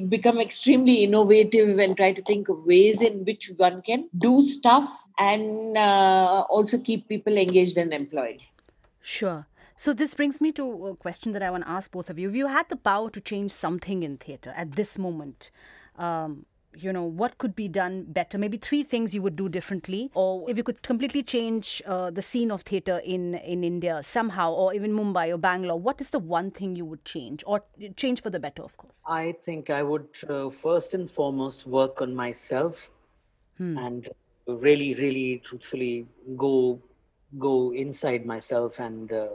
become 0.08 0.40
extremely 0.40 1.04
innovative 1.04 1.78
and 1.78 1.96
try 1.96 2.12
to 2.12 2.22
think 2.22 2.48
of 2.48 2.64
ways 2.64 3.02
in 3.02 3.24
which 3.24 3.50
one 3.56 3.82
can 3.82 4.08
do 4.18 4.42
stuff 4.42 4.88
and 5.18 5.76
uh, 5.76 6.44
also 6.48 6.78
keep 6.78 7.08
people 7.08 7.36
engaged 7.36 7.76
and 7.76 7.92
employed. 7.92 8.40
Sure. 9.02 9.46
So 9.76 9.92
this 9.92 10.14
brings 10.14 10.40
me 10.40 10.52
to 10.52 10.86
a 10.86 10.96
question 10.96 11.32
that 11.32 11.42
I 11.42 11.50
want 11.50 11.64
to 11.64 11.70
ask 11.70 11.90
both 11.90 12.08
of 12.08 12.18
you. 12.18 12.28
If 12.28 12.34
you 12.34 12.46
had 12.46 12.68
the 12.70 12.76
power 12.76 13.10
to 13.10 13.20
change 13.20 13.50
something 13.50 14.02
in 14.02 14.16
theatre 14.16 14.54
at 14.56 14.72
this 14.72 14.98
moment, 14.98 15.50
um, 15.98 16.46
you 16.76 16.92
know, 16.92 17.04
what 17.04 17.38
could 17.38 17.54
be 17.56 17.68
done 17.68 18.04
better? 18.08 18.38
Maybe 18.38 18.58
three 18.58 18.82
things 18.82 19.14
you 19.14 19.22
would 19.22 19.36
do 19.36 19.48
differently, 19.48 20.10
or 20.14 20.48
if 20.50 20.56
you 20.56 20.62
could 20.62 20.82
completely 20.82 21.22
change 21.22 21.82
uh, 21.86 22.10
the 22.10 22.22
scene 22.22 22.50
of 22.50 22.62
theatre 22.62 22.98
in 22.98 23.34
in 23.34 23.64
India 23.64 24.02
somehow, 24.02 24.52
or 24.52 24.74
even 24.74 24.92
Mumbai 24.92 25.32
or 25.34 25.38
Bangalore. 25.38 25.78
What 25.78 26.00
is 26.00 26.10
the 26.10 26.18
one 26.18 26.50
thing 26.50 26.76
you 26.76 26.84
would 26.84 27.04
change, 27.04 27.44
or 27.46 27.62
change 27.96 28.22
for 28.22 28.30
the 28.30 28.40
better, 28.40 28.62
of 28.62 28.76
course? 28.76 29.00
I 29.06 29.32
think 29.42 29.70
I 29.70 29.82
would 29.82 30.08
uh, 30.28 30.50
first 30.50 30.94
and 30.94 31.10
foremost 31.10 31.66
work 31.66 32.02
on 32.02 32.14
myself 32.14 32.90
and 33.58 34.08
really, 34.46 34.94
really 34.94 35.38
truthfully 35.38 36.06
go 36.36 36.80
go 37.38 37.72
inside 37.72 38.24
myself 38.26 38.78
and 38.80 39.12
uh, 39.12 39.28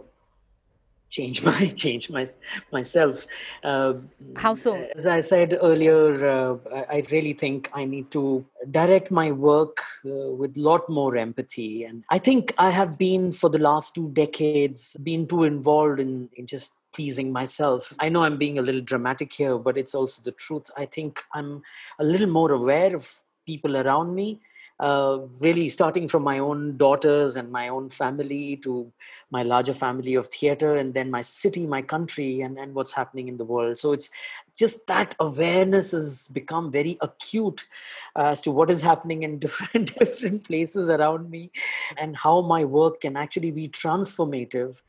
change 1.12 1.44
my 1.50 1.68
change 1.68 2.10
my 2.10 2.26
myself. 2.72 3.28
Uh, 3.64 3.94
How 4.36 4.54
so? 4.56 4.76
As 4.96 5.06
I 5.06 5.20
said 5.20 5.58
earlier, 5.62 6.26
uh, 6.26 6.58
I, 6.74 6.98
I 6.98 7.04
really 7.12 7.34
think 7.34 7.70
I 7.74 7.86
need 7.86 8.10
to 8.12 8.46
direct 8.72 9.12
my 9.12 9.32
work 9.32 9.78
uh, 10.06 10.32
with 10.42 10.58
a 10.58 10.62
lot 10.62 10.90
more 10.90 11.16
empathy. 11.16 11.84
And 11.84 12.04
I 12.10 12.18
think 12.18 12.54
I 12.58 12.70
have 12.70 12.98
been 12.98 13.32
for 13.32 13.50
the 13.50 13.60
last 13.60 13.94
two 13.94 14.10
decades 14.10 14.96
been 15.04 15.28
too 15.28 15.44
involved 15.44 16.00
in, 16.00 16.30
in 16.36 16.48
just 16.48 16.72
pleasing 16.94 17.32
myself. 17.32 17.94
I 18.00 18.10
know 18.10 18.24
I'm 18.24 18.38
being 18.38 18.60
a 18.60 18.62
little 18.62 18.82
dramatic 18.82 19.32
here, 19.34 19.58
but 19.58 19.78
it's 19.78 19.96
also 19.96 20.22
the 20.24 20.32
truth. 20.32 20.70
I 20.78 20.86
think 20.86 21.22
I'm 21.34 21.62
a 22.00 22.04
little 22.04 22.28
more 22.28 22.52
aware 22.52 22.96
of 22.96 23.10
people 23.46 23.78
around 23.78 24.14
me. 24.14 24.42
Uh, 24.82 25.20
really 25.40 25.70
starting 25.70 26.08
from 26.08 26.24
my 26.24 26.40
own 26.40 26.76
daughters 26.76 27.36
and 27.36 27.52
my 27.52 27.68
own 27.68 27.88
family 27.88 28.56
to 28.58 28.92
my 29.30 29.44
larger 29.44 29.76
family 29.76 30.16
of 30.16 30.26
theater 30.28 30.76
and 30.76 30.96
then 30.96 31.12
my 31.12 31.22
city 31.22 31.68
my 31.68 31.84
country 31.84 32.42
and, 32.42 32.58
and 32.58 32.74
what's 32.74 32.92
happening 32.92 33.28
in 33.28 33.38
the 33.38 33.46
world. 33.46 33.78
So 33.78 33.92
it's 33.92 34.10
just 34.58 34.88
that 34.88 35.14
awareness 35.20 35.92
has 35.92 36.28
become 36.30 36.72
very 36.72 36.98
acute 37.02 37.68
as 38.16 38.42
to 38.42 38.50
what 38.50 38.72
is 38.72 38.82
happening 38.82 39.22
in 39.22 39.38
different 39.46 39.94
different 40.00 40.44
places 40.46 40.90
around 40.90 41.30
me 41.30 41.52
and 41.98 42.16
how 42.16 42.42
my 42.42 42.66
work 42.66 43.02
can 43.02 43.16
actually 43.16 43.52
be 43.52 43.70
transformative. 43.70 44.82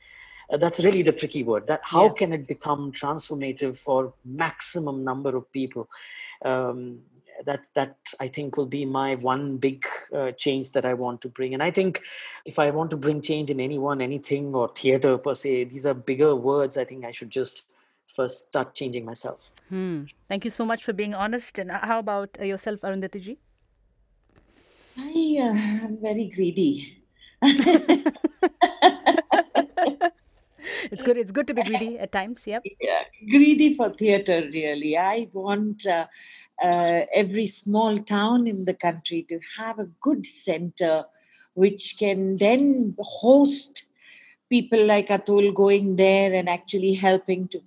Uh, 0.50 0.56
that's 0.56 0.82
really 0.84 1.02
the 1.02 1.12
tricky 1.12 1.42
word 1.42 1.66
that 1.66 1.80
how 1.84 2.04
Yeah. 2.06 2.12
can 2.14 2.32
it 2.32 2.46
become 2.46 2.92
transformative 2.92 3.76
for 3.76 4.14
maximum 4.24 5.04
number 5.04 5.36
of 5.36 5.50
people? 5.52 5.88
Um, 6.44 7.02
that 7.44 7.68
that 7.74 7.96
I 8.20 8.28
think 8.28 8.56
will 8.56 8.66
be 8.66 8.84
my 8.84 9.16
one 9.16 9.56
big 9.56 9.84
uh, 10.14 10.32
change 10.32 10.72
that 10.72 10.84
I 10.84 10.94
want 10.94 11.20
to 11.22 11.28
bring. 11.28 11.54
And 11.54 11.62
I 11.62 11.70
think 11.70 12.02
if 12.44 12.58
I 12.58 12.70
want 12.70 12.90
to 12.90 12.96
bring 12.96 13.20
change 13.20 13.50
in 13.50 13.60
anyone, 13.60 14.00
anything, 14.00 14.54
or 14.54 14.68
theater 14.68 15.18
per 15.18 15.34
se, 15.34 15.64
these 15.64 15.86
are 15.86 15.94
bigger 15.94 16.34
words. 16.34 16.76
I 16.76 16.84
think 16.84 17.04
I 17.04 17.10
should 17.10 17.30
just 17.30 17.64
first 18.06 18.48
start 18.48 18.74
changing 18.74 19.04
myself. 19.04 19.52
Hmm. 19.68 20.04
Thank 20.28 20.44
you 20.44 20.50
so 20.50 20.66
much 20.66 20.84
for 20.84 20.92
being 20.92 21.14
honest. 21.14 21.58
And 21.58 21.70
how 21.70 21.98
about 21.98 22.36
uh, 22.40 22.44
yourself, 22.44 22.80
Arundhati 22.80 23.20
ji? 23.20 23.38
I 24.98 25.38
uh, 25.40 25.86
am 25.86 25.98
very 26.00 26.26
greedy. 26.28 26.98
It's 30.90 31.02
good. 31.02 31.16
It's 31.16 31.32
good 31.32 31.46
to 31.46 31.54
be 31.54 31.62
greedy 31.62 31.98
at 31.98 32.12
times. 32.12 32.46
Yep. 32.46 32.62
yeah, 32.80 33.04
greedy 33.30 33.74
for 33.74 33.90
theatre, 33.90 34.42
really. 34.52 34.96
I 34.96 35.28
want 35.32 35.86
uh, 35.86 36.06
uh, 36.62 37.02
every 37.14 37.46
small 37.46 37.98
town 38.00 38.46
in 38.46 38.64
the 38.64 38.74
country 38.74 39.26
to 39.28 39.40
have 39.58 39.78
a 39.78 39.88
good 40.00 40.26
center 40.26 41.04
which 41.54 41.96
can 41.98 42.36
then 42.38 42.94
host 42.98 43.90
people 44.48 44.84
like 44.84 45.08
Atul 45.08 45.54
going 45.54 45.96
there 45.96 46.32
and 46.32 46.48
actually 46.48 46.94
helping 46.94 47.48
to 47.48 47.60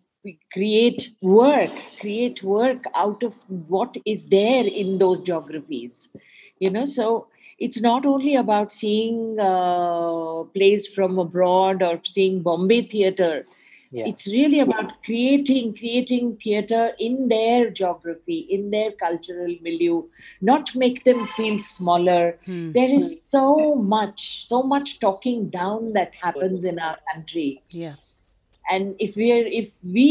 create 0.52 1.12
work, 1.22 1.72
create 2.00 2.42
work 2.44 2.84
out 2.96 3.24
of 3.24 3.36
what 3.68 3.96
is 4.06 4.26
there 4.26 4.66
in 4.66 4.98
those 4.98 5.22
geographies. 5.22 6.10
You 6.60 6.70
know, 6.72 6.86
so 6.86 7.28
it's 7.60 7.82
not 7.82 8.06
only 8.06 8.36
about 8.36 8.72
seeing 8.72 9.40
uh, 9.40 10.44
plays 10.56 10.88
from 10.88 11.20
abroad 11.20 11.84
or 11.84 12.00
seeing 12.04 12.42
Bombay 12.42 12.84
theatre. 12.84 13.44
Yeah. 13.96 14.08
It's 14.12 14.28
really 14.28 14.60
about 14.60 14.90
creating 15.08 15.76
creating 15.76 16.36
theatre 16.46 16.88
in 17.00 17.30
their 17.30 17.70
geography, 17.70 18.40
in 18.56 18.70
their 18.72 18.92
cultural 18.92 19.54
milieu, 19.68 20.04
not 20.42 20.76
make 20.76 21.04
them 21.06 21.26
feel 21.38 21.60
smaller. 21.60 22.38
Hmm. 22.46 22.72
There 22.72 22.90
is 22.90 23.08
so 23.24 23.76
much, 23.76 24.48
so 24.48 24.62
much 24.64 25.00
talking 25.00 25.48
down 25.50 25.94
that 25.94 26.14
happens 26.26 26.66
in 26.66 26.78
our 26.80 26.98
country 27.14 27.62
Yeah. 27.70 27.96
and 28.70 28.96
if 29.06 29.16
we 29.22 29.32
are 29.34 29.46
if 29.62 29.70
we 29.96 30.06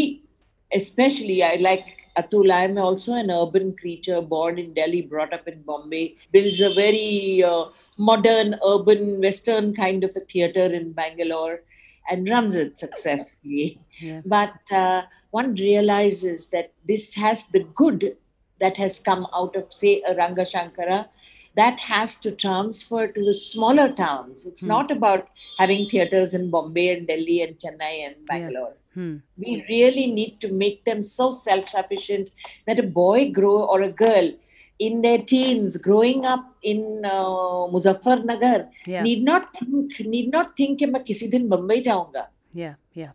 especially 0.78 1.36
i 1.46 1.54
like 1.66 1.88
atul 2.20 2.52
i 2.56 2.60
am 2.68 2.76
also 2.86 3.14
an 3.22 3.30
urban 3.36 3.66
creature 3.80 4.20
born 4.34 4.60
in 4.62 4.68
delhi 4.78 5.00
brought 5.12 5.32
up 5.38 5.48
in 5.52 5.58
bombay 5.70 6.02
builds 6.36 6.60
a 6.68 6.72
very 6.78 7.42
uh, 7.50 7.64
modern 8.10 8.54
urban 8.72 9.02
western 9.26 9.68
kind 9.82 10.04
of 10.08 10.20
a 10.20 10.24
theater 10.34 10.66
in 10.80 10.86
bangalore 11.00 11.56
and 12.10 12.28
runs 12.28 12.54
it 12.54 12.78
successfully. 12.78 13.78
Yeah. 14.00 14.20
But 14.24 14.54
uh, 14.70 15.02
one 15.30 15.54
realizes 15.54 16.50
that 16.50 16.72
this 16.86 17.14
has 17.14 17.48
the 17.48 17.60
good 17.74 18.16
that 18.60 18.76
has 18.76 18.98
come 18.98 19.26
out 19.34 19.56
of, 19.56 19.72
say, 19.72 20.02
a 20.06 20.14
Ranga 20.14 20.42
Shankara, 20.42 21.08
that 21.56 21.80
has 21.80 22.18
to 22.20 22.30
transfer 22.32 23.06
to 23.08 23.24
the 23.24 23.34
smaller 23.34 23.92
towns. 23.92 24.46
It's 24.46 24.62
Hmm. 24.62 24.68
not 24.68 24.90
about 24.90 25.28
having 25.58 25.88
theaters 25.88 26.34
in 26.34 26.50
Bombay 26.50 26.88
and 26.96 27.06
Delhi 27.06 27.42
and 27.42 27.58
Chennai 27.58 28.06
and 28.06 28.16
Bangalore. 28.26 28.74
Hmm. 28.94 29.16
We 29.36 29.64
really 29.68 30.06
need 30.12 30.40
to 30.40 30.52
make 30.52 30.84
them 30.84 31.02
so 31.02 31.30
self 31.30 31.68
sufficient 31.68 32.30
that 32.66 32.78
a 32.78 32.82
boy 32.82 33.30
grow 33.30 33.62
or 33.64 33.82
a 33.82 33.90
girl 33.90 34.32
in 34.87 35.01
their 35.01 35.21
teens 35.29 35.77
growing 35.85 36.25
up 36.25 36.43
in 36.73 36.81
uh, 37.05 37.67
Muzaffarnagar 37.75 38.57
Yeah. 38.85 39.03
need 39.03 39.23
not 39.23 39.53
think 39.59 39.99
need 40.15 40.31
not 40.35 40.55
think 40.59 40.79
कि 40.79 40.85
मैं 40.95 41.03
किसी 41.03 41.27
दिन 41.37 41.47
बम्बई 41.49 41.81
जाऊंगा 41.87 42.27
Yeah. 42.53 42.75
Yeah. 42.99 43.11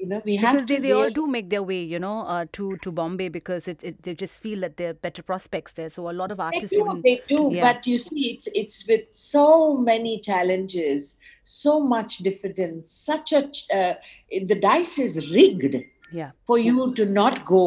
you 0.00 0.06
know 0.08 0.20
we 0.24 0.34
have 0.40 0.52
Because 0.54 0.66
they, 0.70 0.76
to 0.76 0.82
they 0.82 0.90
all 0.94 1.02
really- 1.02 1.14
do 1.18 1.22
make 1.34 1.46
their 1.52 1.62
way, 1.68 1.76
you 1.92 1.98
know, 2.04 2.16
uh, 2.32 2.44
to 2.56 2.64
to 2.86 2.90
Bombay 2.96 3.28
because 3.36 3.68
it, 3.72 3.84
it 3.90 4.02
they 4.08 4.12
just 4.22 4.40
feel 4.42 4.60
that 4.66 4.74
there 4.80 4.90
are 4.90 4.96
better 5.06 5.22
prospects 5.30 5.72
there. 5.78 5.88
So 5.94 6.08
a 6.10 6.12
lot 6.18 6.34
of 6.34 6.42
They 6.42 6.48
artists 6.48 6.76
do, 6.78 6.82
even 6.88 7.00
they 7.06 7.14
do, 7.30 7.38
yeah. 7.54 7.64
but 7.68 7.86
you 7.92 7.96
see, 8.02 8.24
it's 8.32 8.50
it's 8.62 8.76
with 8.90 9.06
so 9.20 9.44
many 9.86 10.12
challenges, 10.26 11.06
so 11.54 11.78
much 11.94 12.18
diffidence, 12.28 12.90
such 13.06 13.32
a 13.32 13.42
ch- 13.48 13.64
uh, 13.78 13.94
the 14.52 14.58
dice 14.66 14.98
is 15.06 15.16
rigged 15.38 15.78
yeah. 16.20 16.30
for 16.46 16.58
you 16.58 16.92
to 17.00 17.06
not 17.06 17.44
go. 17.54 17.64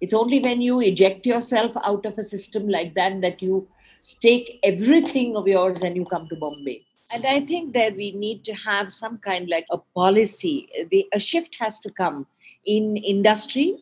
it's 0.00 0.14
only 0.14 0.40
when 0.40 0.60
you 0.60 0.80
eject 0.80 1.26
yourself 1.26 1.72
out 1.84 2.04
of 2.06 2.18
a 2.18 2.22
system 2.22 2.68
like 2.68 2.94
that 2.94 3.20
that 3.22 3.40
you 3.40 3.66
stake 4.00 4.58
everything 4.62 5.36
of 5.36 5.48
yours 5.48 5.82
and 5.82 5.96
you 5.96 6.04
come 6.04 6.28
to 6.28 6.36
Bombay. 6.36 6.82
And 7.10 7.24
I 7.24 7.40
think 7.40 7.72
that 7.74 7.94
we 7.96 8.12
need 8.12 8.44
to 8.44 8.52
have 8.52 8.92
some 8.92 9.18
kind 9.18 9.48
like 9.48 9.66
a 9.70 9.78
policy. 9.94 10.68
The, 10.90 11.06
a 11.12 11.20
shift 11.20 11.56
has 11.58 11.78
to 11.80 11.90
come 11.90 12.26
in 12.64 12.96
industry 12.96 13.78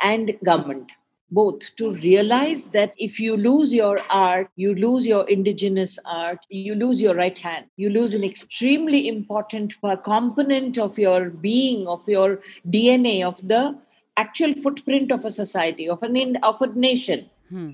and 0.00 0.36
government 0.44 0.92
both 1.30 1.74
to 1.76 1.90
realize 1.90 2.66
that 2.66 2.94
if 2.98 3.18
you 3.18 3.36
lose 3.36 3.74
your 3.74 3.98
art, 4.10 4.48
you 4.56 4.74
lose 4.74 5.04
your 5.04 5.28
indigenous 5.28 5.98
art, 6.04 6.38
you 6.48 6.74
lose 6.74 7.02
your 7.02 7.14
right 7.14 7.36
hand, 7.36 7.66
you 7.76 7.90
lose 7.90 8.14
an 8.14 8.22
extremely 8.22 9.08
important 9.08 9.74
component 10.04 10.78
of 10.78 10.98
your 10.98 11.30
being, 11.30 11.88
of 11.88 12.08
your 12.08 12.40
DNA, 12.68 13.24
of 13.24 13.36
the 13.48 13.76
actual 14.16 14.54
footprint 14.54 15.12
of 15.12 15.24
a 15.24 15.30
society, 15.30 15.88
of 15.88 16.02
an 16.02 16.16
in, 16.16 16.36
of 16.36 16.60
a 16.62 16.66
nation. 16.68 17.28
Hmm. 17.48 17.70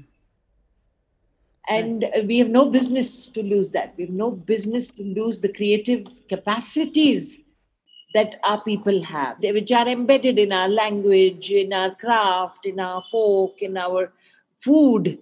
And 1.68 2.05
uh, 2.05 2.22
we 2.26 2.38
have 2.38 2.49
no 2.49 2.68
business 2.68 3.28
to 3.30 3.43
lose 3.43 3.70
that. 3.72 3.95
We 3.97 4.05
have 4.07 4.14
no 4.14 4.30
business 4.32 4.88
to 4.95 5.05
lose 5.05 5.40
the 5.40 5.53
creative 5.53 6.07
capacities 6.28 7.45
that 8.14 8.38
our 8.45 8.61
people 8.62 9.03
have, 9.03 9.40
they- 9.40 9.53
which 9.53 9.72
are 9.72 9.88
embedded 9.88 10.38
in 10.38 10.53
our 10.53 10.68
language, 10.68 11.51
in 11.51 11.72
our 11.72 11.95
craft, 11.95 12.66
in 12.66 12.80
our 12.80 13.03
folk, 13.11 13.62
in 13.62 13.76
our 13.76 14.12
food. 14.61 15.18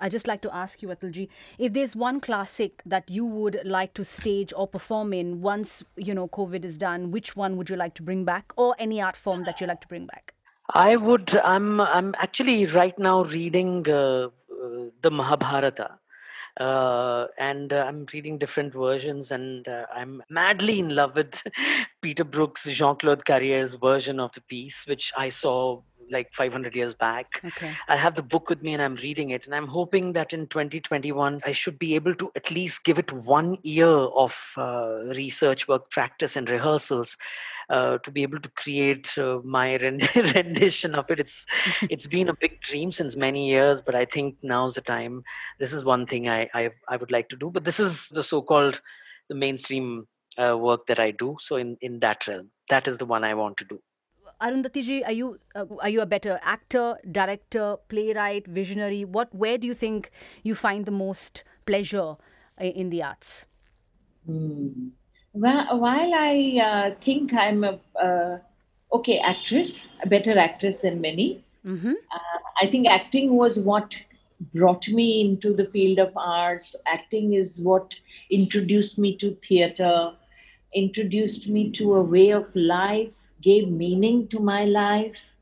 I 0.00 0.08
just 0.08 0.28
like 0.28 0.42
to 0.42 0.54
ask 0.54 0.80
you, 0.80 0.88
Atulji, 0.88 1.28
if 1.58 1.72
there's 1.72 1.96
one 1.96 2.20
classic 2.20 2.82
that 2.86 3.10
you 3.10 3.24
would 3.24 3.60
like 3.64 3.94
to 3.94 4.04
stage 4.04 4.52
or 4.56 4.68
perform 4.68 5.12
in 5.12 5.40
once 5.40 5.82
you 5.96 6.14
know 6.14 6.28
COVID 6.28 6.64
is 6.64 6.78
done, 6.78 7.10
which 7.10 7.34
one 7.34 7.56
would 7.56 7.68
you 7.68 7.76
like 7.76 7.94
to 7.94 8.02
bring 8.02 8.24
back, 8.24 8.52
or 8.56 8.76
any 8.78 9.00
art 9.00 9.16
form 9.16 9.44
that 9.44 9.60
you 9.60 9.66
like 9.66 9.80
to 9.80 9.88
bring 9.88 10.06
back? 10.06 10.34
I 10.72 10.96
would. 10.96 11.36
I'm. 11.38 11.80
I'm 11.80 12.14
actually 12.18 12.66
right 12.66 12.96
now 12.98 13.24
reading 13.24 13.88
uh, 13.88 14.28
uh, 14.28 14.28
the 15.02 15.10
Mahabharata, 15.10 15.98
uh, 16.60 17.26
and 17.36 17.72
uh, 17.72 17.84
I'm 17.88 18.06
reading 18.12 18.38
different 18.38 18.72
versions, 18.72 19.32
and 19.32 19.66
uh, 19.66 19.86
I'm 19.92 20.22
madly 20.30 20.78
in 20.78 20.94
love 20.94 21.16
with 21.16 21.42
Peter 22.02 22.24
Brook's 22.24 22.64
Jean 22.70 22.94
Claude 22.96 23.24
Carrière's 23.24 23.74
version 23.74 24.20
of 24.20 24.30
the 24.32 24.42
piece, 24.42 24.86
which 24.86 25.12
I 25.16 25.28
saw 25.28 25.82
like 26.12 26.32
500 26.32 26.74
years 26.76 26.94
back. 26.94 27.40
Okay. 27.44 27.72
I 27.88 27.96
have 27.96 28.14
the 28.14 28.22
book 28.22 28.48
with 28.48 28.62
me 28.62 28.74
and 28.74 28.82
I'm 28.82 28.96
reading 28.96 29.30
it. 29.30 29.46
And 29.46 29.54
I'm 29.54 29.66
hoping 29.66 30.12
that 30.12 30.32
in 30.32 30.46
2021, 30.46 31.40
I 31.44 31.52
should 31.52 31.78
be 31.78 31.94
able 31.94 32.14
to 32.16 32.30
at 32.36 32.50
least 32.50 32.84
give 32.84 32.98
it 32.98 33.12
one 33.12 33.56
year 33.62 33.86
of 33.86 34.52
uh, 34.56 34.98
research 35.16 35.66
work, 35.68 35.90
practice, 35.90 36.36
and 36.36 36.48
rehearsals 36.48 37.16
uh, 37.70 37.98
to 37.98 38.10
be 38.10 38.22
able 38.22 38.38
to 38.40 38.50
create 38.50 39.16
uh, 39.18 39.40
my 39.44 39.76
rend- 39.82 40.08
rendition 40.34 40.94
of 40.94 41.10
it. 41.10 41.20
It's 41.20 41.46
it's 41.82 42.06
been 42.06 42.28
a 42.28 42.36
big 42.36 42.60
dream 42.60 42.90
since 42.90 43.16
many 43.16 43.48
years, 43.48 43.80
but 43.80 43.94
I 43.94 44.04
think 44.04 44.36
now's 44.42 44.74
the 44.74 44.80
time. 44.80 45.22
This 45.58 45.72
is 45.72 45.84
one 45.84 46.06
thing 46.06 46.28
I 46.28 46.48
I, 46.54 46.70
I 46.88 46.96
would 46.96 47.10
like 47.10 47.28
to 47.30 47.36
do. 47.36 47.50
But 47.50 47.64
this 47.64 47.80
is 47.80 48.08
the 48.10 48.22
so-called 48.22 48.80
the 49.28 49.34
mainstream 49.34 50.06
uh, 50.38 50.56
work 50.58 50.86
that 50.86 51.00
I 51.00 51.10
do. 51.10 51.36
So 51.40 51.56
in 51.56 51.76
in 51.80 52.00
that 52.00 52.26
realm, 52.26 52.50
that 52.68 52.88
is 52.88 52.98
the 52.98 53.06
one 53.06 53.24
I 53.24 53.34
want 53.34 53.56
to 53.58 53.64
do. 53.64 53.80
Arundhati 54.42 54.82
ji, 54.82 55.04
are 55.04 55.12
you 55.12 55.38
uh, 55.54 55.66
are 55.80 55.88
you 55.88 56.00
a 56.00 56.06
better 56.06 56.38
actor, 56.42 56.96
director, 57.10 57.76
playwright, 57.88 58.46
visionary? 58.46 59.04
What 59.04 59.34
where 59.34 59.58
do 59.58 59.66
you 59.66 59.74
think 59.74 60.10
you 60.42 60.54
find 60.54 60.84
the 60.86 60.90
most 60.90 61.44
pleasure 61.66 62.16
i- 62.58 62.64
in 62.84 62.90
the 62.90 63.02
arts? 63.02 63.46
Hmm. 64.26 64.88
Well, 65.32 65.78
while 65.78 66.12
I 66.14 66.60
uh, 66.62 66.94
think 67.00 67.32
I'm 67.34 67.64
a 67.64 67.78
uh, 68.08 68.38
okay 68.92 69.18
actress, 69.20 69.88
a 70.02 70.08
better 70.08 70.38
actress 70.38 70.80
than 70.80 71.00
many, 71.00 71.44
Mm-hmm. 71.64 71.92
I 72.60 72.66
think 72.66 72.88
acting 72.88 73.36
was 73.36 73.60
what 73.62 73.94
brought 74.52 74.88
me 74.88 75.20
into 75.20 75.54
the 75.54 75.66
field 75.66 76.00
of 76.00 76.12
arts. 76.16 76.74
Acting 76.92 77.34
is 77.34 77.60
what 77.62 77.94
introduced 78.30 78.98
me 78.98 79.14
to 79.18 79.30
theater, 79.36 80.12
introduced 80.74 81.48
me 81.48 81.70
to 81.70 81.94
a 81.94 82.02
way 82.02 82.30
of 82.30 82.50
life, 82.56 83.14
gave 83.42 83.68
meaning 83.68 84.28
to 84.28 84.40
my 84.40 84.64
life. 84.64 85.34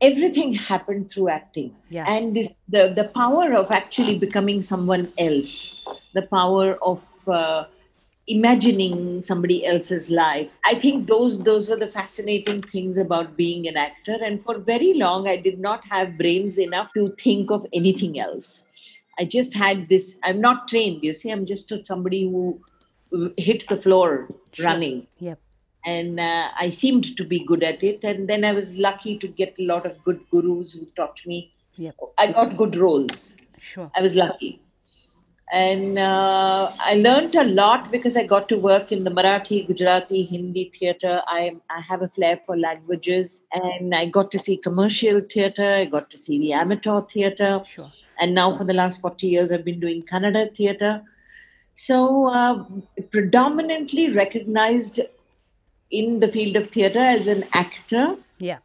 Everything 0.00 0.52
happened 0.70 1.10
through 1.10 1.28
acting. 1.28 1.74
Yeah. 1.90 2.04
And 2.08 2.34
this 2.34 2.54
the, 2.68 2.92
the 2.94 3.08
power 3.08 3.54
of 3.54 3.70
actually 3.70 4.18
becoming 4.18 4.62
someone 4.62 5.12
else, 5.18 5.76
the 6.14 6.22
power 6.22 6.78
of 6.82 7.06
uh, 7.28 7.64
imagining 8.26 9.22
somebody 9.22 9.64
else's 9.64 10.10
life. 10.10 10.50
I 10.64 10.74
think 10.74 11.06
those 11.06 11.42
those 11.42 11.70
are 11.70 11.76
the 11.76 11.88
fascinating 11.88 12.62
things 12.62 12.98
about 12.98 13.36
being 13.36 13.66
an 13.66 13.76
actor. 13.76 14.16
And 14.22 14.42
for 14.42 14.58
very 14.58 14.94
long, 14.94 15.26
I 15.26 15.36
did 15.36 15.58
not 15.58 15.84
have 15.86 16.18
brains 16.18 16.58
enough 16.58 16.90
to 16.94 17.14
think 17.18 17.50
of 17.50 17.66
anything 17.72 18.20
else. 18.20 18.64
I 19.18 19.24
just 19.24 19.54
had 19.54 19.88
this. 19.88 20.16
I'm 20.22 20.40
not 20.40 20.68
trained. 20.68 21.02
You 21.02 21.12
see, 21.12 21.30
I'm 21.30 21.44
just 21.46 21.72
somebody 21.84 22.22
who 22.22 22.60
hits 23.36 23.66
the 23.66 23.76
floor 23.76 24.28
Sure. 24.52 24.66
running 24.66 25.06
Yep. 25.18 25.38
And 25.84 26.20
uh, 26.20 26.48
I 26.58 26.70
seemed 26.70 27.16
to 27.16 27.24
be 27.24 27.44
good 27.44 27.62
at 27.62 27.82
it. 27.82 28.04
And 28.04 28.28
then 28.28 28.44
I 28.44 28.52
was 28.52 28.76
lucky 28.76 29.18
to 29.18 29.28
get 29.28 29.54
a 29.58 29.62
lot 29.62 29.86
of 29.86 30.02
good 30.04 30.20
gurus 30.30 30.78
who 30.78 30.86
taught 30.96 31.20
me. 31.26 31.52
Yep. 31.76 31.96
I 32.18 32.32
got 32.32 32.56
good 32.56 32.76
roles. 32.76 33.36
Sure. 33.60 33.90
I 33.96 34.00
was 34.00 34.16
lucky. 34.16 34.62
And 35.50 35.98
uh, 35.98 36.72
I 36.78 36.94
learned 36.94 37.34
a 37.34 37.44
lot 37.44 37.90
because 37.90 38.18
I 38.18 38.26
got 38.26 38.50
to 38.50 38.58
work 38.58 38.92
in 38.92 39.04
the 39.04 39.10
Marathi, 39.10 39.66
Gujarati, 39.66 40.22
Hindi 40.22 40.70
theatre. 40.74 41.22
I, 41.26 41.56
I 41.70 41.80
have 41.80 42.02
a 42.02 42.08
flair 42.08 42.38
for 42.44 42.56
languages. 42.56 43.40
And 43.52 43.94
I 43.94 44.06
got 44.06 44.30
to 44.32 44.38
see 44.38 44.58
commercial 44.58 45.20
theatre. 45.20 45.74
I 45.74 45.86
got 45.86 46.10
to 46.10 46.18
see 46.18 46.38
the 46.38 46.52
amateur 46.52 47.00
theatre. 47.00 47.62
Sure. 47.66 47.90
And 48.20 48.34
now 48.34 48.52
for 48.52 48.64
the 48.64 48.74
last 48.74 49.00
40 49.00 49.26
years, 49.26 49.50
I've 49.50 49.64
been 49.64 49.80
doing 49.80 50.02
Kannada 50.02 50.54
theatre. 50.54 51.02
So, 51.72 52.26
uh, 52.26 52.64
predominantly 53.12 54.10
recognized 54.10 55.00
in 55.90 56.20
the 56.20 56.28
field 56.28 56.56
of 56.56 56.68
theatre 56.68 56.98
as 56.98 57.26
an 57.26 57.44
actor. 57.52 58.16
Yeah. 58.38 58.58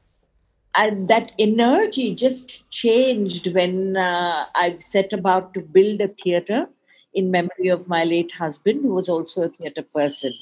And 0.76 1.08
that 1.08 1.32
energy 1.38 2.16
just 2.16 2.72
changed 2.72 3.54
when 3.54 3.96
uh, 3.96 4.46
I 4.56 4.78
set 4.80 5.14
about 5.14 5.54
to 5.54 5.62
build 5.62 6.02
a 6.02 6.08
theatre 6.08 6.68
in 7.14 7.30
memory 7.30 7.68
of 7.68 7.88
my 7.88 8.04
late 8.04 8.32
husband, 8.32 8.82
who 8.82 8.94
was 8.94 9.08
also 9.08 9.44
a 9.44 9.50
theatre 9.50 9.86
person. 9.94 10.34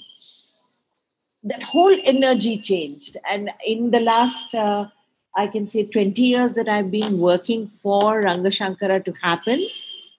That 1.43 1.61
whole 1.63 1.95
energy 2.05 2.57
changed. 2.57 3.17
And 3.29 3.49
in 3.65 3.91
the 3.91 3.99
last, 3.99 4.55
uh, 4.55 4.87
I 5.35 5.47
can 5.47 5.67
say, 5.67 5.85
20 5.85 6.21
years 6.21 6.53
that 6.53 6.69
I've 6.69 6.91
been 6.91 7.19
working 7.19 7.67
for 7.67 8.21
Rangashankara 8.21 9.03
to 9.03 9.13
happen, 9.21 9.65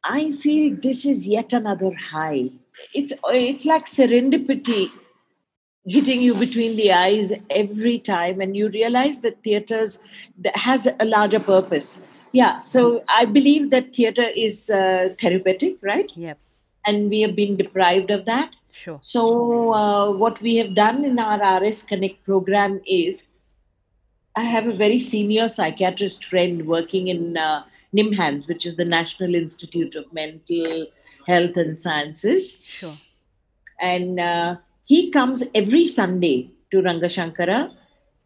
I 0.05 0.33
feel 0.33 0.77
this 0.77 1.07
is 1.07 1.27
yet 1.27 1.53
another 1.53 1.93
high. 1.95 2.51
It's, 2.93 3.13
it's 3.25 3.65
like 3.65 3.87
serendipity 3.87 4.91
hitting 5.87 6.21
you 6.23 6.35
between 6.35 6.77
the 6.77 6.93
eyes 6.93 7.33
every 7.51 7.99
time 7.99 8.41
and 8.41 8.57
you 8.57 8.69
realize 8.71 9.21
that 9.21 9.43
theaters 9.43 9.99
has 10.55 10.87
a 11.01 11.05
larger 11.05 11.41
purpose 11.41 12.01
yeah 12.33 12.61
so 12.61 13.03
i 13.09 13.25
believe 13.25 13.71
that 13.71 13.93
theater 13.95 14.27
is 14.37 14.71
uh, 14.71 15.09
therapeutic 15.21 15.77
right 15.83 16.11
Yep. 16.15 16.39
and 16.87 17.11
we 17.11 17.21
have 17.23 17.35
been 17.35 17.57
deprived 17.57 18.11
of 18.11 18.25
that 18.27 18.55
Sure. 18.71 18.99
so 19.03 19.75
uh, 19.75 20.11
what 20.13 20.41
we 20.41 20.57
have 20.57 20.75
done 20.75 21.05
in 21.05 21.19
our 21.19 21.61
rs 21.61 21.83
connect 21.83 22.25
program 22.25 22.81
is 22.87 23.27
i 24.37 24.43
have 24.43 24.67
a 24.69 24.73
very 24.85 25.01
senior 25.01 25.49
psychiatrist 25.49 26.25
friend 26.27 26.65
working 26.67 27.09
in 27.09 27.37
uh, 27.37 27.65
nimhans 27.93 28.49
which 28.49 28.65
is 28.65 28.77
the 28.77 28.85
national 28.85 29.35
institute 29.35 29.97
of 29.97 30.11
mental 30.13 30.87
health 31.27 31.57
and 31.57 31.77
sciences 31.79 32.61
Sure. 32.65 32.97
and 33.81 34.21
uh, 34.21 34.55
he 34.85 35.11
comes 35.11 35.43
every 35.55 35.85
Sunday 35.87 36.51
to 36.71 36.83
Rangashankara, 36.83 37.73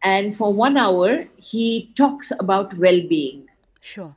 and 0.03 0.35
for 0.35 0.53
one 0.53 0.77
hour, 0.77 1.25
he 1.37 1.91
talks 1.95 2.31
about 2.39 2.77
well 2.77 3.01
being 3.07 3.47
Sure. 3.81 4.15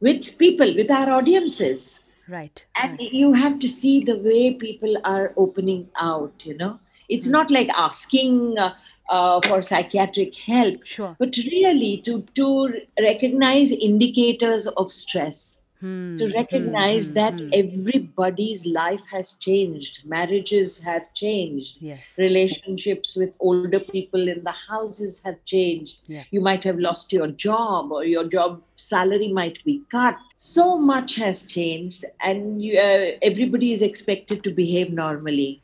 with 0.00 0.36
people, 0.38 0.74
with 0.74 0.90
our 0.90 1.10
audiences. 1.10 2.04
Right. 2.28 2.64
And 2.80 2.98
right. 2.98 3.12
you 3.12 3.32
have 3.32 3.58
to 3.60 3.68
see 3.68 4.04
the 4.04 4.16
way 4.18 4.54
people 4.54 4.94
are 5.04 5.32
opening 5.36 5.88
out, 5.96 6.44
you 6.44 6.56
know. 6.56 6.78
It's 7.08 7.26
Hmm. 7.26 7.32
not 7.32 7.50
like 7.50 7.68
asking 7.70 8.58
uh, 8.58 8.74
uh, 9.10 9.40
for 9.42 9.60
psychiatric 9.60 10.34
help, 10.36 10.84
Sure. 10.84 11.16
but 11.18 11.36
really 11.36 11.98
to, 12.04 12.22
to 12.34 12.80
recognize 13.00 13.72
indicators 13.72 14.66
of 14.68 14.92
stress 14.92 15.61
Hmm, 15.82 16.18
to 16.18 16.28
recognize 16.36 17.08
hmm, 17.08 17.14
that 17.14 17.40
hmm. 17.40 17.50
everybody's 17.52 18.66
life 18.66 19.02
has 19.12 19.34
changed 19.34 20.04
marriages 20.08 20.82
have 20.82 21.12
changed 21.14 21.78
Yes. 21.82 22.14
relationships 22.18 23.16
with 23.16 23.36
older 23.40 23.74
people 23.80 24.28
in 24.28 24.44
the 24.44 24.46
houses 24.52 25.22
have 25.24 25.38
changed 25.44 26.00
Yeah. 26.06 26.22
you 26.30 26.40
might 26.40 26.62
have 26.64 26.78
lost 26.78 27.12
your 27.12 27.28
job 27.28 27.92
or 27.92 28.04
your 28.04 28.24
job 28.28 28.62
salary 28.76 29.32
might 29.32 29.62
be 29.64 29.82
cut 29.90 30.16
so 30.36 30.78
much 30.78 31.16
has 31.16 31.46
changed 31.46 32.04
and 32.22 32.62
you, 32.62 32.78
uh, 32.78 33.12
everybody 33.22 33.72
is 33.72 33.82
expected 33.82 34.44
to 34.44 34.50
behave 34.50 34.92
normally 34.92 35.62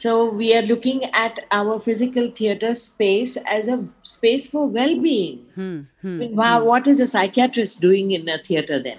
so 0.00 0.28
we 0.30 0.54
are 0.56 0.62
looking 0.62 1.04
at 1.24 1.38
our 1.52 1.78
physical 1.80 2.30
theater 2.30 2.74
space 2.74 3.36
as 3.58 3.68
a 3.68 3.78
space 4.02 4.50
for 4.50 4.66
well-being 4.68 5.40
Hmm, 5.54 5.80
hmm, 6.02 6.22
I 6.22 6.26
mean, 6.26 6.36
wow, 6.36 6.64
what 6.64 6.86
is 6.86 7.00
a 7.00 7.06
psychiatrist 7.06 7.80
doing 7.80 8.10
in 8.12 8.28
a 8.28 8.38
theater 8.38 8.78
then? 8.80 8.98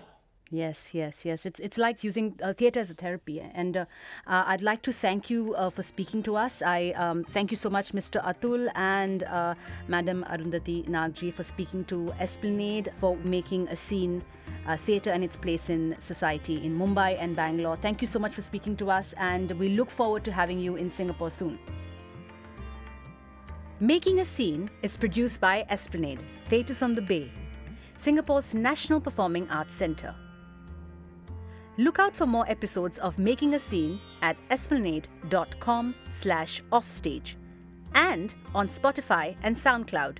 Yes, 0.55 0.93
yes, 0.93 1.25
yes. 1.25 1.45
It's 1.45 1.59
it's 1.59 1.77
like 1.77 2.01
using 2.01 2.39
uh, 2.41 2.53
theatre 2.53 2.79
as 2.79 2.89
a 2.89 2.93
therapy, 2.93 3.41
and 3.41 3.75
uh, 3.75 3.85
uh, 4.25 4.43
I'd 4.47 4.61
like 4.61 4.81
to 4.83 4.93
thank 4.93 5.29
you 5.29 5.53
uh, 5.53 5.69
for 5.69 5.83
speaking 5.83 6.23
to 6.23 6.37
us. 6.37 6.61
I 6.61 6.91
um, 6.91 7.25
thank 7.25 7.51
you 7.51 7.57
so 7.57 7.69
much, 7.69 7.91
Mr. 7.91 8.23
Atul 8.23 8.71
and 8.73 9.25
uh, 9.25 9.55
Madam 9.89 10.23
Arundhati 10.29 10.87
Nagji, 10.87 11.33
for 11.33 11.43
speaking 11.43 11.83
to 11.85 12.13
Esplanade 12.21 12.93
for 12.95 13.17
making 13.17 13.67
a 13.67 13.75
scene. 13.75 14.23
Uh, 14.67 14.75
theatre 14.75 15.11
and 15.11 15.23
its 15.23 15.35
place 15.35 15.69
in 15.69 15.95
society 15.99 16.65
in 16.65 16.75
Mumbai 16.75 17.17
and 17.19 17.35
Bangalore. 17.35 17.77
Thank 17.77 18.01
you 18.01 18.07
so 18.07 18.17
much 18.17 18.33
for 18.33 18.41
speaking 18.41 18.75
to 18.77 18.89
us, 18.89 19.13
and 19.17 19.51
we 19.59 19.69
look 19.69 19.91
forward 19.91 20.23
to 20.23 20.31
having 20.31 20.57
you 20.57 20.75
in 20.75 20.89
Singapore 20.89 21.29
soon. 21.29 21.59
Making 23.79 24.21
a 24.21 24.25
Scene 24.25 24.69
is 24.81 24.97
produced 24.97 25.39
by 25.39 25.65
Esplanade, 25.69 26.23
Theatres 26.49 26.81
on 26.81 26.95
the 26.95 27.01
Bay, 27.01 27.31
Singapore's 27.95 28.55
National 28.55 28.99
Performing 28.99 29.49
Arts 29.49 29.75
Centre. 29.75 30.15
Look 31.77 31.99
out 31.99 32.15
for 32.15 32.25
more 32.25 32.49
episodes 32.49 32.99
of 32.99 33.19
Making 33.19 33.55
a 33.55 33.59
Scene 33.59 33.99
at 34.21 34.37
esplanade.com 34.49 35.95
slash 36.09 36.61
offstage 36.71 37.37
and 37.93 38.33
on 38.53 38.67
Spotify 38.67 39.35
and 39.43 39.55
SoundCloud. 39.55 40.17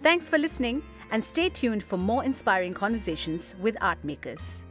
Thanks 0.00 0.28
for 0.28 0.38
listening 0.38 0.82
and 1.10 1.22
stay 1.22 1.48
tuned 1.48 1.82
for 1.82 1.96
more 1.96 2.24
inspiring 2.24 2.72
conversations 2.72 3.54
with 3.60 3.76
art 3.80 4.02
makers. 4.04 4.62